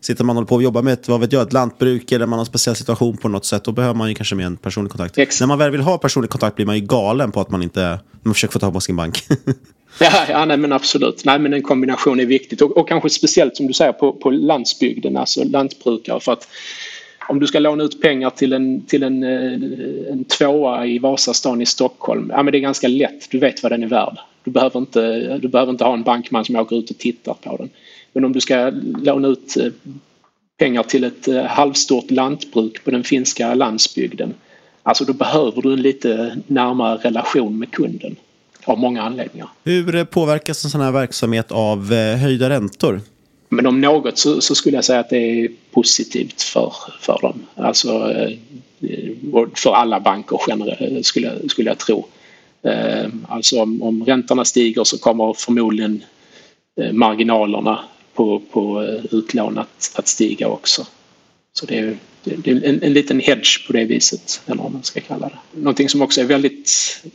sitter 0.00 0.24
man 0.24 0.36
och 0.36 0.36
håller 0.36 0.48
på 0.48 0.54
och 0.54 0.62
jobbar 0.62 0.82
med 0.82 0.92
ett, 0.92 1.08
vad 1.08 1.20
vet 1.20 1.32
jag, 1.32 1.42
ett 1.42 1.52
lantbruk 1.52 2.12
eller 2.12 2.26
man 2.26 2.38
har 2.38 2.44
en 2.44 2.46
speciell 2.46 2.76
situation 2.76 3.16
på 3.16 3.28
något 3.28 3.44
sätt 3.44 3.64
då 3.64 3.72
behöver 3.72 3.94
man 3.94 4.08
ju 4.08 4.14
kanske 4.14 4.34
mer 4.34 4.46
en 4.46 4.56
personlig 4.56 4.92
kontakt. 4.92 5.18
Ex 5.18 5.40
när 5.40 5.46
man 5.46 5.58
väl 5.58 5.70
vill 5.70 5.80
ha 5.80 5.98
personlig 5.98 6.30
kontakt 6.30 6.56
blir 6.56 6.66
man 6.66 6.78
ju 6.78 6.86
galen 6.86 7.32
på 7.32 7.40
att 7.40 7.50
man 7.50 7.62
inte 7.62 7.98
man 8.22 8.34
försöker 8.34 8.52
få 8.52 8.58
tag 8.58 8.72
på 8.72 8.80
sin 8.80 8.96
bank. 8.96 9.24
ja, 10.00 10.10
ja 10.28 10.44
nej, 10.44 10.56
men 10.56 10.72
absolut. 10.72 11.24
Nej, 11.24 11.38
men 11.38 11.52
en 11.52 11.62
kombination 11.62 12.20
är 12.20 12.26
viktigt 12.26 12.62
och, 12.62 12.76
och 12.76 12.88
kanske 12.88 13.10
speciellt 13.10 13.56
som 13.56 13.66
du 13.66 13.72
säger 13.72 13.92
på, 13.92 14.12
på 14.12 14.30
landsbygden, 14.30 15.16
alltså 15.16 15.44
lantbrukare. 15.44 16.20
För 16.20 16.32
att 16.32 16.48
om 17.28 17.40
du 17.40 17.46
ska 17.46 17.58
låna 17.58 17.84
ut 17.84 18.00
pengar 18.00 18.30
till 18.30 18.52
en, 18.52 18.80
till 18.80 19.02
en, 19.02 19.22
eh, 19.22 20.12
en 20.12 20.24
tvåa 20.24 20.86
i 20.86 20.98
Vasastan 20.98 21.62
i 21.62 21.66
Stockholm, 21.66 22.30
ja 22.34 22.42
men 22.42 22.52
det 22.52 22.58
är 22.58 22.60
ganska 22.60 22.88
lätt. 22.88 23.30
Du 23.30 23.38
vet 23.38 23.62
vad 23.62 23.72
den 23.72 23.82
är 23.82 23.88
värd. 23.88 24.18
Du 24.44 24.50
behöver, 24.50 24.80
inte, 24.80 25.38
du 25.38 25.48
behöver 25.48 25.72
inte 25.72 25.84
ha 25.84 25.94
en 25.94 26.02
bankman 26.02 26.44
som 26.44 26.56
åker 26.56 26.76
ut 26.76 26.90
och 26.90 26.98
tittar 26.98 27.34
på 27.34 27.56
den. 27.56 27.70
Men 28.12 28.24
om 28.24 28.32
du 28.32 28.40
ska 28.40 28.72
låna 29.02 29.28
ut 29.28 29.56
eh, 29.56 29.72
pengar 30.58 30.82
till 30.82 31.04
ett 31.04 31.28
eh, 31.28 31.44
halvstort 31.44 32.10
lantbruk 32.10 32.84
på 32.84 32.90
den 32.90 33.04
finska 33.04 33.54
landsbygden, 33.54 34.34
alltså 34.82 35.04
då 35.04 35.12
behöver 35.12 35.62
du 35.62 35.72
en 35.72 35.82
lite 35.82 36.36
närmare 36.46 36.96
relation 36.96 37.58
med 37.58 37.70
kunden 37.70 38.16
av 38.64 38.78
många 38.78 39.02
anledningar. 39.02 39.48
Hur 39.64 40.04
påverkas 40.04 40.64
en 40.64 40.70
sån 40.70 40.80
här 40.80 40.92
verksamhet 40.92 41.52
av 41.52 41.94
höjda 41.94 42.50
räntor? 42.50 43.00
Men 43.48 43.66
om 43.66 43.80
något 43.80 44.18
så, 44.18 44.40
så, 44.40 44.54
skulle 44.54 44.76
jag 44.76 44.84
säga 44.84 45.00
att 45.00 45.10
det 45.10 45.16
är 45.44 45.48
positivt 45.70 46.42
för, 46.42 46.72
för 47.00 47.18
dem. 47.22 47.46
Alltså 47.54 48.12
eh, 48.12 48.38
för 49.54 49.74
alla 49.74 50.00
banker 50.00 50.40
generellt 50.48 51.06
skulle, 51.06 51.48
skulle 51.48 51.70
jag 51.70 51.78
tro. 51.78 52.06
Eh, 52.62 53.06
alltså 53.28 53.62
om, 53.62 53.82
om 53.82 54.04
räntorna 54.04 54.44
stiger 54.44 54.84
så 54.84 54.98
kommer 54.98 55.32
förmodligen 55.32 56.04
eh, 56.80 56.92
marginalerna 56.92 57.84
på, 58.14 58.42
på 58.50 58.82
utlån 59.10 59.58
att, 59.58 59.92
att 59.94 60.08
stiga 60.08 60.48
också. 60.48 60.86
Så 61.52 61.66
det 61.66 61.78
är, 61.78 61.96
det 62.24 62.50
är 62.50 62.64
en, 62.64 62.82
en 62.82 62.92
liten 62.92 63.20
hedge 63.20 63.66
på 63.66 63.72
det 63.72 63.84
viset, 63.84 64.40
eller 64.46 64.62
vad 64.62 64.72
man 64.72 64.82
ska 64.82 65.00
kalla 65.00 65.28
det. 65.28 65.60
Någonting 65.60 65.88
som 65.88 66.02
också 66.02 66.20
är 66.20 66.24
väldigt 66.24 66.68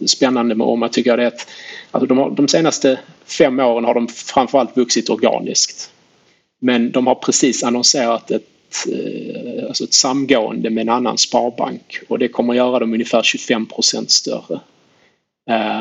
spännande 0.06 0.56
med 0.56 0.68
Oma 0.68 0.90
tycker 0.90 1.10
jag 1.10 1.20
är 1.20 1.28
att 1.28 1.48
alltså 1.92 2.08
de, 2.08 2.18
har, 2.18 2.32
de 2.32 2.48
senaste 2.48 3.00
fem 3.26 3.60
åren 3.60 3.86
har 3.86 3.94
de 3.94 4.08
framförallt 4.08 4.78
vuxit 4.78 5.10
organiskt. 5.10 5.92
Men 6.60 6.91
de 6.91 7.07
har 7.07 7.16
precis 7.16 7.64
annonserat 7.64 8.32
ett, 8.32 8.86
eh, 8.91 9.68
alltså 9.68 9.84
ett 9.84 9.93
samgående 9.93 10.70
med 10.70 10.82
en 10.82 10.89
annan 10.89 11.18
sparbank 11.18 12.01
och 12.07 12.20
det 12.20 12.28
kommer 12.28 12.53
att 12.53 12.57
göra 12.57 12.80
dem 12.80 12.93
ungefär 12.93 13.24
25 13.24 13.66
procent 13.66 14.12
större. 14.12 14.60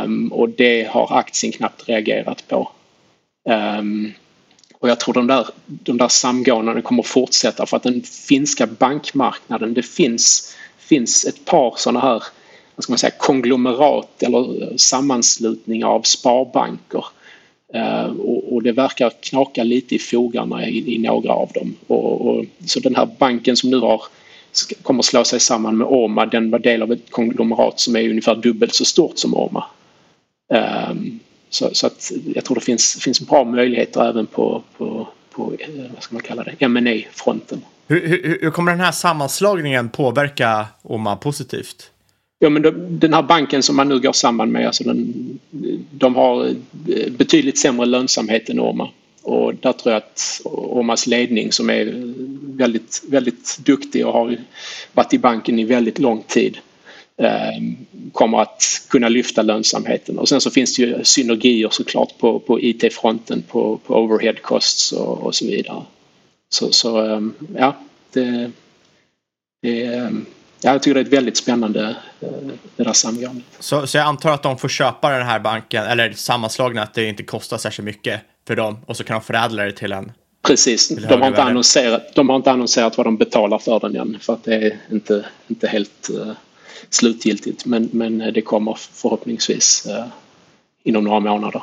Um, 0.04 0.32
och 0.32 0.48
det 0.48 0.88
har 0.90 1.18
aktien 1.18 1.52
knappt 1.52 1.88
reagerat 1.88 2.48
på. 2.48 2.70
Um, 3.78 4.12
och 4.78 4.88
jag 4.88 5.00
tror 5.00 5.14
de 5.14 5.26
där, 5.26 5.46
de 5.66 5.98
där 5.98 6.08
samgåendena 6.08 6.82
kommer 6.82 7.02
fortsätta 7.02 7.66
för 7.66 7.76
att 7.76 7.82
den 7.82 8.02
finska 8.02 8.66
bankmarknaden, 8.66 9.74
det 9.74 9.82
finns, 9.82 10.56
finns 10.78 11.24
ett 11.24 11.44
par 11.44 11.74
sådana 11.76 12.00
här 12.00 12.22
vad 12.74 12.82
ska 12.82 12.92
man 12.92 12.98
säga, 12.98 13.12
konglomerat 13.18 14.22
eller 14.22 14.76
sammanslutningar 14.76 15.86
av 15.86 16.02
sparbanker. 16.02 17.04
Uh, 17.74 18.20
och, 18.20 18.47
och, 18.58 18.62
det 18.62 18.72
verkar 18.72 19.12
knaka 19.20 19.64
lite 19.64 19.94
i 19.94 19.98
fogarna 19.98 20.66
i, 20.66 20.94
i 20.94 20.98
några 20.98 21.32
av 21.32 21.50
dem. 21.54 21.76
Och, 21.86 22.28
och, 22.28 22.44
så 22.64 22.80
den 22.80 22.96
här 22.96 23.08
banken 23.18 23.56
som 23.56 23.70
nu 23.70 23.78
har 23.78 24.02
kommer 24.82 25.02
slå 25.02 25.24
sig 25.24 25.40
samman 25.40 25.76
med 25.76 25.86
Oma. 25.86 26.26
Den 26.26 26.50
var 26.50 26.58
del 26.58 26.82
av 26.82 26.92
ett 26.92 27.10
konglomerat 27.10 27.80
som 27.80 27.96
är 27.96 28.10
ungefär 28.10 28.34
dubbelt 28.34 28.74
så 28.74 28.84
stort 28.84 29.18
som 29.18 29.34
Oma. 29.34 29.64
Um, 30.52 30.58
ehm, 30.58 31.20
så, 31.50 31.70
så, 31.72 31.86
att 31.86 32.12
jag 32.34 32.44
tror 32.44 32.54
det 32.54 32.60
finns, 32.60 32.98
finns 33.00 33.20
bra 33.20 33.44
möjligheter 33.44 34.08
även 34.08 34.26
på, 34.26 34.62
på, 34.76 35.08
på 35.30 35.52
eh, 35.58 35.68
vad 35.94 36.02
ska 36.02 36.14
man 36.14 36.22
kalla 36.22 36.44
det, 36.44 36.68
ma 36.68 36.80
fronten 37.12 37.62
hur, 37.88 38.08
hur, 38.08 38.38
hur, 38.42 38.50
kommer 38.50 38.72
den 38.72 38.80
här 38.80 38.92
sammanslagningen 38.92 39.88
påverka 39.88 40.66
Oma 40.82 41.16
positivt? 41.16 41.90
Ja, 42.38 42.48
men 42.48 42.62
den 42.98 43.14
här 43.14 43.22
banken 43.22 43.62
som 43.62 43.76
man 43.76 43.88
nu 43.88 44.00
går 44.00 44.12
samman 44.12 44.52
med, 44.52 44.66
alltså 44.66 44.84
den, 44.84 45.38
de 45.90 46.14
har 46.14 46.46
eh, 46.46 47.10
betydligt 47.10 47.58
sämre 47.58 47.86
lönsamhet 47.86 48.48
än 48.48 48.60
Orma. 48.60 48.88
Och 49.22 49.54
där 49.54 49.72
tror 49.72 49.92
jag 49.92 50.02
att 50.02 50.40
Ormas 50.44 51.06
ledning 51.06 51.52
som 51.52 51.70
är 51.70 51.92
väldigt, 52.56 53.02
väldigt 53.08 53.58
duktig 53.58 54.06
och 54.06 54.12
har 54.12 54.36
varit 54.92 55.14
i 55.14 55.18
banken 55.18 55.58
i 55.58 55.64
väldigt 55.64 55.98
lång 55.98 56.22
tid 56.22 56.58
eh, 57.16 57.62
kommer 58.12 58.42
att 58.42 58.64
kunna 58.88 59.08
lyfta 59.08 59.42
lönsamheten. 59.42 60.18
Och 60.18 60.28
sen 60.28 60.40
så 60.40 60.50
finns 60.50 60.76
det 60.76 60.82
ju 60.82 61.04
synergier 61.04 61.68
såklart 61.70 62.18
på, 62.18 62.38
på 62.38 62.60
IT-fronten, 62.60 63.42
på, 63.42 63.76
på 63.76 63.94
overhead 63.94 64.36
costs 64.42 64.92
och, 64.92 65.22
och 65.22 65.34
så 65.34 65.46
vidare. 65.46 65.82
Så, 66.48 66.72
så 66.72 67.06
eh, 67.06 67.20
ja, 67.56 67.76
det, 68.12 68.50
det, 69.62 70.12
ja, 70.60 70.72
jag 70.72 70.82
tycker 70.82 70.94
det 70.94 71.00
är 71.00 71.04
ett 71.04 71.12
väldigt 71.12 71.36
spännande 71.36 71.96
eh, 72.20 72.28
det 72.76 72.84
där 72.84 72.92
samgåendet. 72.92 73.44
Så, 73.58 73.86
så 73.86 73.96
jag 73.96 74.06
antar 74.06 74.30
att 74.30 74.42
de 74.42 74.58
får 74.58 74.68
köpa 74.68 75.10
den 75.10 75.26
här 75.26 75.40
banken, 75.40 75.84
eller 75.84 76.12
sammanslagna, 76.12 76.82
att 76.82 76.94
det 76.94 77.04
inte 77.04 77.22
kostar 77.22 77.58
särskilt 77.58 77.86
mycket 77.86 78.20
för 78.46 78.56
dem 78.56 78.78
och 78.86 78.96
så 78.96 79.04
kan 79.04 79.14
de 79.14 79.24
förädla 79.24 79.64
det 79.64 79.72
till 79.72 79.92
en 79.92 80.12
Precis, 80.42 80.88
de 80.88 81.20
har, 81.20 81.28
inte 81.28 81.42
annonserat, 81.42 82.14
de 82.14 82.28
har 82.28 82.36
inte 82.36 82.50
annonserat 82.50 82.96
vad 82.96 83.06
de 83.06 83.16
betalar 83.16 83.58
för 83.58 83.80
den 83.80 83.96
än 83.96 84.18
för 84.20 84.32
att 84.32 84.44
det 84.44 84.54
är 84.54 84.78
inte, 84.90 85.24
inte 85.48 85.68
helt 85.68 86.10
uh, 86.10 86.32
slutgiltigt 86.90 87.66
men, 87.66 87.88
men 87.92 88.18
det 88.18 88.42
kommer 88.42 88.78
förhoppningsvis 88.92 89.86
uh, 89.90 90.04
inom 90.82 91.04
några 91.04 91.20
månader. 91.20 91.62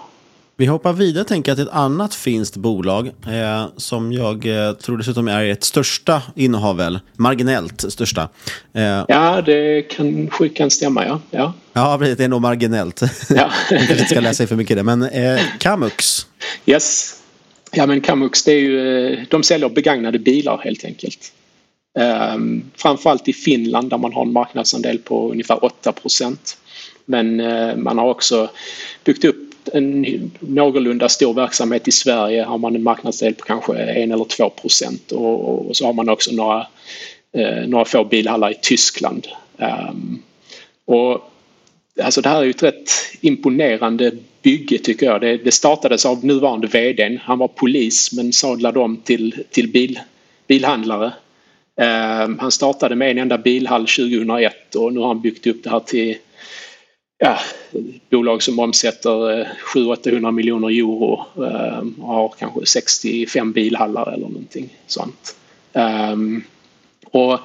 Vi 0.58 0.66
hoppar 0.66 0.94
vidare 0.94 1.24
tänker 1.24 1.52
jag 1.52 1.58
till 1.58 1.68
ett 1.68 1.74
annat 1.74 2.16
finskt 2.16 2.56
bolag 2.56 3.08
eh, 3.08 3.66
som 3.78 4.14
jag 4.14 4.46
eh, 4.46 4.74
tror 4.74 4.98
dessutom 4.98 5.28
är 5.28 5.46
ert 5.46 5.64
största 5.64 6.22
innehav, 6.36 6.78
väl? 6.78 7.00
Marginellt 7.18 7.92
största. 7.92 8.30
Eh, 8.74 9.06
ja, 9.08 9.42
det 9.42 9.82
kanske 9.82 10.50
kan 10.50 10.72
stämma, 10.72 11.06
ja. 11.06 11.22
Ja, 11.32 11.54
ja 11.74 11.98
det 11.98 12.20
är 12.20 12.28
nog 12.28 12.42
marginellt. 12.42 13.02
Ja. 13.30 13.52
jag 13.70 13.88
kanske 13.88 14.06
ska 14.06 14.20
läsa 14.20 14.48
för 14.48 14.56
mycket 14.56 14.78
det, 14.78 14.84
men 14.84 15.04
eh, 15.04 15.40
Kamux. 15.60 16.28
Yes. 16.66 17.16
Ja, 17.72 17.86
men 17.86 18.02
Kamux, 18.02 18.44
det 18.44 18.52
är 18.52 18.60
ju, 18.60 19.08
eh, 19.14 19.20
de 19.30 19.44
säljer 19.44 19.70
begagnade 19.70 20.20
bilar 20.20 20.62
helt 20.64 20.86
enkelt. 20.86 21.32
Um, 22.36 22.72
framförallt 22.76 23.28
i 23.28 23.34
Finland 23.34 23.90
där 23.90 23.98
man 23.98 24.14
har 24.14 24.22
en 24.22 24.34
marknadsandel 24.34 24.98
på 24.98 25.32
ungefär 25.32 25.56
8% 25.56 26.38
Men 27.06 27.40
uh, 27.40 27.78
man 27.78 27.98
har 27.98 28.10
också 28.10 28.50
byggt 29.04 29.26
upp 29.26 29.45
en 29.74 30.32
någorlunda 30.40 31.10
stor 31.10 31.34
verksamhet 31.34 31.88
i 31.88 31.92
Sverige 31.92 32.44
har 32.44 32.58
man 32.58 32.76
en 32.76 32.84
marknadsdel 32.84 33.34
på 33.34 33.46
kanske 33.46 33.78
en 33.78 34.12
eller 34.12 34.26
två 34.26 34.50
procent 34.50 35.12
och, 35.12 35.68
och, 35.68 35.78
så 35.78 35.86
har 35.86 35.94
man 35.94 36.10
också 36.10 36.32
några, 36.32 36.68
eh, 37.38 37.68
några 37.68 37.86
få 37.86 38.04
bilhallar 38.04 38.52
i 38.52 38.58
Tyskland. 38.62 39.28
Um, 39.58 40.22
och 40.86 41.32
alltså 42.04 42.22
det 42.22 42.30
här 42.30 42.40
är 42.40 42.44
ju 42.44 42.50
ett 42.50 42.64
rätt 42.64 42.92
imponerande 43.22 44.12
bygge 44.42 44.78
tycker 44.78 45.06
jag. 45.06 45.22
Det, 45.22 45.38
det 45.38 45.52
startades 45.52 46.06
av 46.06 46.26
nuvarande 46.26 46.68
vdn. 46.68 47.20
Han 47.24 47.40
var 47.40 47.48
polis 47.48 48.14
men 48.14 48.34
sadlade 48.34 48.80
om 48.80 48.98
till, 48.98 49.44
till 49.52 49.72
bil, 49.72 50.00
bilhandlare. 50.48 51.14
Um, 52.26 52.40
han 52.40 52.52
startade 52.52 52.96
med 52.96 53.12
en 53.12 53.18
enda 53.18 53.38
bilhall 53.38 53.82
2001 53.82 54.76
och 54.76 54.94
nu 54.94 55.00
har 55.00 55.08
han 55.08 55.22
byggt 55.22 55.48
upp 55.48 55.64
det 55.64 55.70
här 55.70 55.80
till 55.80 56.18
ja, 57.18 57.40
bolag 58.10 58.44
som 58.44 58.60
omsätter 58.60 59.40
eh, 59.40 59.48
700-800 59.76 60.32
miljoner 60.32 60.68
euro 60.68 61.26
eh, 61.46 61.80
och 62.00 62.08
har 62.08 62.34
kanske 62.40 62.66
65 62.66 63.52
bilhallar 63.52 64.14
eller 64.14 64.28
någonting 64.28 64.70
sånt. 64.88 65.36
Ehm, 65.74 66.44
och 67.06 67.40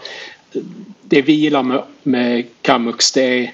det 1.02 1.22
vi 1.22 1.32
gillar 1.32 1.62
med, 1.62 1.82
med 2.02 2.46
Kamux 2.62 3.12
det 3.12 3.22
är 3.22 3.52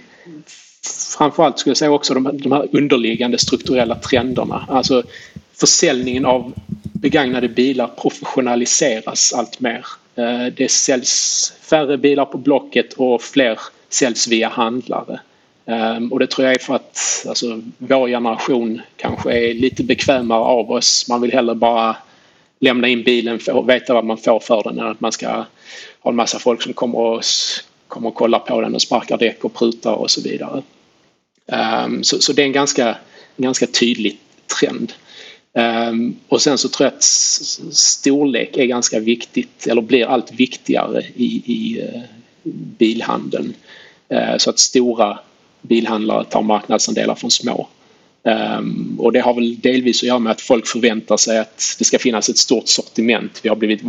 framförallt 1.19 1.59
skulle 1.59 1.71
jag 1.71 1.77
säga 1.77 1.91
också 1.91 2.15
de, 2.15 2.39
de 2.43 2.53
här 2.53 2.69
underliggande 2.73 3.39
strukturella 3.39 3.95
trenderna. 3.95 4.67
Alltså 4.69 5.03
försäljningen 5.53 6.25
av 6.25 6.53
begagnade 6.83 7.49
bilar 7.49 7.91
professionaliseras 8.03 9.33
allt 9.33 9.61
mer. 9.61 9.87
Eh, 10.15 10.47
det 10.57 10.71
säljs 10.71 11.53
färre 11.61 11.99
bilar 11.99 12.25
på 12.25 12.39
Blocket 12.39 12.93
och 12.93 13.23
fler 13.23 13.59
säljs 13.89 14.29
via 14.29 14.49
handlare. 14.49 15.21
Um, 15.69 16.13
och 16.13 16.19
det 16.19 16.27
tror 16.27 16.47
jag 16.47 16.55
är 16.55 16.59
för 16.59 16.75
att 16.75 17.25
alltså, 17.29 17.61
vår 17.79 18.09
generation 18.09 18.81
kanske 18.97 19.33
är 19.33 19.55
lite 19.55 19.83
bekvämare 19.85 20.41
av 20.41 20.71
oss. 20.71 21.09
Man 21.09 21.21
vill 21.21 21.33
hellre 21.33 21.55
bara 21.55 21.97
lämna 22.59 22.89
in 22.89 23.03
bilen 23.03 23.41
och 23.53 23.69
veta 23.69 23.95
vad 23.95 24.05
man 24.05 24.19
får 24.19 24.41
för 24.41 24.63
den 24.63 24.79
än 24.79 24.87
att 24.87 25.01
man 25.01 25.13
ska 25.13 25.45
ha 26.01 26.11
en 26.11 26.17
massa 26.17 26.39
folk 26.39 26.63
som 26.63 26.73
kommer 26.73 26.99
och, 26.99 27.23
kommer 27.89 28.09
och 28.09 28.15
kollar 28.15 28.39
på 28.39 28.61
den 28.61 28.75
och 28.75 28.83
sparkar 28.83 29.19
däck 29.19 29.45
och 29.45 29.55
prutar 29.55 29.93
och 29.93 30.11
så 30.11 30.21
vidare. 30.21 30.63
Um, 31.85 32.05
så, 32.05 32.21
så, 32.21 32.33
det 32.33 32.43
är 32.43 32.47
en 32.47 32.53
ganska, 32.53 32.89
en 33.37 33.45
ganska 33.45 33.67
tydlig 33.67 34.19
trend. 34.61 34.93
Um, 35.53 36.17
och 36.29 36.43
sen 36.43 36.59
så 36.59 36.69
tror 36.69 36.87
jag 36.87 36.95
att 36.95 37.03
storlek 37.73 38.57
är 38.57 38.65
ganska 38.65 39.01
viktigt 39.01 39.67
eller 39.67 39.83
blir 39.83 40.07
allt 40.07 40.33
viktigare 40.33 41.03
i, 41.15 41.43
i 41.47 41.83
uh, 41.83 42.03
bilhandeln. 42.79 43.55
Uh, 44.13 44.37
så 44.37 44.51
att 44.51 44.59
stora 44.59 45.19
bilhandlare 45.67 46.25
tar 46.25 46.43
marknadsandelar 46.43 47.15
från 47.15 47.31
små. 47.31 47.69
Um, 48.27 48.97
och 49.01 49.13
det 49.13 49.21
har 49.21 49.35
väl 49.35 49.61
delvis 49.61 50.03
att 50.03 50.07
göra 50.07 50.19
med 50.19 50.33
att 50.33 50.41
folk 50.41 50.67
förväntar 50.67 51.17
sig 51.17 51.39
att 51.39 51.77
det 51.79 51.85
ska 51.85 51.99
finnas 51.99 52.29
ett 52.29 52.39
stort 52.39 52.69
sortiment. 52.69 53.41
Vi 53.43 53.49
har 53.49 53.57
blivit 53.57 53.81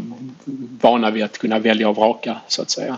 vana 0.81 1.11
vid 1.11 1.23
att 1.23 1.37
kunna 1.37 1.59
välja 1.59 1.89
och 1.89 1.95
vraka 1.95 2.37
så 2.47 2.61
att 2.61 2.69
säga. 2.69 2.97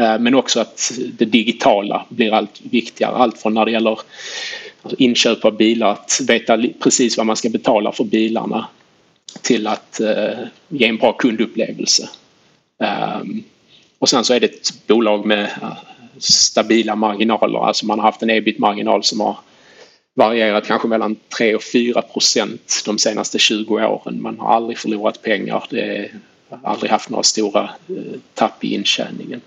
Uh, 0.00 0.18
men 0.18 0.34
också 0.34 0.60
att 0.60 0.92
det 1.18 1.24
digitala 1.24 2.06
blir 2.08 2.32
allt 2.32 2.60
viktigare. 2.62 3.16
Allt 3.16 3.38
från 3.38 3.54
när 3.54 3.64
det 3.64 3.70
gäller 3.70 3.98
inköp 4.98 5.44
av 5.44 5.56
bilar, 5.56 5.92
att 5.92 6.20
veta 6.28 6.62
precis 6.82 7.16
vad 7.16 7.26
man 7.26 7.36
ska 7.36 7.48
betala 7.48 7.92
för 7.92 8.04
bilarna 8.04 8.66
till 9.42 9.66
att 9.66 10.00
uh, 10.02 10.46
ge 10.68 10.86
en 10.86 10.96
bra 10.96 11.12
kundupplevelse. 11.12 12.08
Um, 13.20 13.44
och 13.98 14.08
sen 14.08 14.24
så 14.24 14.34
är 14.34 14.40
det 14.40 14.46
ett 14.46 14.86
bolag 14.86 15.26
med 15.26 15.50
stabila 16.18 16.96
marginaler. 16.96 17.66
Alltså 17.66 17.86
man 17.86 17.98
har 17.98 18.06
haft 18.06 18.22
en 18.22 18.30
ebit-marginal 18.30 19.04
som 19.04 19.20
har 19.20 19.36
varierat 20.14 20.66
kanske 20.66 20.88
mellan 20.88 21.16
3 21.38 21.54
och 21.54 21.62
4 21.62 22.02
procent 22.02 22.82
de 22.86 22.98
senaste 22.98 23.38
20 23.38 23.74
åren. 23.74 24.22
Man 24.22 24.38
har 24.38 24.54
aldrig 24.54 24.78
förlorat 24.78 25.22
pengar. 25.22 25.64
Det 25.70 26.10
har 26.48 26.70
aldrig 26.70 26.90
haft 26.90 27.10
några 27.10 27.22
stora 27.22 27.70
eh, 27.88 28.20
tapp 28.34 28.64
i 28.64 28.74
intjäningen. 28.74 29.40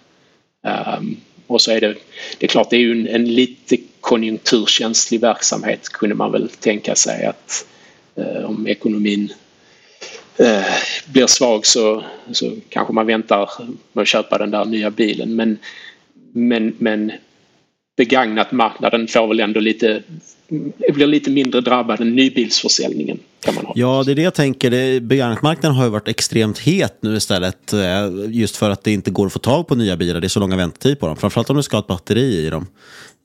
Ehm, 0.64 1.18
och 1.48 1.62
så 1.62 1.72
är 1.72 1.82
det, 1.82 1.96
det 2.38 2.46
är 2.46 2.48
klart 2.48 2.70
det 2.70 2.76
är 2.76 2.80
ju 2.80 2.92
en, 2.92 3.08
en 3.08 3.36
lite 3.36 3.78
konjunkturkänslig 4.02 5.22
verksamhet 5.22 5.90
kunde 5.90 6.16
man 6.16 6.32
väl 6.32 6.50
tänka 6.50 6.96
sig 6.96 7.26
att 7.26 7.66
eh, 8.16 8.44
om 8.44 8.68
ekonomin 8.68 9.34
eh, 10.38 10.64
blir 11.06 11.28
svag 11.28 11.66
så, 11.66 12.04
så 12.32 12.52
kanske 12.70 12.94
man 12.94 13.08
väntar 13.08 13.50
med 13.94 14.02
att 14.02 14.08
köpa 14.08 14.38
den 14.38 14.52
där 14.52 14.66
nya 14.66 14.92
bilen. 14.92 15.36
Men 15.36 15.58
men, 16.34 16.76
men 16.78 17.12
begagnat-marknaden 17.98 19.08
får 19.08 19.28
väl 19.28 19.40
ändå 19.40 19.60
lite 19.60 20.04
blir 20.94 21.08
lite 21.08 21.30
mindre 21.30 21.62
drabbad 21.62 22.02
än 22.02 22.16
nybilsförsäljningen. 22.16 23.20
Kan 23.40 23.56
man 23.56 23.66
ha. 23.66 23.74
Ja, 23.76 24.04
det 24.06 24.12
är 24.12 24.16
det 24.16 24.22
jag 24.22 24.34
tänker. 24.34 25.00
Begagnatmarknaden 25.00 25.78
har 25.78 25.84
ju 25.84 25.90
varit 25.90 26.08
extremt 26.08 26.60
het 26.60 26.98
nu 27.02 27.16
istället. 27.16 27.74
eh, 27.74 27.80
Just 28.30 28.56
för 28.58 28.70
att 28.70 28.84
det 28.84 28.92
inte 28.92 29.12
går 29.12 29.26
att 29.26 29.34
få 29.34 29.40
tag 29.40 29.68
på 29.68 29.76
nya 29.76 29.98
bilar. 29.98 30.22
Det 30.22 30.28
är 30.28 30.30
så 30.30 30.40
långa 30.40 30.58
väntetider 30.58 30.96
på 30.96 31.08
dem. 31.08 31.16
Framförallt 31.18 31.50
om 31.50 31.56
du 31.56 31.64
ska 31.64 31.78
ha 31.78 31.82
ett 31.82 31.88
batteri 31.88 32.46
i 32.46 32.50
dem. 32.50 32.68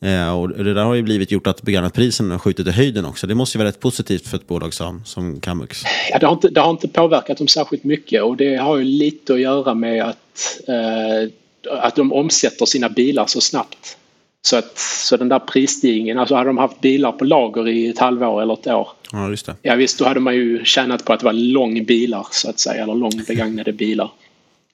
Eh, 0.05 0.39
Och 0.39 0.49
det 0.65 0.75
där 0.75 0.85
har 0.85 0.95
ju 0.95 1.03
blivit 1.03 1.31
gjort 1.31 1.47
att 1.47 1.63
begagnatpriserna 1.63 2.35
har 2.35 2.39
skjutit 2.39 2.67
i 2.67 2.71
höjden 2.71 3.05
också. 3.05 3.27
Det 3.27 3.35
måste 3.35 3.59
ju 3.59 3.59
vara 3.59 3.69
rätt 3.69 3.81
positivt 3.81 4.29
för 4.29 4.37
ett 4.37 4.47
bolag 4.47 4.75
som, 4.75 5.03
som 5.05 5.41
Kamux. 5.41 5.83
Ja, 6.11 6.19
det, 6.19 6.27
har 6.27 6.33
inte, 6.33 6.49
det 6.49 6.61
har 6.61 6.71
inte 6.71 6.89
påverkat 6.89 7.39
dem 7.39 7.49
särskilt 7.49 7.85
mycket 7.85 8.23
och 8.23 8.37
det 8.37 8.57
har 8.57 8.77
ju 8.79 8.85
lite 8.85 9.35
att 9.35 9.41
göra 9.41 9.75
med 9.75 10.05
att, 10.05 10.61
eh, 10.69 11.31
att 11.67 11.97
de 11.97 12.13
omsätter 12.13 12.67
sina 12.67 12.89
bilar 12.89 13.27
så 13.27 13.41
snabbt. 13.41 13.97
Så, 14.43 14.57
att, 14.57 14.79
så 14.79 15.17
den 15.17 15.29
där 15.29 15.39
prisstigningen, 15.39 16.19
alltså 16.19 16.35
hade 16.35 16.49
de 16.49 16.59
haft 16.59 16.81
bilar 16.81 17.13
på 17.13 17.25
lager 17.25 17.69
i 17.69 17.89
ett 17.89 17.99
halvår 17.99 18.43
eller 18.43 18.55
ett 18.55 18.67
år. 18.67 18.89
Ja, 19.13 19.29
just 19.31 19.47
det. 19.47 19.57
Ja 19.63 19.75
visst, 19.75 19.99
då 19.99 20.05
hade 20.05 20.21
man 20.21 20.35
ju 20.35 20.65
tjänat 20.65 21.05
på 21.05 21.13
att 21.13 21.21
det 21.21 21.27
var 21.27 21.33
lång 21.33 21.85
bilar 21.85 22.27
så 22.31 22.51
att 22.51 22.59
säga, 22.59 22.83
eller 22.83 22.95
lång 22.95 23.23
begagnade 23.29 23.73
bilar. 23.73 24.11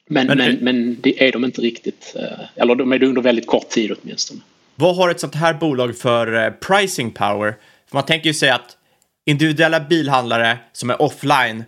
Men, 0.09 0.27
Men- 0.27 0.39
men, 0.39 0.57
men, 0.57 0.97
det 1.01 1.29
är 1.29 1.33
de 1.33 1.45
inte 1.45 1.61
riktigt. 1.61 2.15
eh, 2.17 2.47
Eller 2.63 2.75
de 2.75 2.93
är 2.93 2.99
det 2.99 3.07
under 3.07 3.23
väldigt 3.23 3.47
kort 3.47 3.69
tid 3.69 3.93
åtminstone. 4.03 4.41
Vad 4.75 4.97
har 4.97 5.11
ett 5.11 5.21
sånt 5.21 5.35
här 5.35 5.55
bolag 5.55 5.97
för 5.99 6.45
eh, 6.45 6.51
pricing 6.51 7.11
power? 7.11 7.55
För 7.91 7.97
man 7.97 8.05
tänker 8.07 8.27
ju 8.27 8.35
sig 8.35 8.51
att 8.51 8.77
individuella 9.27 9.81
bilhandlare 9.81 10.59
som 10.73 10.91
är 10.91 11.03
offline, 11.03 11.65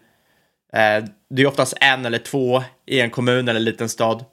eh, 0.72 1.04
det 1.30 1.42
är 1.42 1.46
oftast 1.46 1.74
en 1.80 2.06
eller 2.06 2.18
två 2.18 2.62
i 2.86 3.00
en 3.00 3.10
kommun 3.10 3.48
eller 3.48 3.60
liten 3.60 3.88
stad, 3.88 4.24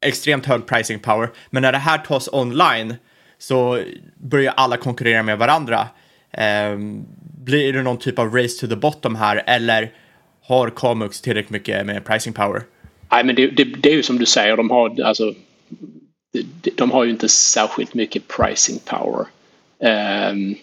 extremt 0.00 0.46
hög 0.46 0.66
pricing 0.66 0.98
power. 0.98 1.30
Men 1.50 1.62
när 1.62 1.72
det 1.72 1.78
här 1.78 1.98
tas 1.98 2.28
online 2.32 2.94
så 3.38 3.82
börjar 4.16 4.52
alla 4.56 4.76
konkurrera 4.76 5.22
med 5.22 5.38
varandra. 5.38 5.88
Ehm, 6.32 7.04
blir 7.44 7.72
det 7.72 7.82
någon 7.82 7.98
typ 7.98 8.18
av 8.18 8.34
race 8.36 8.60
to 8.60 8.66
the 8.66 8.76
bottom 8.76 9.16
här 9.16 9.42
eller 9.46 9.92
har 10.42 10.70
Kamux 10.70 11.20
tillräckligt 11.20 11.50
mycket 11.50 11.86
med 11.86 12.04
pricing 12.04 12.32
power? 12.32 12.62
Nej 13.10 13.24
men 13.24 13.34
det, 13.34 13.46
det, 13.46 13.64
det 13.64 13.90
är 13.90 13.94
ju 13.94 14.02
som 14.02 14.18
du 14.18 14.26
säger, 14.26 14.56
de 14.56 14.70
har 14.70 15.02
alltså 15.02 15.34
de, 16.32 16.70
de 16.76 16.90
har 16.90 17.04
ju 17.04 17.10
inte 17.10 17.28
särskilt 17.28 17.94
mycket 17.94 18.22
pricing 18.28 18.78
power. 18.84 19.26
Um, 20.30 20.54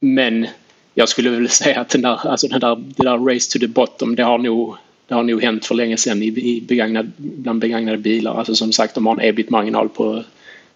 men 0.00 0.46
jag 0.94 1.08
skulle 1.08 1.30
väl 1.30 1.48
säga 1.62 1.80
att 1.80 1.88
den 1.88 2.02
där, 2.02 2.26
alltså 2.26 2.48
den 2.48 2.60
där, 2.60 2.76
det 2.76 3.02
där 3.02 3.34
race 3.34 3.52
to 3.52 3.58
the 3.58 3.66
bottom 3.66 4.16
det 4.16 4.22
har 4.22 4.38
nog, 4.38 4.76
det 5.08 5.14
har 5.14 5.22
nog 5.22 5.42
hänt 5.42 5.66
för 5.66 5.74
länge 5.74 5.96
sedan 5.96 6.22
i, 6.22 6.26
i 6.26 6.64
begagnad, 6.68 7.12
bland 7.16 7.60
begagnade 7.60 7.98
bilar. 7.98 8.34
Alltså 8.34 8.54
som 8.54 8.72
sagt 8.72 8.94
de 8.94 9.06
har 9.06 9.12
en 9.12 9.28
ebit-marginal 9.28 9.88
på 9.88 10.24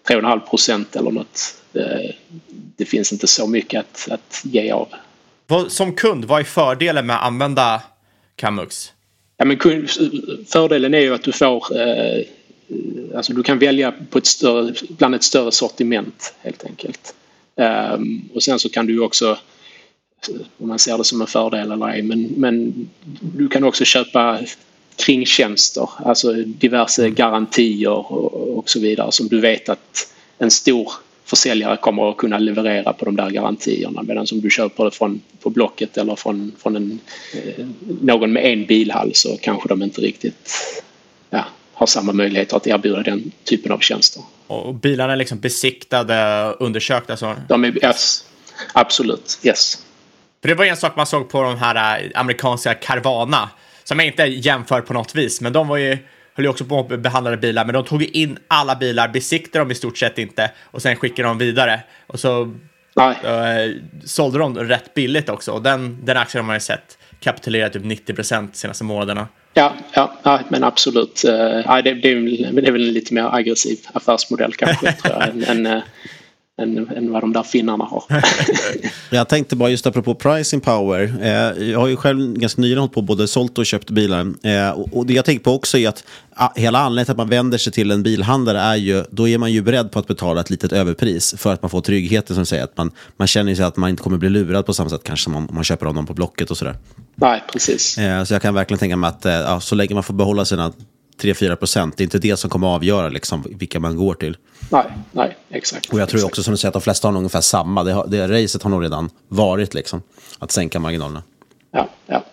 3,5 0.07 0.39
procent 0.39 0.95
eller 0.95 1.11
något. 1.11 1.55
Det, 1.71 2.15
det 2.77 2.85
finns 2.85 3.13
inte 3.13 3.27
så 3.27 3.47
mycket 3.47 3.79
att, 3.79 4.07
att 4.11 4.41
ge 4.43 4.71
av. 4.71 4.87
Som 5.67 5.93
kund, 5.93 6.25
vad 6.25 6.39
är 6.39 6.43
fördelen 6.43 7.05
med 7.05 7.15
att 7.15 7.23
använda 7.23 7.81
Kamux? 8.35 8.91
Ja, 9.37 9.45
men 9.45 9.57
fördelen 10.47 10.93
är 10.93 10.99
ju 10.99 11.13
att 11.13 11.23
du 11.23 11.31
får 11.31 11.81
eh, 11.81 12.25
alltså 13.15 13.33
du 13.33 13.43
kan 13.43 13.59
välja 13.59 13.93
på 14.09 14.17
ett 14.17 14.25
större, 14.25 14.73
bland 14.89 15.15
ett 15.15 15.23
större 15.23 15.51
sortiment 15.51 16.33
helt 16.39 16.65
enkelt. 16.65 17.15
Ehm, 17.55 18.29
och 18.33 18.43
sen 18.43 18.59
så 18.59 18.69
kan 18.69 18.85
du 18.85 18.99
också 18.99 19.37
om 20.57 20.67
man 20.67 20.79
ser 20.79 20.97
det 20.97 21.03
som 21.03 21.21
en 21.21 21.27
fördel 21.27 21.71
eller 21.71 21.89
ej 21.89 22.01
men, 22.01 22.23
men 22.37 22.89
du 23.21 23.47
kan 23.47 23.63
också 23.63 23.85
köpa 23.85 24.39
kringtjänster, 24.95 25.89
alltså 26.05 26.33
diverse 26.33 27.09
garantier 27.09 28.11
och, 28.11 28.57
och 28.57 28.69
så 28.69 28.79
vidare 28.79 29.11
som 29.11 29.27
du 29.27 29.39
vet 29.39 29.69
att 29.69 30.13
en 30.37 30.51
stor 30.51 30.91
försäljare 31.25 31.77
kommer 31.77 32.09
att 32.09 32.17
kunna 32.17 32.37
leverera 32.37 32.93
på 32.93 33.05
de 33.05 33.15
där 33.15 33.29
garantierna 33.29 34.03
medan 34.03 34.25
om 34.31 34.41
du 34.41 34.49
köper 34.49 34.85
det 34.85 34.91
från 34.91 35.21
på 35.39 35.49
Blocket 35.49 35.97
eller 35.97 36.15
från, 36.15 36.51
från 36.59 36.75
en, 36.75 36.99
eh, 37.33 37.65
någon 38.01 38.33
med 38.33 38.45
en 38.45 38.65
bilhall 38.65 39.11
så 39.13 39.37
kanske 39.41 39.69
de 39.69 39.83
inte 39.83 40.01
riktigt 40.01 40.49
ja, 41.29 41.45
har 41.73 41.87
samma 41.87 42.13
möjligheter 42.13 42.57
att 42.57 42.67
erbjuda 42.67 43.03
den 43.03 43.31
typen 43.43 43.71
av 43.71 43.79
tjänster. 43.79 44.23
Och 44.47 44.73
bilarna 44.73 45.13
är 45.13 45.17
liksom 45.17 45.39
besiktade, 45.39 46.15
undersökta. 46.59 47.17
Så. 47.17 47.35
De 47.49 47.63
är, 47.63 47.85
yes, 47.85 48.25
absolut, 48.73 49.39
yes. 49.43 49.85
För 50.41 50.47
det 50.47 50.55
var 50.55 50.65
en 50.65 50.77
sak 50.77 50.95
man 50.95 51.05
såg 51.05 51.29
på 51.29 51.43
de 51.43 51.57
här 51.57 52.03
äh, 52.03 52.09
amerikanska 52.15 52.73
Carvana, 52.73 53.49
som 53.83 53.99
jag 53.99 54.07
inte 54.07 54.23
jämför 54.23 54.81
på 54.81 54.93
något 54.93 55.15
vis, 55.15 55.41
men 55.41 55.53
de 55.53 55.67
var 55.67 55.77
ju, 55.77 55.97
höll 56.33 56.45
ju 56.45 56.49
också 56.49 56.65
på 56.65 56.79
att 56.79 56.99
behandla 56.99 57.37
bilar, 57.37 57.65
men 57.65 57.73
de 57.73 57.85
tog 57.85 58.03
in 58.03 58.37
alla 58.47 58.75
bilar, 58.75 59.07
besiktade 59.07 59.59
dem 59.59 59.71
i 59.71 59.75
stort 59.75 59.97
sett 59.97 60.17
inte 60.17 60.51
och 60.63 60.81
sen 60.81 60.95
skickade 60.95 61.27
de 61.27 61.37
vidare. 61.37 61.79
Och 62.07 62.19
så 62.19 62.53
Nej. 62.95 63.15
eh, 63.23 63.71
sålde 64.05 64.39
de 64.39 64.57
rätt 64.57 64.93
billigt 64.93 65.29
också. 65.29 65.51
Och 65.51 65.61
den, 65.61 66.05
den 66.05 66.17
aktien 66.17 66.43
har 66.43 66.47
man 66.47 66.55
ju 66.55 66.59
sett 66.59 66.97
kapitulera 67.19 67.69
typ 67.69 67.83
90 67.83 68.13
procent 68.15 68.55
senaste 68.55 68.83
månaderna. 68.83 69.27
Ja, 69.53 69.73
ja, 69.93 70.13
ja 70.23 70.39
men 70.49 70.63
absolut. 70.63 71.23
Uh, 71.27 71.31
det, 71.31 71.93
det, 71.93 72.11
är, 72.11 72.71
väl- 72.71 72.87
en 72.87 72.93
lite 72.93 73.13
mer 73.13 73.35
aggressiv 73.35 73.77
affärsmodell 73.93 74.53
kanske 74.53 74.91
tror 75.01 75.13
jag, 75.13 75.29
än, 75.29 75.43
än, 75.43 75.65
eh, 75.65 75.81
än, 76.61 76.89
än 76.89 77.11
vad 77.11 77.23
de 77.23 77.33
där 77.33 77.43
finnarna 77.43 77.83
har. 77.83 78.03
Jag 79.09 79.29
tänkte 79.29 79.55
bara 79.55 79.69
just 79.69 79.87
apropå 79.87 80.15
pricing 80.15 80.61
power. 80.61 81.15
Eh, 81.21 81.69
jag 81.69 81.79
har 81.79 81.87
ju 81.87 81.95
själv 81.95 82.33
ganska 82.33 82.61
nyligen 82.61 82.79
hållit 82.79 82.93
på 82.93 83.01
både 83.01 83.27
sålt 83.27 83.57
och 83.57 83.65
köpt 83.65 83.89
bilar. 83.89 84.33
Eh, 84.43 84.69
och, 84.69 84.97
och 84.97 85.05
det 85.05 85.13
jag 85.13 85.25
tänker 85.25 85.43
på 85.43 85.53
också 85.53 85.77
är 85.77 85.89
att 85.89 86.03
ah, 86.33 86.49
hela 86.55 86.79
anledningen 86.79 87.05
till 87.05 87.11
att 87.11 87.17
man 87.17 87.29
vänder 87.29 87.57
sig 87.57 87.73
till 87.73 87.91
en 87.91 88.03
bilhandlare 88.03 88.59
är 88.59 88.75
ju, 88.75 89.03
då 89.11 89.27
är 89.27 89.37
man 89.37 89.51
ju 89.51 89.61
beredd 89.61 89.91
på 89.91 89.99
att 89.99 90.07
betala 90.07 90.41
ett 90.41 90.49
litet 90.49 90.71
överpris 90.71 91.35
för 91.37 91.53
att 91.53 91.61
man 91.61 91.69
får 91.69 91.81
tryggheten 91.81 92.35
som 92.35 92.45
säger 92.45 92.63
att 92.63 92.77
man, 92.77 92.91
man 93.17 93.27
känner 93.27 93.55
sig 93.55 93.65
att 93.65 93.77
man 93.77 93.89
inte 93.89 94.03
kommer 94.03 94.17
bli 94.17 94.29
lurad 94.29 94.65
på 94.65 94.73
samma 94.73 94.89
sätt 94.89 95.03
kanske 95.03 95.23
som 95.23 95.35
om 95.35 95.49
man 95.51 95.63
köper 95.63 95.85
av 95.85 95.95
någon 95.95 96.05
på 96.05 96.13
Blocket 96.13 96.51
och 96.51 96.57
sådär. 96.57 96.75
Nej, 97.15 97.43
precis. 97.53 97.97
Eh, 97.97 98.23
så 98.23 98.33
jag 98.33 98.41
kan 98.41 98.53
verkligen 98.53 98.79
tänka 98.79 98.95
mig 98.95 99.07
att 99.07 99.25
eh, 99.25 99.33
ja, 99.33 99.59
så 99.59 99.75
länge 99.75 99.93
man 99.93 100.03
får 100.03 100.13
behålla 100.13 100.45
sina 100.45 100.71
3-4 101.21 101.55
procent, 101.55 101.97
det 101.97 102.01
är 102.01 102.05
inte 102.05 102.19
det 102.19 102.37
som 102.37 102.49
kommer 102.49 102.67
avgöra 102.67 103.09
liksom, 103.09 103.43
vilka 103.49 103.79
man 103.79 103.95
går 103.95 104.13
till. 104.13 104.37
Nej, 104.69 104.85
nej, 105.11 105.37
exakt. 105.49 105.93
Och 105.93 105.99
jag 105.99 106.09
tror 106.09 106.17
exakt. 106.17 106.31
också 106.31 106.43
som 106.43 106.51
du 106.51 106.57
säger 106.57 106.69
att 106.69 106.73
de 106.73 106.81
flesta 106.81 107.07
har 107.07 107.11
nog 107.13 107.19
ungefär 107.19 107.41
samma. 107.41 107.83
Det, 107.83 107.91
har, 107.93 108.07
det 108.07 108.27
racet 108.43 108.63
har 108.63 108.69
nog 108.69 108.83
redan 108.83 109.09
varit 109.27 109.73
liksom, 109.73 110.01
att 110.39 110.51
sänka 110.51 110.79
marginalerna. 110.79 111.23
Ja, 111.71 111.89
ja. 112.07 112.23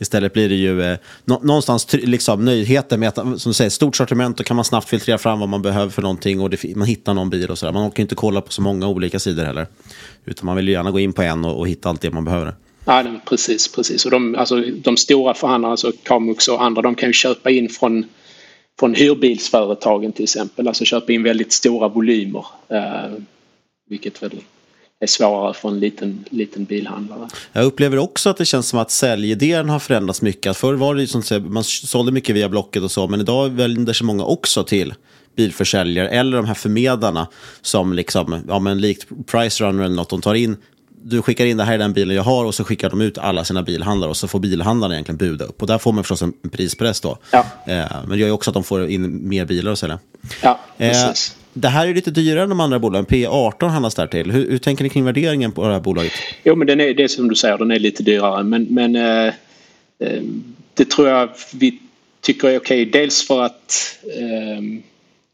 Istället 0.00 0.32
blir 0.32 0.48
det 0.48 0.54
ju 0.54 0.82
eh, 0.82 0.98
nå- 1.24 1.40
någonstans 1.42 1.86
liksom, 1.92 2.44
nöjdheten 2.44 3.00
med 3.00 3.08
att, 3.08 3.14
som 3.14 3.50
du 3.50 3.52
säger, 3.52 3.70
stort 3.70 3.96
sortiment, 3.96 4.36
då 4.36 4.44
kan 4.44 4.56
man 4.56 4.64
snabbt 4.64 4.88
filtrera 4.88 5.18
fram 5.18 5.40
vad 5.40 5.48
man 5.48 5.62
behöver 5.62 5.90
för 5.90 6.02
någonting 6.02 6.40
och 6.40 6.50
det, 6.50 6.76
man 6.76 6.88
hittar 6.88 7.14
någon 7.14 7.30
bil 7.30 7.50
och 7.50 7.58
sådär. 7.58 7.72
Man 7.72 7.88
orkar 7.88 8.00
inte 8.02 8.14
kolla 8.14 8.40
på 8.40 8.52
så 8.52 8.62
många 8.62 8.88
olika 8.88 9.18
sidor 9.18 9.44
heller. 9.44 9.66
Utan 10.24 10.46
man 10.46 10.56
vill 10.56 10.68
ju 10.68 10.72
gärna 10.74 10.90
gå 10.90 11.00
in 11.00 11.12
på 11.12 11.22
en 11.22 11.44
och, 11.44 11.58
och 11.58 11.68
hitta 11.68 11.88
allt 11.88 12.00
det 12.00 12.10
man 12.10 12.24
behöver. 12.24 12.54
Ja, 12.84 13.02
nej, 13.02 13.20
precis, 13.28 13.72
precis. 13.72 14.04
Och 14.04 14.10
de, 14.10 14.34
alltså, 14.34 14.60
de 14.60 14.96
stora 14.96 15.34
förhandlarna, 15.34 15.70
alltså 15.70 15.92
Kamux 16.02 16.48
och 16.48 16.62
andra, 16.64 16.82
de 16.82 16.94
kan 16.94 17.08
ju 17.08 17.12
köpa 17.12 17.50
in 17.50 17.68
från, 17.68 18.04
från 18.78 18.94
hyrbilsföretagen 18.94 20.12
till 20.12 20.24
exempel. 20.24 20.68
Alltså 20.68 20.84
köpa 20.84 21.12
in 21.12 21.22
väldigt 21.22 21.52
stora 21.52 21.88
volymer. 21.88 22.46
Eh, 22.68 23.10
vilket 23.88 24.22
väl 24.22 24.30
är 25.00 25.06
svårare 25.06 25.54
för 25.54 25.68
en 25.68 25.80
liten, 25.80 26.24
liten 26.30 26.64
bilhandlare. 26.64 27.28
Jag 27.52 27.64
upplever 27.64 27.98
också 27.98 28.30
att 28.30 28.36
det 28.36 28.44
känns 28.44 28.68
som 28.68 28.78
att 28.78 28.90
säljidén 28.90 29.68
har 29.68 29.78
förändrats 29.78 30.22
mycket. 30.22 30.56
Förr 30.56 30.74
var 30.74 30.94
det 30.94 31.00
ju 31.00 31.06
som 31.06 31.20
att 31.20 31.42
man 31.42 31.64
sålde 31.64 32.12
mycket 32.12 32.36
via 32.36 32.48
Blocket 32.48 32.82
och 32.82 32.90
så, 32.90 33.08
men 33.08 33.20
idag 33.20 33.48
vänder 33.48 33.92
sig 33.92 34.06
många 34.06 34.24
också 34.24 34.64
till 34.64 34.94
bilförsäljare 35.36 36.08
eller 36.08 36.36
de 36.36 36.46
här 36.46 36.54
förmedlarna 36.54 37.28
som 37.60 37.92
liksom, 37.92 38.40
ja 38.48 38.58
men 38.58 38.80
likt 38.80 39.08
Price 39.26 39.64
Runner 39.64 39.84
eller 39.84 39.96
något, 39.96 40.10
de 40.10 40.20
tar 40.20 40.34
in 40.34 40.56
du 41.02 41.22
skickar 41.22 41.46
in 41.46 41.56
det 41.56 41.64
här 41.64 41.74
är 41.74 41.78
den 41.78 41.92
bilen 41.92 42.16
jag 42.16 42.22
har 42.22 42.44
och 42.44 42.54
så 42.54 42.64
skickar 42.64 42.90
de 42.90 43.00
ut 43.00 43.18
alla 43.18 43.44
sina 43.44 43.62
bilhandlare 43.62 44.10
och 44.10 44.16
så 44.16 44.28
får 44.28 44.38
bilhandlarna 44.40 44.94
egentligen 44.94 45.16
buda 45.16 45.44
upp. 45.44 45.62
Och 45.62 45.68
där 45.68 45.78
får 45.78 45.92
man 45.92 46.04
förstås 46.04 46.22
en 46.22 46.32
prispress 46.52 47.00
då. 47.00 47.18
Ja. 47.32 47.38
Eh, 47.66 47.86
men 47.90 48.08
det 48.10 48.16
gör 48.18 48.26
ju 48.26 48.32
också 48.32 48.50
att 48.50 48.54
de 48.54 48.64
får 48.64 48.88
in 48.88 49.28
mer 49.28 49.44
bilar 49.44 49.72
att 49.72 49.78
sälja. 49.78 49.98
Ja, 50.42 50.60
Eh, 50.78 50.88
precis. 50.90 51.36
det 51.52 51.68
här 51.68 51.86
är 51.86 51.94
lite 51.94 52.10
dyrare 52.10 52.42
än 52.42 52.48
de 52.48 52.60
andra 52.60 52.78
bolagen. 52.78 53.06
P18 53.06 53.68
handlas 53.68 53.94
där 53.94 54.06
till. 54.06 54.30
Hur, 54.30 54.50
hur 54.50 54.58
tänker 54.58 54.84
ni 54.84 54.90
kring 54.90 55.04
värderingen 55.04 55.52
på 55.52 55.66
det 55.66 55.72
här 55.72 55.80
bolaget? 55.80 56.12
Jo, 56.44 56.54
men 56.56 56.66
den 56.66 56.80
är, 56.80 56.94
det 56.94 57.02
är 57.04 57.08
som 57.08 57.28
du 57.28 57.34
säger, 57.34 57.58
den 57.58 57.70
är 57.70 57.78
lite 57.78 58.02
dyrare. 58.02 58.42
Men, 58.44 58.62
men 58.70 58.96
eh, 58.96 59.26
eh, 59.98 60.22
det 60.74 60.90
tror 60.90 61.08
jag 61.08 61.28
vi 61.54 61.78
tycker 62.20 62.48
är 62.48 62.58
okej. 62.58 62.84
Dels 62.86 63.26
för 63.26 63.42
att, 63.42 63.98
eh, 64.18 64.62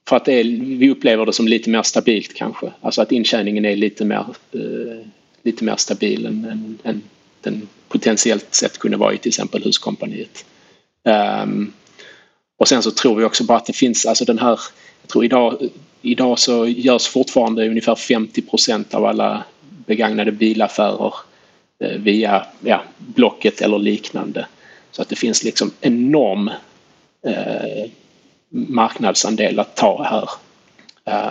för 0.08 0.16
att 0.16 0.28
är, 0.28 0.44
vi 0.78 0.90
upplever 0.90 1.26
det 1.26 1.32
som 1.32 1.48
lite 1.48 1.70
mer 1.70 1.82
stabilt 1.82 2.34
kanske. 2.34 2.72
Alltså 2.80 3.02
att 3.02 3.12
intjäningen 3.12 3.64
är 3.64 3.76
lite 3.76 4.04
mer, 4.04 4.24
eh, 4.52 5.06
lite 5.44 5.64
mer 5.64 5.76
stabil 5.76 6.26
än, 6.26 6.44
än, 6.44 6.78
än 6.82 7.02
den 7.40 7.68
potentiellt 7.88 8.54
sett 8.54 8.78
kunde 8.78 8.96
vara 8.96 9.14
i 9.14 9.18
till 9.18 9.28
exempel 9.28 9.64
Huskompaniet. 9.64 10.44
Um, 11.42 11.72
och 12.56 12.68
sen 12.68 12.82
så 12.82 12.90
tror 12.90 13.16
vi 13.16 13.24
också 13.24 13.44
bara 13.44 13.58
att 13.58 13.66
det 13.66 13.72
finns, 13.72 14.06
alltså 14.06 14.24
den 14.24 14.38
här, 14.38 14.60
jag 15.02 15.08
tror 15.08 15.24
idag, 15.24 15.68
idag 16.02 16.38
så 16.38 16.66
görs 16.66 17.06
fortfarande 17.06 17.68
ungefär 17.68 17.94
50 17.94 18.42
procent 18.42 18.94
av 18.94 19.04
alla 19.04 19.44
begagnade 19.86 20.32
bilaffärer 20.32 21.14
eh, 21.78 21.98
via 21.98 22.46
ja, 22.60 22.82
Blocket 22.98 23.60
eller 23.60 23.78
liknande. 23.78 24.46
Så 24.90 25.02
att 25.02 25.08
det 25.08 25.16
finns 25.16 25.44
liksom 25.44 25.70
enorm 25.80 26.50
eh, 27.26 27.90
marknadsandel 28.48 29.58
att 29.58 29.76
ta 29.76 30.02
här. 30.02 30.30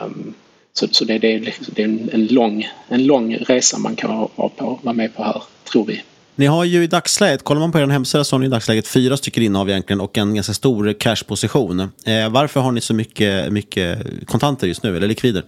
Um, 0.04 0.34
så, 0.74 0.88
så 0.92 1.06
det, 1.06 1.18
det, 1.18 1.34
är, 1.34 1.54
det 1.76 1.82
är 1.82 1.86
en, 1.86 2.10
en, 2.14 2.28
lång, 2.28 2.68
en 2.88 3.06
lång 3.06 3.36
resa 3.36 3.78
man 3.78 3.96
kan 3.96 4.30
vara, 4.36 4.50
på, 4.50 4.80
vara 4.84 4.94
med 4.94 5.16
på 5.16 5.24
här, 5.24 5.44
tror 5.72 5.86
vi. 5.86 6.02
Ni 6.36 6.46
har 6.46 6.64
ju 6.64 6.84
i 6.84 6.88
dagsläget, 6.88 7.44
kollar 7.44 7.60
man 7.60 7.72
på 7.72 7.80
er 7.80 7.88
hemsida 7.88 8.24
så 8.24 8.36
har 8.36 8.40
ni 8.40 8.46
i 8.46 8.50
dagsläget 8.50 8.88
fyra 8.88 9.18
stycken 9.18 9.44
innehav 9.44 9.70
egentligen 9.70 10.02
och 10.02 10.18
en 10.18 10.36
ganska 10.36 10.54
stor 10.54 10.94
cashposition. 10.94 11.80
Eh, 11.80 12.30
varför 12.30 12.60
har 12.60 12.72
ni 12.72 12.82
så 12.82 12.94
mycket, 12.94 13.54
mycket 13.54 14.00
kontanter 14.26 14.68
just 14.68 14.84
nu, 14.84 14.98
eller 14.98 15.08
likvider? 15.08 15.44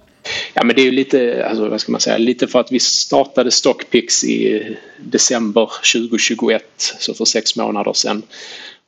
Ja 0.53 0.63
men 0.63 0.75
det 0.75 0.81
är 0.81 0.85
ju 0.85 0.91
lite, 0.91 1.45
alltså, 1.49 1.69
vad 1.69 1.81
ska 1.81 1.91
man 1.91 2.01
säga, 2.01 2.17
lite 2.17 2.47
för 2.47 2.59
att 2.59 2.71
vi 2.71 2.79
startade 2.79 3.51
Stockpix 3.51 4.23
i 4.23 4.63
december 4.97 5.69
2021, 5.93 6.63
så 6.77 7.13
för 7.13 7.25
sex 7.25 7.55
månader 7.55 7.93
sedan. 7.93 8.21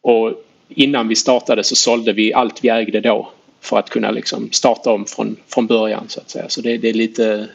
Och 0.01 0.33
innan 0.69 1.07
vi 1.07 1.15
startade 1.15 1.63
så 1.63 1.75
sålde 1.75 2.13
vi 2.13 2.33
allt 2.33 2.63
vi 2.63 2.69
ägde 2.69 3.01
då 3.01 3.31
för 3.61 3.79
att 3.79 3.89
kunna 3.89 4.11
liksom 4.11 4.51
starta 4.51 4.91
om 4.91 5.05
från, 5.05 5.35
från 5.47 5.67
början 5.67 6.05
så 6.07 6.19
att 6.19 6.29
säga. 6.29 6.49
Så 6.49 6.61
det, 6.61 6.77
det 6.77 6.89
är 6.89 6.93
lite 6.93 7.47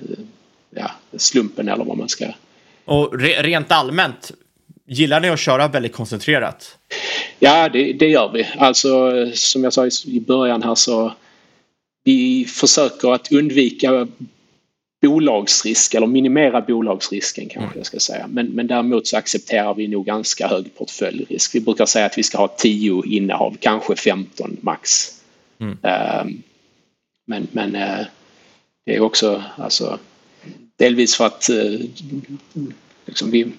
ja, 0.70 0.90
slumpen 1.16 1.68
eller 1.68 1.84
vad 1.84 1.96
man 1.96 2.08
ska... 2.08 2.26
Och 2.84 3.20
re, 3.20 3.42
rent 3.42 3.72
allmänt, 3.72 4.32
gillar 4.86 5.20
ni 5.20 5.28
att 5.28 5.40
köra 5.40 5.68
väldigt 5.68 5.92
koncentrerat? 5.92 6.78
Ja, 7.38 7.68
det, 7.68 7.92
det 7.92 8.08
gör 8.08 8.30
vi. 8.32 8.48
Alltså 8.58 9.10
som 9.34 9.64
jag 9.64 9.72
sa 9.72 9.86
i 10.06 10.20
början 10.20 10.62
här 10.62 10.74
så 10.74 11.12
vi 12.04 12.44
försöker 12.44 13.12
att 13.12 13.32
undvika 13.32 14.08
bolagsrisk 15.02 15.94
eller 15.94 16.06
minimera 16.06 16.60
bolagsrisken 16.60 17.44
kanske 17.44 17.66
mm. 17.66 17.76
jag 17.76 17.86
ska 17.86 17.98
säga. 17.98 18.26
Men, 18.28 18.46
men 18.46 18.66
däremot 18.66 19.06
så 19.06 19.16
accepterar 19.16 19.74
vi 19.74 19.88
nog 19.88 20.06
ganska 20.06 20.48
hög 20.48 20.74
portföljrisk. 20.74 21.54
Vi 21.54 21.60
brukar 21.60 21.86
säga 21.86 22.06
att 22.06 22.18
vi 22.18 22.22
ska 22.22 22.38
ha 22.38 22.48
10 22.48 23.02
innehav, 23.06 23.56
kanske 23.60 23.96
15 23.96 24.56
max. 24.60 25.10
Mm. 25.58 25.72
Uh, 25.72 26.32
men 27.26 27.46
men 27.52 27.76
uh, 27.76 28.06
det 28.86 28.96
är 28.96 29.00
också 29.00 29.42
alltså 29.56 29.98
delvis 30.78 31.16
för 31.16 31.26
att 31.26 31.50
uh, 31.52 31.80
liksom 33.06 33.30
vi, 33.30 33.52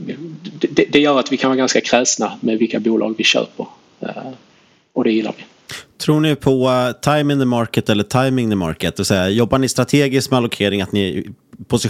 det, 0.69 0.85
det, 0.89 0.99
gör 0.99 1.19
att 1.19 1.31
vi 1.31 1.37
kan 1.37 1.49
vara 1.49 1.57
ganska 1.57 1.81
kräsna 1.81 2.37
med 2.41 2.57
vilka 2.57 2.79
bolag 2.79 3.15
vi 3.17 3.23
köper. 3.23 3.67
Eh, 3.99 4.31
och 4.93 5.03
det 5.03 5.11
gillar 5.11 5.33
vi. 5.37 5.43
Tror 5.97 6.19
ni 6.19 6.35
på 6.35 6.69
uh, 6.69 6.91
time 7.01 7.33
in 7.33 7.39
the 7.39 7.45
market 7.45 7.89
eller 7.89 8.03
timing 8.03 8.49
the 8.49 8.55
market? 8.55 8.95
Det 8.95 9.05
säga, 9.05 9.29
jobbar 9.29 9.57
ni 9.57 9.69
strategiskt 9.69 10.31
med 10.31 10.37
allokering 10.37 10.81
att 10.81 10.91
ni 10.91 11.31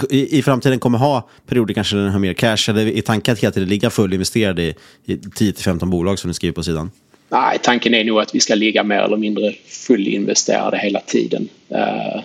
i, 0.10 0.38
i 0.38 0.42
framtiden 0.42 0.80
kommer 0.80 0.98
ha 0.98 1.30
perioder 1.48 1.74
kanske 1.74 1.96
där 1.96 2.04
ni 2.04 2.10
har 2.10 2.20
mer 2.20 2.34
cash? 2.34 2.70
Eller 2.70 2.88
är 2.88 3.02
tanken 3.02 3.34
att 3.34 3.40
hela 3.40 3.52
tiden 3.52 3.70
ligga 3.70 3.90
fullinvesterade 3.90 4.64
i, 4.64 4.76
i 5.06 5.16
10-15 5.16 5.86
bolag 5.86 6.20
som 6.20 6.28
ni 6.28 6.34
skriver 6.34 6.54
på 6.54 6.64
sidan? 6.64 6.92
Nej, 7.30 7.60
tanken 7.62 7.94
är 7.94 8.04
nog 8.04 8.20
att 8.20 8.36
vi 8.36 8.40
ska 8.40 8.56
ligga 8.56 8.84
mer 8.84 9.00
eller 9.00 9.18
mindre 9.18 9.54
fullinvesterade 9.68 10.78
hela 10.78 11.00
tiden. 11.00 11.50
Uh, 11.72 12.22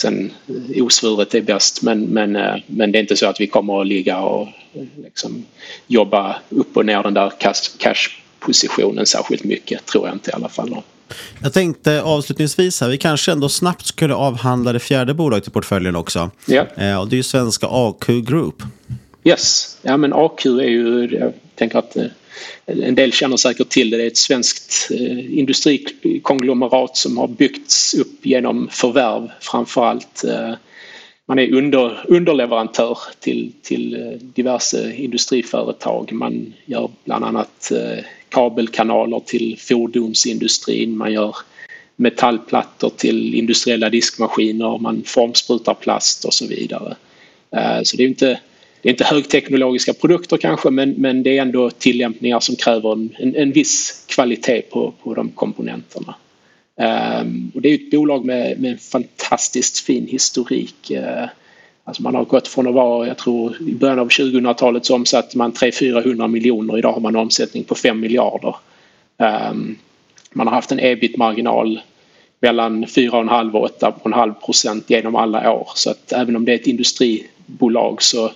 sen 0.00 0.32
osvuret 0.80 1.34
är 1.34 1.40
bäst 1.40 1.82
men, 1.82 2.00
men, 2.00 2.36
uh, 2.36 2.56
men 2.66 2.92
det 2.92 2.98
är 2.98 3.00
inte 3.00 3.16
så 3.16 3.26
att 3.26 3.40
vi 3.40 3.46
kommer 3.46 3.80
att 3.80 3.86
ligga 3.86 4.20
och 4.20 4.48
liksom, 5.04 5.46
jobba 5.86 6.36
upp 6.48 6.76
och 6.76 6.86
ner 6.86 7.02
den 7.02 7.14
där 7.14 7.32
cash, 7.38 7.78
cash 7.78 8.10
positionen 8.38 9.06
särskilt 9.06 9.44
mycket, 9.44 9.86
tror 9.86 10.06
jag 10.06 10.14
inte 10.14 10.30
i 10.30 10.34
alla 10.34 10.48
fall. 10.48 10.82
Jag 11.42 11.52
tänkte 11.52 12.02
avslutningsvis 12.02 12.80
här, 12.80 12.88
vi 12.88 12.98
kanske 12.98 13.32
ändå 13.32 13.48
snabbt 13.48 13.86
skulle 13.86 14.14
avhandla 14.14 14.72
det 14.72 14.80
fjärde 14.80 15.14
bolaget 15.14 15.48
i 15.48 15.50
portföljen 15.50 15.96
också. 15.96 16.30
Ja. 16.46 16.66
Eh, 16.76 17.00
och 17.00 17.08
det 17.08 17.14
är 17.14 17.18
ju 17.18 17.22
svenska 17.22 17.66
AQ 17.70 18.06
Group. 18.06 18.62
Yes, 19.24 19.76
ja 19.82 19.96
men 19.96 20.12
AQ 20.12 20.46
är 20.46 20.68
ju, 20.68 21.08
jag 21.20 21.32
tänker 21.54 21.78
att 21.78 21.96
eh, 21.96 22.04
Eh, 22.66 22.88
en 22.88 22.94
del 22.94 23.12
känner 23.12 23.36
säkert 23.36 23.68
till 23.68 23.90
det, 23.90 23.96
det 23.96 24.02
är 24.02 24.06
ett 24.06 24.16
svenskt 24.16 24.90
eh, 24.90 25.38
industrikonglomerat 25.38 26.96
som 26.96 27.18
har 27.18 27.28
byggts 27.28 27.94
upp 27.94 28.26
genom 28.26 28.68
förvärv 28.70 29.30
framförallt. 29.40 30.24
allt. 30.24 30.60
man 31.26 31.38
är 31.38 31.54
under, 31.54 32.04
underleverantör 32.08 32.98
till, 33.20 33.52
till 33.62 34.18
diverse 34.20 34.94
industriföretag. 34.96 36.12
Man 36.12 36.54
gör 36.66 36.90
bland 37.04 37.24
annat 37.24 37.72
kabelkanaler 38.28 39.20
till 39.26 39.56
fordonsindustrin, 39.58 40.96
man 40.96 41.12
gör 41.12 41.36
metallplattor 41.96 42.90
till 42.96 43.34
industriella 43.34 43.90
diskmaskiner, 43.90 44.78
man 44.78 45.02
formsprutar 45.06 45.74
plast 45.74 46.24
och 46.24 46.34
så 46.34 46.46
vidare. 46.46 46.96
Så 47.82 47.96
det 47.96 48.02
är 48.02 48.08
inte, 48.08 48.40
det 48.86 48.90
är 48.90 48.92
inte 48.92 49.04
högteknologiska 49.04 49.94
produkter 49.94 50.36
kanske 50.36 50.70
men, 50.70 50.90
men 50.90 51.22
det 51.22 51.38
är 51.38 51.42
ändå 51.42 51.70
tillämpningar 51.70 52.40
som 52.40 52.56
kräver 52.56 52.92
en, 52.92 53.10
en, 53.18 53.34
en 53.34 53.52
viss 53.52 54.04
kvalitet 54.08 54.62
på, 54.62 54.92
på 55.02 55.14
de 55.14 55.28
komponenterna. 55.28 56.14
Um, 57.20 57.52
och 57.54 57.62
det 57.62 57.68
är 57.68 57.74
ett 57.74 57.90
bolag 57.90 58.24
med, 58.24 58.60
med 58.60 58.72
en 58.72 58.78
fantastiskt 58.78 59.78
fin 59.78 60.06
historik. 60.06 60.90
Uh, 60.90 61.28
alltså 61.84 62.02
man 62.02 62.14
har 62.14 62.24
gått 62.24 62.48
från 62.48 62.66
att 62.66 62.74
vara, 62.74 63.06
jag 63.06 63.18
tror 63.18 63.56
i 63.68 63.74
början 63.74 63.98
av 63.98 64.08
2000-talet 64.08 64.86
så 64.86 64.94
omsatte 64.94 65.38
man 65.38 65.52
300-400 65.52 66.28
miljoner. 66.28 66.78
Idag 66.78 66.92
har 66.92 67.00
man 67.00 67.14
en 67.14 67.20
omsättning 67.20 67.64
på 67.64 67.74
5 67.74 68.00
miljarder. 68.00 68.56
Um, 69.50 69.78
man 70.32 70.46
har 70.46 70.54
haft 70.54 70.72
en 70.72 70.80
ebit-marginal 70.80 71.80
mellan 72.40 72.84
4,5 72.84 73.52
och 73.52 73.80
8,5 73.80 74.34
procent 74.34 74.90
genom 74.90 75.16
alla 75.16 75.52
år. 75.52 75.68
Så 75.74 75.90
att 75.90 76.12
även 76.12 76.36
om 76.36 76.44
det 76.44 76.52
är 76.52 76.56
ett 76.56 76.66
industribolag 76.66 78.02
så, 78.02 78.28
så 78.28 78.32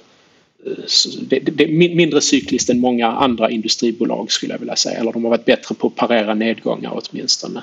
det, 1.21 1.39
det, 1.39 1.65
är 1.65 1.95
mindre 1.95 2.21
cykliskt 2.21 2.71
än 2.71 2.81
många 2.81 3.07
andra 3.07 3.51
industribolag 3.51 4.33
skulle 4.33 4.55
jag 4.55 4.59
vilja 4.59 4.77
säga. 4.77 4.99
Eller 4.99 5.13
de 5.13 5.25
har 5.25 5.31
varit 5.31 5.45
bättre 5.45 5.75
på 5.75 5.87
att 5.87 5.97
parera 5.97 6.35
nedgångar 6.35 7.01
åtminstone. 7.03 7.63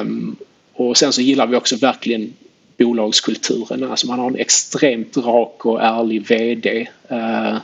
Um, 0.00 0.36
och 0.72 0.96
sen 0.96 1.12
så 1.12 1.20
gillar 1.20 1.46
vi 1.46 1.56
också 1.56 1.76
verkligen 1.76 2.34
bolagskulturen. 2.78 3.84
Alltså 3.84 4.06
man 4.06 4.18
har 4.18 4.26
en 4.26 4.36
extremt 4.36 5.16
rak 5.16 5.66
och 5.66 5.82
ärlig 5.82 6.26
VD. 6.26 6.80
Uh, 6.80 6.86
ehm, 7.08 7.54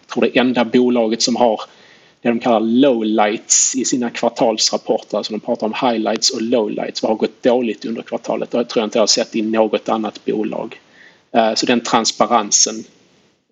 jag 0.00 0.12
tror 0.12 0.22
det 0.22 0.38
enda 0.38 0.64
bolaget 0.64 1.22
som 1.22 1.36
har 1.36 1.60
det 2.20 2.28
de 2.28 2.38
kallar 2.38 2.60
lowlights 2.60 3.76
i 3.76 3.84
sina 3.84 4.10
kvartalsrapporter. 4.10 5.16
Alltså 5.16 5.32
de 5.32 5.40
pratar 5.40 5.66
om 5.66 5.74
highlights 5.90 6.30
och 6.30 6.42
lowlights. 6.42 7.02
Vad 7.02 7.10
har 7.10 7.16
gått 7.16 7.42
dåligt 7.42 7.84
under 7.84 8.02
kvartalet? 8.02 8.50
Det 8.50 8.64
tror 8.64 8.80
jag 8.80 8.86
inte 8.86 8.98
jag 8.98 9.02
har 9.02 9.06
sett 9.06 9.36
i 9.36 9.42
något 9.42 9.88
annat 9.88 10.24
bolag. 10.24 10.80
Ehm, 11.32 11.56
så 11.56 11.66
den 11.66 11.80
transparensen 11.80 12.84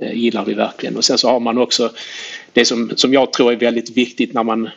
Eh, 0.01 0.13
gillar 0.15 0.45
vi 0.45 0.55
verkligen. 0.55 0.97
Och 0.97 1.05
sen 1.05 1.19
så 1.19 1.29
har 1.31 1.41
man 1.41 1.59
också 1.59 1.93
det 2.53 2.65
som, 2.65 2.93
som 2.97 3.13
jag 3.13 3.33
tror 3.33 3.53
är 3.53 3.57
väldigt 3.57 3.91
viktigt 3.91 4.35
när 4.35 4.43
man 4.43 4.69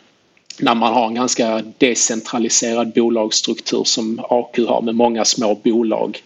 när 0.58 0.74
man 0.74 0.92
har 0.92 1.06
en 1.06 1.14
ganska 1.14 1.62
decentraliserad 1.78 2.92
bolagsstruktur 2.92 3.84
som 3.84 4.20
AQ 4.28 4.58
har 4.58 4.82
med 4.82 4.94
många 4.94 5.24
små 5.24 5.54
bolag 5.54 6.22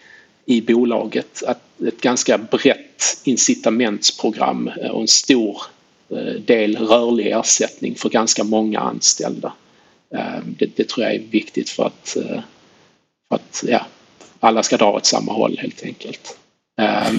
i 0.47 0.61
bolaget. 0.61 1.43
Att 1.47 1.81
ett 1.87 2.01
ganska 2.01 2.39
brett 2.39 3.19
incitamentsprogram 3.25 4.69
eh, 4.69 4.91
och 4.91 5.01
en 5.01 5.09
stor 5.09 5.63
eh, 6.11 6.41
del 6.47 6.77
rörlig 6.77 7.27
ersättning 7.27 7.95
för 7.95 8.09
ganska 8.09 8.45
många 8.45 8.81
anställda. 8.81 9.53
Det, 10.45 10.77
det 10.77 10.89
tror 10.89 11.07
jag 11.07 11.15
är 11.15 11.19
viktigt 11.19 11.71
för 11.71 11.87
att, 11.87 12.17
för 13.29 13.35
att 13.35 13.65
ja, 13.69 13.87
alla 14.41 14.63
ska 14.63 14.77
dra 14.77 14.93
åt 14.93 15.07
samma 15.07 15.33
håll 15.33 15.59
helt 15.59 15.83
enkelt. 15.83 16.39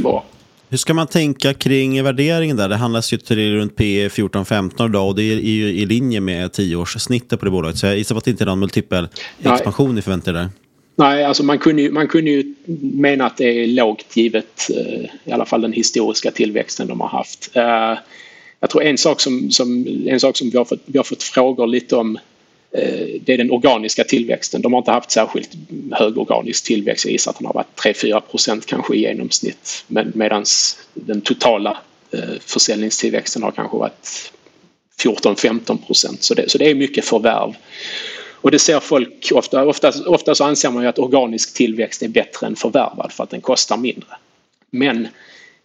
Och 0.04 0.26
hur 0.70 0.78
ska 0.78 0.94
man 0.94 1.08
tänka 1.08 1.54
kring 1.54 2.04
värderingen 2.04 2.58
där? 2.58 2.70
Det 2.70 2.76
handlas 2.76 3.14
ju 3.14 3.18
till 3.18 3.56
runt 3.56 3.76
P 3.76 4.08
14-15 4.08 4.90
idag 4.90 5.08
och 5.08 5.16
det 5.16 5.24
är 5.24 5.40
ju 5.40 5.68
i 5.68 5.86
linje 5.86 6.20
med 6.20 6.50
10-årssnittet 6.50 7.38
på 7.38 7.46
det 7.46 7.52
bolaget. 7.52 7.78
Så 7.78 7.86
jag 7.86 7.98
gissar 7.98 8.16
på 8.16 8.18
att 8.18 8.26
det 8.26 8.32
inte 8.32 8.44
är 8.44 8.46
någon 8.46 8.60
multipel 8.60 9.08
expansion 9.44 9.96
ni 9.96 10.02
förväntar 10.02 10.32
er 10.32 10.36
där. 10.36 10.50
Nej, 10.96 11.24
alltså 11.24 11.44
man 11.44 11.58
kunde, 11.58 11.82
ju, 11.82 11.92
man 11.92 12.08
kunde 12.08 12.32
ju 12.32 12.56
mena 12.80 13.26
att 13.26 13.38
det 13.38 13.64
är 13.64 13.68
lågt 13.68 14.18
givet 14.18 14.70
eh, 14.70 15.10
i 15.24 15.32
alla 15.32 15.46
fall 15.46 15.62
den 15.62 15.74
historiska 15.74 16.32
tillväxten 16.32 16.88
de 16.88 17.02
har 17.02 17.08
haft. 17.08 17.52
Eh, 17.54 17.98
jag 18.60 18.70
tror 18.70 18.84
en 18.84 18.98
sak 18.98 19.22
som, 19.22 19.52
som, 19.52 19.86
en 20.08 20.20
sak 20.20 20.38
som 20.38 20.50
vi, 20.50 20.58
har 20.58 20.66
fått, 20.66 20.82
vi 20.86 20.98
har 20.98 21.04
fått 21.04 21.24
frågor 21.24 21.68
lite 21.68 21.96
om 21.96 22.18
Eh, 22.78 23.22
det 23.22 23.34
är 23.34 23.38
den 23.38 23.52
organiska 23.52 24.04
tillväxten. 24.04 24.62
De 24.62 24.74
har 24.74 24.80
inte 24.80 24.92
haft 24.92 25.12
särskilt 25.12 25.50
hög 25.92 26.18
organisk 26.18 26.66
tillväxt. 26.66 27.06
Jag 27.06 27.12
gissar 27.12 27.32
att 27.32 27.38
den 27.38 27.46
har 27.46 27.54
varit 27.54 27.80
3-4 27.80 28.22
procent 28.22 28.66
kanske 28.66 28.96
i 28.96 29.00
genomsnitt. 29.00 29.86
Medan 29.88 30.46
den 30.94 31.22
totala 31.22 31.78
eh, 32.12 32.20
försäljningstillväxten 32.40 33.44
har 33.44 33.52
kanske 33.52 33.78
varit 33.78 34.32
14-15 35.04 35.86
procent. 35.86 36.24
Så 36.24 36.34
det, 36.34 36.50
så 36.50 36.58
det 36.58 36.70
är 36.70 36.76
mycket 36.76 37.06
förvärv. 37.06 37.54
Och 38.32 38.52
det 38.52 38.60
ser 38.60 38.80
folk 38.80 39.32
ofta, 39.34 39.66
ofta, 39.66 39.94
ofta 40.06 40.36
så 40.36 40.44
anser 40.44 40.72
man 40.72 40.84
ju 40.84 40.90
att 40.90 41.00
organisk 41.00 41.54
tillväxt 41.54 42.02
är 42.02 42.08
bättre 42.08 42.48
än 42.48 42.56
förvärvad 42.56 43.12
för 43.12 43.24
att 43.24 43.30
den 43.30 43.42
kostar 43.42 43.78
mindre. 43.78 44.10
Men 44.70 45.08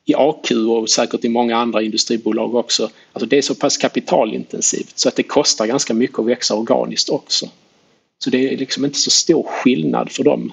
i 0.05 0.14
AQ 0.14 0.51
och 0.51 0.90
säkert 0.90 1.24
i 1.24 1.28
många 1.28 1.57
andra 1.57 1.82
industribolag 1.82 2.55
också. 2.55 2.90
Alltså 3.12 3.26
det 3.26 3.38
är 3.38 3.42
så 3.42 3.55
pass 3.55 3.76
kapitalintensivt 3.76 4.98
så 4.98 5.09
att 5.09 5.16
det 5.16 5.22
kostar 5.22 5.66
ganska 5.66 5.94
mycket 5.94 6.18
att 6.18 6.26
växa 6.26 6.55
organiskt 6.55 7.09
också. 7.09 7.48
Så 8.24 8.30
det 8.30 8.53
är 8.53 8.57
liksom 8.57 8.84
inte 8.84 8.98
så 8.98 9.11
stor 9.11 9.42
skillnad 9.42 10.12
för 10.12 10.24
dem 10.24 10.53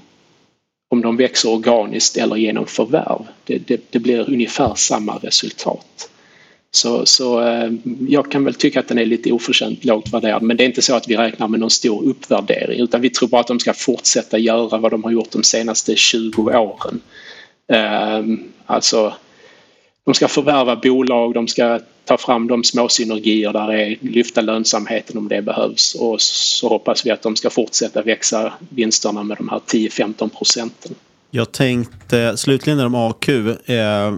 om 0.89 1.01
de 1.01 1.17
växer 1.17 1.49
organiskt 1.49 2.17
eller 2.17 2.35
genom 2.35 2.65
förvärv. 2.65 3.27
Det, 3.43 3.57
det, 3.57 3.81
det 3.89 3.99
blir 3.99 4.29
ungefär 4.29 4.75
samma 4.75 5.17
resultat. 5.17 6.09
Så, 6.71 7.05
så 7.05 7.41
eh, 7.41 7.71
jag 8.09 8.31
kan 8.31 8.43
väl 8.43 8.53
tycka 8.53 8.79
att 8.79 8.87
den 8.87 8.97
är 8.97 9.05
lite 9.05 9.31
oförtjänt 9.31 9.85
lågt 9.85 10.13
värderad. 10.13 10.41
Men 10.41 10.57
det 10.57 10.63
är 10.63 10.65
inte 10.65 10.81
så 10.81 10.95
att 10.95 11.07
vi 11.07 11.17
räknar 11.17 11.47
med 11.47 11.59
någon 11.59 11.69
stor 11.69 12.03
uppvärdering 12.03 12.79
utan 12.79 13.01
vi 13.01 13.09
tror 13.09 13.29
bara 13.29 13.41
att 13.41 13.47
de 13.47 13.59
ska 13.59 13.73
fortsätta 13.73 14.37
göra 14.37 14.77
vad 14.77 14.91
de 14.91 15.03
har 15.03 15.11
gjort 15.11 15.31
de 15.31 15.43
senaste 15.43 15.95
20 15.95 16.41
åren. 16.41 17.01
Eh, 17.71 18.23
alltså, 18.65 19.13
de 20.08 20.14
ska 20.14 20.28
förvärva 20.28 20.76
bolag, 20.76 21.34
de 21.34 21.47
ska 21.47 21.80
ta 22.05 22.18
fram 22.18 22.47
de 22.47 22.64
små 22.64 22.89
synergier 22.89 23.53
där 23.53 23.68
det 23.68 23.86
är, 23.86 23.97
lyfta 24.01 24.41
lönsamheten 24.41 25.18
om 25.18 25.28
det 25.28 25.41
behövs 25.41 25.95
och 25.95 26.22
så 26.22 26.70
hoppas 26.70 27.05
vi 27.05 27.12
att 27.12 27.22
de 27.22 27.36
ska 27.36 27.49
fortsätta 27.49 28.01
växa 28.01 28.53
vinsterna 28.70 29.24
med 29.24 29.38
de 29.38 29.49
här 29.49 29.60
10-15 29.60 30.30
procenten. 30.30 30.95
Jag 31.32 31.51
tänkte 31.51 32.38
slutligen 32.38 32.80
om 32.80 32.95
AQ. 32.95 33.30
Eh, 33.30 34.18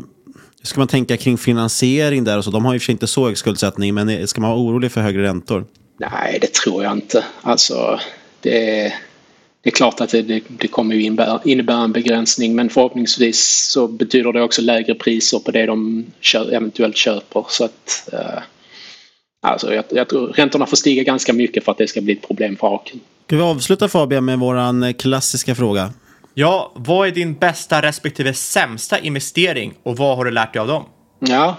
ska 0.63 0.79
man 0.79 0.87
tänka 0.87 1.17
kring 1.17 1.37
finansiering 1.37 2.23
där 2.23 2.37
och 2.37 2.43
så? 2.43 2.51
De 2.51 2.65
har 2.65 2.73
ju 2.73 2.79
för 2.79 2.91
inte 2.91 3.07
så 3.07 3.25
hög 3.25 3.37
skuldsättning, 3.37 3.93
men 3.93 4.27
ska 4.27 4.41
man 4.41 4.49
vara 4.49 4.59
orolig 4.59 4.91
för 4.91 5.01
högre 5.01 5.23
räntor? 5.23 5.65
Nej, 5.97 6.37
det 6.41 6.53
tror 6.53 6.83
jag 6.83 6.93
inte. 6.93 7.25
Alltså, 7.41 7.99
det, 8.41 8.93
det 9.61 9.69
är 9.69 9.71
klart 9.71 10.01
att 10.01 10.09
det, 10.09 10.21
det, 10.21 10.43
det 10.47 10.67
kommer 10.67 10.95
ju 10.95 11.03
innebära, 11.03 11.41
innebära 11.45 11.83
en 11.83 11.91
begränsning 11.91 12.55
men 12.55 12.69
förhoppningsvis 12.69 13.69
så 13.71 13.87
betyder 13.87 14.33
det 14.33 14.41
också 14.41 14.61
lägre 14.61 14.95
priser 14.95 15.39
på 15.39 15.51
det 15.51 15.65
de 15.65 16.05
kö, 16.19 16.51
eventuellt 16.51 16.97
köper. 16.97 17.45
Så 17.49 17.65
att, 17.65 18.09
eh, 18.13 18.41
alltså 19.41 19.73
jag, 19.73 19.85
jag 19.89 20.09
tror 20.09 20.27
räntorna 20.27 20.65
får 20.65 20.77
stiga 20.77 21.03
ganska 21.03 21.33
mycket 21.33 21.65
för 21.65 21.71
att 21.71 21.77
det 21.77 21.87
ska 21.87 22.01
bli 22.01 22.13
ett 22.13 22.27
problem 22.27 22.55
för 22.55 22.75
AQ. 22.75 22.89
Ska 23.25 23.35
vi 23.35 23.41
avsluta 23.41 23.87
Fabian 23.87 24.25
med 24.25 24.39
vår 24.39 24.93
klassiska 24.93 25.55
fråga? 25.55 25.93
Ja, 26.33 26.71
vad 26.75 27.07
är 27.07 27.11
din 27.11 27.33
bästa 27.33 27.81
respektive 27.81 28.33
sämsta 28.33 28.99
investering 28.99 29.73
och 29.83 29.97
vad 29.97 30.17
har 30.17 30.25
du 30.25 30.31
lärt 30.31 30.53
dig 30.53 30.59
av 30.59 30.67
dem? 30.67 30.85
Ja, 31.19 31.57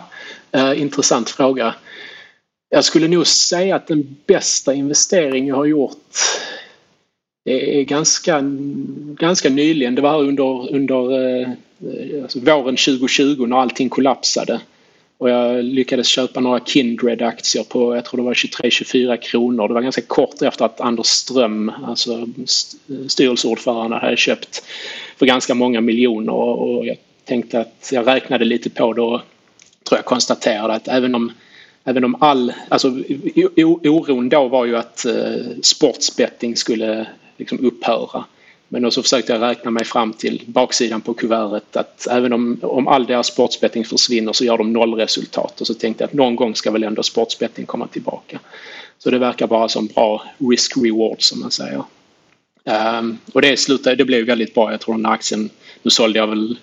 eh, 0.52 0.80
intressant 0.80 1.30
fråga. 1.30 1.74
Jag 2.68 2.84
skulle 2.84 3.08
nog 3.08 3.26
säga 3.26 3.76
att 3.76 3.86
den 3.86 4.16
bästa 4.26 4.74
investering 4.74 5.46
jag 5.46 5.56
har 5.56 5.64
gjort 5.64 5.96
det 7.44 7.80
är 7.80 7.84
ganska, 7.84 8.40
ganska 9.18 9.48
nyligen. 9.48 9.94
Det 9.94 10.02
var 10.02 10.20
under, 10.20 10.74
under 10.74 11.28
eh, 11.40 11.48
alltså 12.22 12.40
våren 12.40 12.76
2020 12.76 13.46
när 13.46 13.56
allting 13.56 13.88
kollapsade. 13.88 14.60
Och 15.18 15.30
jag 15.30 15.64
lyckades 15.64 16.06
köpa 16.06 16.40
några 16.40 16.60
Kindred-aktier 16.60 17.64
på, 17.64 17.94
jag 17.94 18.04
tror 18.04 18.18
det 18.18 18.24
var 18.24 18.34
23-24 18.34 19.16
kronor. 19.16 19.68
Det 19.68 19.74
var 19.74 19.80
ganska 19.80 20.02
kort 20.02 20.42
efter 20.42 20.64
att 20.64 20.80
Anders 20.80 21.06
Ström, 21.06 21.72
alltså 21.84 22.28
styrelseordförande, 23.08 23.96
hade 23.96 24.16
köpt 24.16 24.62
för 25.16 25.26
ganska 25.26 25.54
många 25.54 25.80
miljoner. 25.80 26.32
Och 26.32 26.86
jag 26.86 26.96
tänkte 27.24 27.60
att 27.60 27.90
jag 27.92 28.06
räknade 28.06 28.44
lite 28.44 28.70
på 28.70 28.92
det 28.92 29.02
och 29.02 29.20
tror 29.88 29.98
jag 29.98 30.04
konstaterade 30.04 30.74
att 30.74 30.88
även 30.88 31.14
om 31.14 31.32
Även 31.84 32.04
om 32.04 32.16
all, 32.20 32.52
alltså 32.68 32.88
oron 33.84 34.28
då 34.28 34.48
var 34.48 34.64
ju 34.64 34.76
att 34.76 35.04
eh, 35.04 35.46
sportsbetting 35.62 36.56
skulle 36.56 37.06
liksom 37.40 37.66
upphöra. 37.66 38.24
Men 38.68 38.90
så 38.90 39.02
försökte 39.02 39.32
jag 39.32 39.42
räkna 39.42 39.70
mig 39.70 39.84
fram 39.84 40.12
till 40.12 40.42
baksidan 40.46 41.00
på 41.00 41.14
kuvertet 41.14 41.76
att 41.76 42.06
även 42.10 42.32
om, 42.32 42.58
om 42.62 42.88
all 42.88 43.06
deras 43.06 43.26
sportsbetting 43.26 43.84
försvinner 43.84 44.32
så 44.32 44.44
gör 44.44 44.58
de 44.58 44.72
nollresultat 44.72 45.60
och 45.60 45.66
så 45.66 45.74
tänkte 45.74 46.02
jag 46.02 46.08
att 46.08 46.14
någon 46.14 46.36
gång 46.36 46.54
ska 46.54 46.70
väl 46.70 46.82
ändå 46.82 47.02
sportsbetting 47.02 47.66
komma 47.66 47.86
tillbaka. 47.86 48.40
Så 48.98 49.10
det 49.10 49.18
verkar 49.18 49.46
bara 49.46 49.68
som 49.68 49.86
bra 49.86 50.22
risk-reward 50.38 51.22
som 51.22 51.40
man 51.40 51.50
säger. 51.50 51.84
Um, 52.64 53.18
och 53.32 53.42
det 53.42 53.56
slutade, 53.56 53.96
det 53.96 54.04
blev 54.04 54.26
väldigt 54.26 54.54
bra. 54.54 54.70
Jag 54.70 54.80
tror 54.80 54.94
den 54.94 55.06
aktien, 55.06 55.50
nu 55.82 55.90
sålde 55.90 56.18
jag 56.18 56.26
väl 56.26 56.58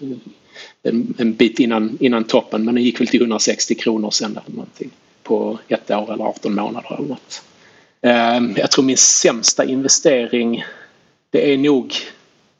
en, 0.83 1.13
en 1.17 1.33
bit 1.33 1.59
innan, 1.59 1.97
innan 2.01 2.23
toppen 2.23 2.65
men 2.65 2.75
den 2.75 2.83
gick 2.83 2.99
väl 2.99 3.07
till 3.07 3.21
160 3.21 3.75
kronor 3.75 4.11
sen 4.11 4.31
eller 4.31 4.55
någonting 4.55 4.89
på 5.23 5.59
ett 5.67 5.91
år 5.91 6.13
eller 6.13 6.23
18 6.23 6.55
månader 6.55 6.95
eller 6.97 7.07
något. 7.07 7.41
Um, 8.01 8.55
jag 8.57 8.71
tror 8.71 8.83
min 8.83 8.97
sämsta 8.97 9.65
investering 9.65 10.63
det 11.29 11.53
är 11.53 11.57
nog 11.57 11.93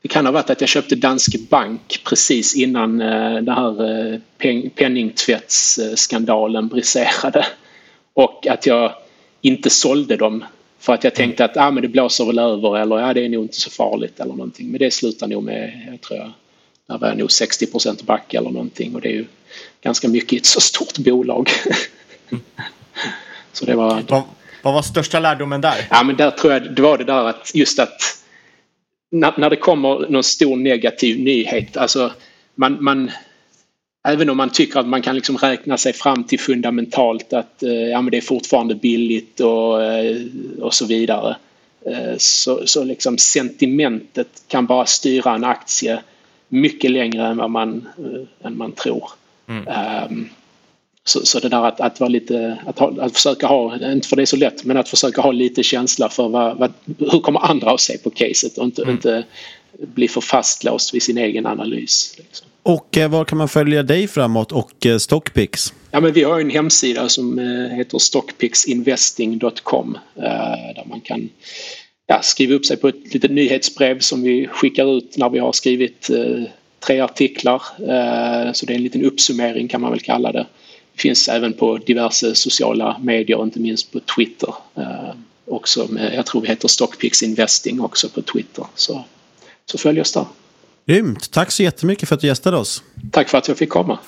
det 0.01 0.07
kan 0.07 0.25
ha 0.25 0.31
varit 0.31 0.49
att 0.49 0.61
jag 0.61 0.69
köpte 0.69 0.95
Danske 0.95 1.37
Bank 1.49 2.01
precis 2.03 2.55
innan 2.55 3.01
uh, 3.01 3.35
den 3.43 3.55
här 3.55 4.21
peng, 4.37 4.69
penningtvättsskandalen 4.69 6.67
briserade. 6.67 7.47
Och 8.13 8.47
att 8.47 8.65
jag 8.65 8.93
inte 9.41 9.69
sålde 9.69 10.15
dem 10.15 10.43
för 10.79 10.93
att 10.93 11.03
jag 11.03 11.15
tänkte 11.15 11.45
att 11.45 11.57
ah, 11.57 11.71
men 11.71 11.81
det 11.81 11.89
blåser 11.89 12.25
väl 12.25 12.39
över 12.39 12.77
eller 12.77 12.99
ja, 12.99 13.13
det 13.13 13.25
är 13.25 13.29
nog 13.29 13.43
inte 13.43 13.59
så 13.59 13.69
farligt 13.69 14.19
eller 14.19 14.33
någonting. 14.33 14.67
Men 14.67 14.79
det 14.79 14.91
slutar 14.91 15.27
nog 15.27 15.43
med, 15.43 15.87
jag 15.91 16.01
tror 16.01 16.19
jag, 16.19 16.31
där 16.87 16.97
var 16.97 17.07
jag 17.07 17.17
nog 17.17 17.27
60% 17.27 18.05
back 18.05 18.33
eller 18.33 18.49
någonting 18.49 18.95
och 18.95 19.01
det 19.01 19.09
är 19.09 19.13
ju 19.13 19.25
ganska 19.81 20.07
mycket 20.07 20.33
i 20.33 20.37
ett 20.37 20.45
så 20.45 20.61
stort 20.61 20.97
bolag. 20.97 21.49
så 23.53 23.65
det 23.65 23.75
var... 23.75 24.03
Vad, 24.61 24.73
var 24.73 24.81
största 24.81 25.19
lärdomen 25.19 25.61
där? 25.61 25.87
Ja 25.89 26.03
men 26.03 26.15
där 26.15 26.31
tror 26.31 26.53
jag 26.53 26.75
det 26.75 26.81
var 26.81 26.97
det 26.97 27.03
där 27.03 27.25
att 27.25 27.51
just 27.55 27.79
att 27.79 28.01
när, 29.11 29.33
när 29.37 29.49
det 29.49 29.55
kommer 29.55 30.09
någon 30.09 30.23
stor 30.23 30.55
negativ 30.55 31.19
nyhet, 31.19 31.77
alltså 31.77 32.11
man, 32.55 32.83
man 32.83 33.11
Även 34.07 34.29
om 34.29 34.37
man 34.37 34.49
tycker 34.49 34.79
att 34.79 34.87
man 34.87 35.01
kan 35.01 35.15
liksom 35.15 35.37
räkna 35.37 35.77
sig 35.77 35.93
fram 35.93 36.23
till 36.23 36.39
fundamentalt 36.39 37.33
att 37.33 37.63
eh, 37.63 37.71
ja, 37.71 38.01
men 38.01 38.11
det 38.11 38.17
är 38.17 38.21
fortfarande 38.21 38.75
billigt 38.75 39.39
och, 39.39 39.83
eh, 39.83 40.17
och 40.61 40.73
så 40.73 40.85
vidare. 40.85 41.35
Eh, 41.85 42.13
så, 42.17 42.61
så 42.65 42.83
liksom 42.83 43.17
sentimentet 43.17 44.27
kan 44.47 44.65
bara 44.65 44.85
styra 44.85 45.35
en 45.35 45.43
aktie 45.43 45.99
mycket 46.47 46.91
längre 46.91 47.27
än 47.27 47.37
vad 47.37 47.49
man, 47.51 47.87
än 48.43 48.57
man 48.57 48.71
tror. 48.71 49.09
Mm. 49.47 49.67
Um, 50.09 50.29
så, 51.09 51.25
så 51.25 51.39
det 51.39 51.49
där 51.49 51.63
att, 51.63 51.81
att 51.81 51.99
vara 51.99 52.09
lite, 52.09 52.57
att, 52.65 52.79
ha, 52.79 52.93
att 52.99 53.13
försöka 53.13 53.47
ha, 53.47 53.91
inte 53.91 54.07
för 54.07 54.15
det 54.15 54.21
är 54.21 54.25
så 54.25 54.35
lätt, 54.35 54.63
men 54.63 54.77
att 54.77 54.89
försöka 54.89 55.21
ha 55.21 55.31
lite 55.31 55.63
känsla 55.63 56.09
för 56.09 56.29
vad, 56.29 56.57
vad 56.57 56.73
hur 56.99 57.19
kommer 57.19 57.39
andra 57.39 57.71
att 57.71 57.81
se 57.81 57.97
på 57.97 58.09
caset 58.09 58.57
och 58.57 58.65
inte, 58.65 58.81
mm. 58.81 58.95
inte 58.95 59.23
bli 59.79 60.07
för 60.07 60.21
fastlåst 60.21 60.93
vid 60.93 61.03
sin 61.03 61.17
egen 61.17 61.45
analys. 61.45 62.15
Liksom. 62.17 62.47
Och 62.63 62.97
eh, 62.97 63.09
var 63.09 63.25
kan 63.25 63.37
man 63.37 63.49
följa 63.49 63.83
dig 63.83 64.07
framåt 64.07 64.51
och 64.51 64.85
eh, 64.85 64.97
Stockpix? 64.97 65.73
Ja, 65.91 65.99
men 65.99 66.13
vi 66.13 66.23
har 66.23 66.39
en 66.39 66.49
hemsida 66.49 67.09
som 67.09 67.39
eh, 67.39 67.77
heter 67.77 67.97
stockpixinvesting.com 67.97 69.97
där 70.15 70.85
man 70.85 71.01
kan 71.01 71.29
ja, 72.07 72.21
skriva 72.21 72.53
upp 72.53 72.65
sig 72.65 72.77
på 72.77 72.87
ett 72.87 73.13
litet 73.13 73.31
nyhetsbrev 73.31 73.99
som 73.99 74.21
vi 74.21 74.47
skickar 74.47 74.97
ut 74.97 75.17
när 75.17 75.29
vi 75.29 75.39
har 75.39 75.51
skrivit 75.51 76.09
tre 76.79 76.99
artiklar. 76.99 77.61
Så 78.53 78.65
det 78.65 78.73
är 78.73 78.75
en 78.75 78.83
liten 78.83 79.05
uppsummering 79.05 79.67
kan 79.67 79.81
man 79.81 79.91
väl 79.91 79.99
kalla 79.99 80.31
det 80.31 80.45
finns 80.97 81.27
även 81.27 81.53
på 81.53 81.77
diverse 81.77 82.35
sociala 82.35 82.97
medier, 83.01 83.43
inte 83.43 83.59
minst 83.59 83.91
på 83.91 83.99
Twitter. 83.99 84.53
Eh, 84.75 85.13
också 85.45 85.87
med, 85.89 86.13
jag 86.15 86.25
tror 86.25 86.41
vi 86.41 86.47
heter 86.47 86.67
Stockpix 86.67 87.23
Investing 87.23 87.81
också 87.81 88.09
på 88.09 88.21
Twitter. 88.21 88.65
Så, 88.75 89.05
så 89.65 89.77
följ 89.77 90.01
oss 90.01 90.13
där. 90.13 90.25
Grymt! 90.85 91.31
Tack 91.31 91.51
så 91.51 91.63
jättemycket 91.63 92.09
för 92.09 92.15
att 92.15 92.21
du 92.21 92.27
gästade 92.27 92.57
oss. 92.57 92.83
Tack 93.11 93.29
för 93.29 93.37
att 93.37 93.47
jag 93.47 93.57
fick 93.57 93.69
komma. 93.69 93.99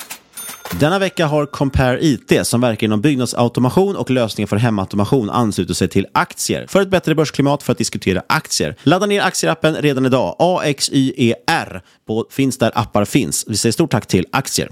Denna 0.80 1.00
vecka 1.00 1.26
har 1.26 1.46
Compare 1.46 2.06
IT, 2.06 2.48
som 2.48 2.62
verkar 2.62 2.88
inom 2.88 3.02
byggnadsautomation 3.02 3.96
och 3.96 4.10
lösningar 4.10 4.48
för 4.48 4.56
hemautomation, 4.58 5.30
anslutit 5.30 5.78
sig 5.78 5.88
till 5.88 6.08
Aktier 6.12 6.66
för 6.68 6.82
ett 6.82 6.90
bättre 6.90 7.16
börsklimat 7.16 7.64
för 7.64 7.72
att 7.72 7.78
diskutera 7.78 8.24
aktier. 8.28 8.76
Ladda 8.84 9.06
ner 9.06 9.22
Aktierappen 9.22 9.76
redan 9.76 10.06
idag. 10.06 10.36
AXYER 10.40 11.82
finns 12.30 12.58
där 12.58 12.72
appar 12.76 13.06
finns. 13.06 13.46
Vi 13.48 13.58
säger 13.58 13.74
stort 13.74 13.92
tack 13.92 14.08
till 14.08 14.26
Aktier. 14.32 14.70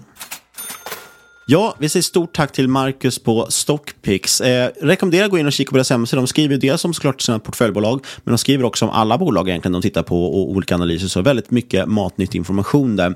Ja, 1.50 1.76
vi 1.80 1.90
säger 1.90 2.04
stort 2.04 2.36
tack 2.36 2.52
till 2.52 2.68
Marcus 2.68 3.20
på 3.20 3.46
Stockpix. 3.50 4.42
Eh, 4.42 4.72
rekommenderar 4.82 5.26
att 5.26 5.32
gå 5.32 5.38
in 5.38 5.46
och 5.46 5.52
kika 5.52 5.70
på 5.70 5.78
deras 5.78 5.90
hemsida. 5.90 6.22
De 6.22 6.28
skriver 6.28 6.58
dels 6.58 6.86
om 6.86 6.94
såklart 6.94 7.22
sina 7.22 7.40
portföljbolag, 7.40 8.06
men 8.24 8.32
de 8.32 8.38
skriver 8.38 8.64
också 8.64 8.86
om 8.86 8.92
alla 8.92 9.18
bolag 9.18 9.50
egentligen 9.50 9.74
de 9.74 9.82
tittar 9.82 10.04
på 10.04 10.26
och 10.26 10.50
olika 10.50 10.76
analyser. 10.76 11.08
Så 11.08 11.22
väldigt 11.22 11.52
mycket 11.52 11.88
matnyttig 11.88 12.38
information 12.38 12.96
där. 12.96 13.16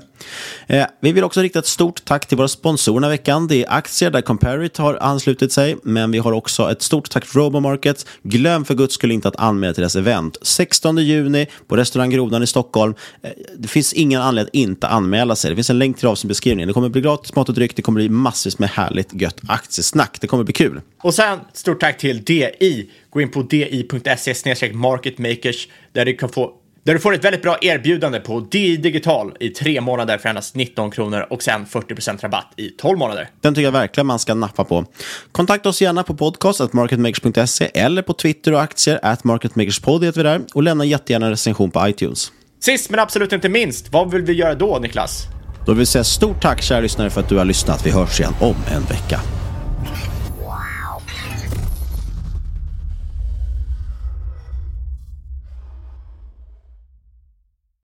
Eh, 0.66 0.84
vi 1.00 1.12
vill 1.12 1.24
också 1.24 1.40
rikta 1.40 1.58
ett 1.58 1.66
stort 1.66 2.04
tack 2.04 2.26
till 2.26 2.36
våra 2.36 2.48
sponsorer 2.48 2.94
den 2.94 3.04
här 3.04 3.10
veckan. 3.10 3.46
Det 3.46 3.64
är 3.64 3.72
aktier 3.72 4.10
där 4.10 4.20
Comparit 4.20 4.76
har 4.76 4.94
anslutit 4.94 5.52
sig, 5.52 5.76
men 5.82 6.10
vi 6.10 6.18
har 6.18 6.32
också 6.32 6.70
ett 6.70 6.82
stort 6.82 7.10
tack 7.10 7.30
till 7.30 7.40
Robomarket. 7.40 8.06
Glöm 8.22 8.64
för 8.64 8.74
guds 8.74 8.94
skull 8.94 9.10
inte 9.10 9.28
att 9.28 9.36
anmäla 9.36 9.74
till 9.74 9.80
deras 9.80 9.96
event. 9.96 10.36
16 10.42 10.96
juni 10.96 11.46
på 11.68 11.76
restaurang 11.76 12.10
Grodan 12.10 12.42
i 12.42 12.46
Stockholm. 12.46 12.94
Eh, 13.22 13.30
det 13.58 13.68
finns 13.68 13.92
ingen 13.92 14.22
anledning 14.22 14.48
att 14.48 14.54
inte 14.70 14.88
anmäla 14.88 15.36
sig. 15.36 15.50
Det 15.50 15.56
finns 15.56 15.70
en 15.70 15.78
länk 15.78 15.98
till 15.98 16.08
avsnittbeskrivningen. 16.08 16.68
Det 16.68 16.74
kommer 16.74 16.88
bli 16.88 17.00
gratis 17.00 17.34
mat 17.34 17.48
och 17.48 17.54
dryck. 17.54 17.76
Det 17.76 17.82
kommer 17.82 18.00
bli 18.00 18.21
massvis 18.22 18.58
med 18.58 18.68
härligt 18.70 19.12
gött 19.12 19.40
aktiesnack. 19.48 20.18
Det 20.20 20.26
kommer 20.26 20.44
bli 20.44 20.52
kul. 20.52 20.80
Och 21.02 21.14
sen 21.14 21.38
stort 21.52 21.80
tack 21.80 21.98
till 21.98 22.24
DI. 22.24 22.90
Gå 23.10 23.20
in 23.20 23.30
på 23.30 23.42
di.se 23.42 24.72
marketmakers 24.72 25.68
där 25.92 26.04
du 26.04 26.16
kan 26.16 26.28
få 26.28 26.52
där 26.84 26.94
du 26.94 27.00
får 27.00 27.14
ett 27.14 27.24
väldigt 27.24 27.42
bra 27.42 27.58
erbjudande 27.60 28.20
på 28.20 28.40
DI 28.40 28.76
Digital 28.76 29.36
i 29.40 29.48
tre 29.48 29.80
månader 29.80 30.18
för 30.18 30.28
endast 30.28 30.54
19 30.54 30.90
kronor 30.90 31.26
och 31.30 31.42
sen 31.42 31.66
40% 31.66 32.20
rabatt 32.22 32.52
i 32.56 32.68
12 32.68 32.98
månader. 32.98 33.28
Den 33.40 33.54
tycker 33.54 33.64
jag 33.64 33.72
verkligen 33.72 34.06
man 34.06 34.18
ska 34.18 34.34
nappa 34.34 34.64
på. 34.64 34.84
Kontakta 35.32 35.68
oss 35.68 35.82
gärna 35.82 36.02
på 36.02 36.14
podcast.marketmakers.se 36.14 37.70
eller 37.74 38.02
på 38.02 38.12
Twitter 38.12 38.52
och 38.52 38.62
aktier 38.62 39.00
at 39.02 39.24
marketmakerspod 39.24 40.04
heter 40.04 40.22
vi 40.22 40.28
där 40.28 40.40
och 40.54 40.62
lämna 40.62 40.84
jättegärna 40.84 41.26
en 41.26 41.30
recension 41.30 41.70
på 41.70 41.88
iTunes. 41.88 42.32
Sist 42.60 42.90
men 42.90 43.00
absolut 43.00 43.32
inte 43.32 43.48
minst, 43.48 43.92
vad 43.92 44.10
vill 44.10 44.22
vi 44.22 44.32
göra 44.32 44.54
då 44.54 44.78
Niklas? 44.78 45.26
Då 45.66 45.72
vill 45.72 45.78
vi 45.78 45.86
säga 45.86 46.04
stort 46.04 46.42
tack 46.42 46.62
kära 46.62 46.80
lyssnare 46.80 47.10
för 47.10 47.20
att 47.20 47.28
du 47.28 47.38
har 47.38 47.44
lyssnat. 47.44 47.86
Vi 47.86 47.90
hörs 47.90 48.20
igen 48.20 48.34
om 48.40 48.56
en 48.74 48.82
vecka. 48.82 49.20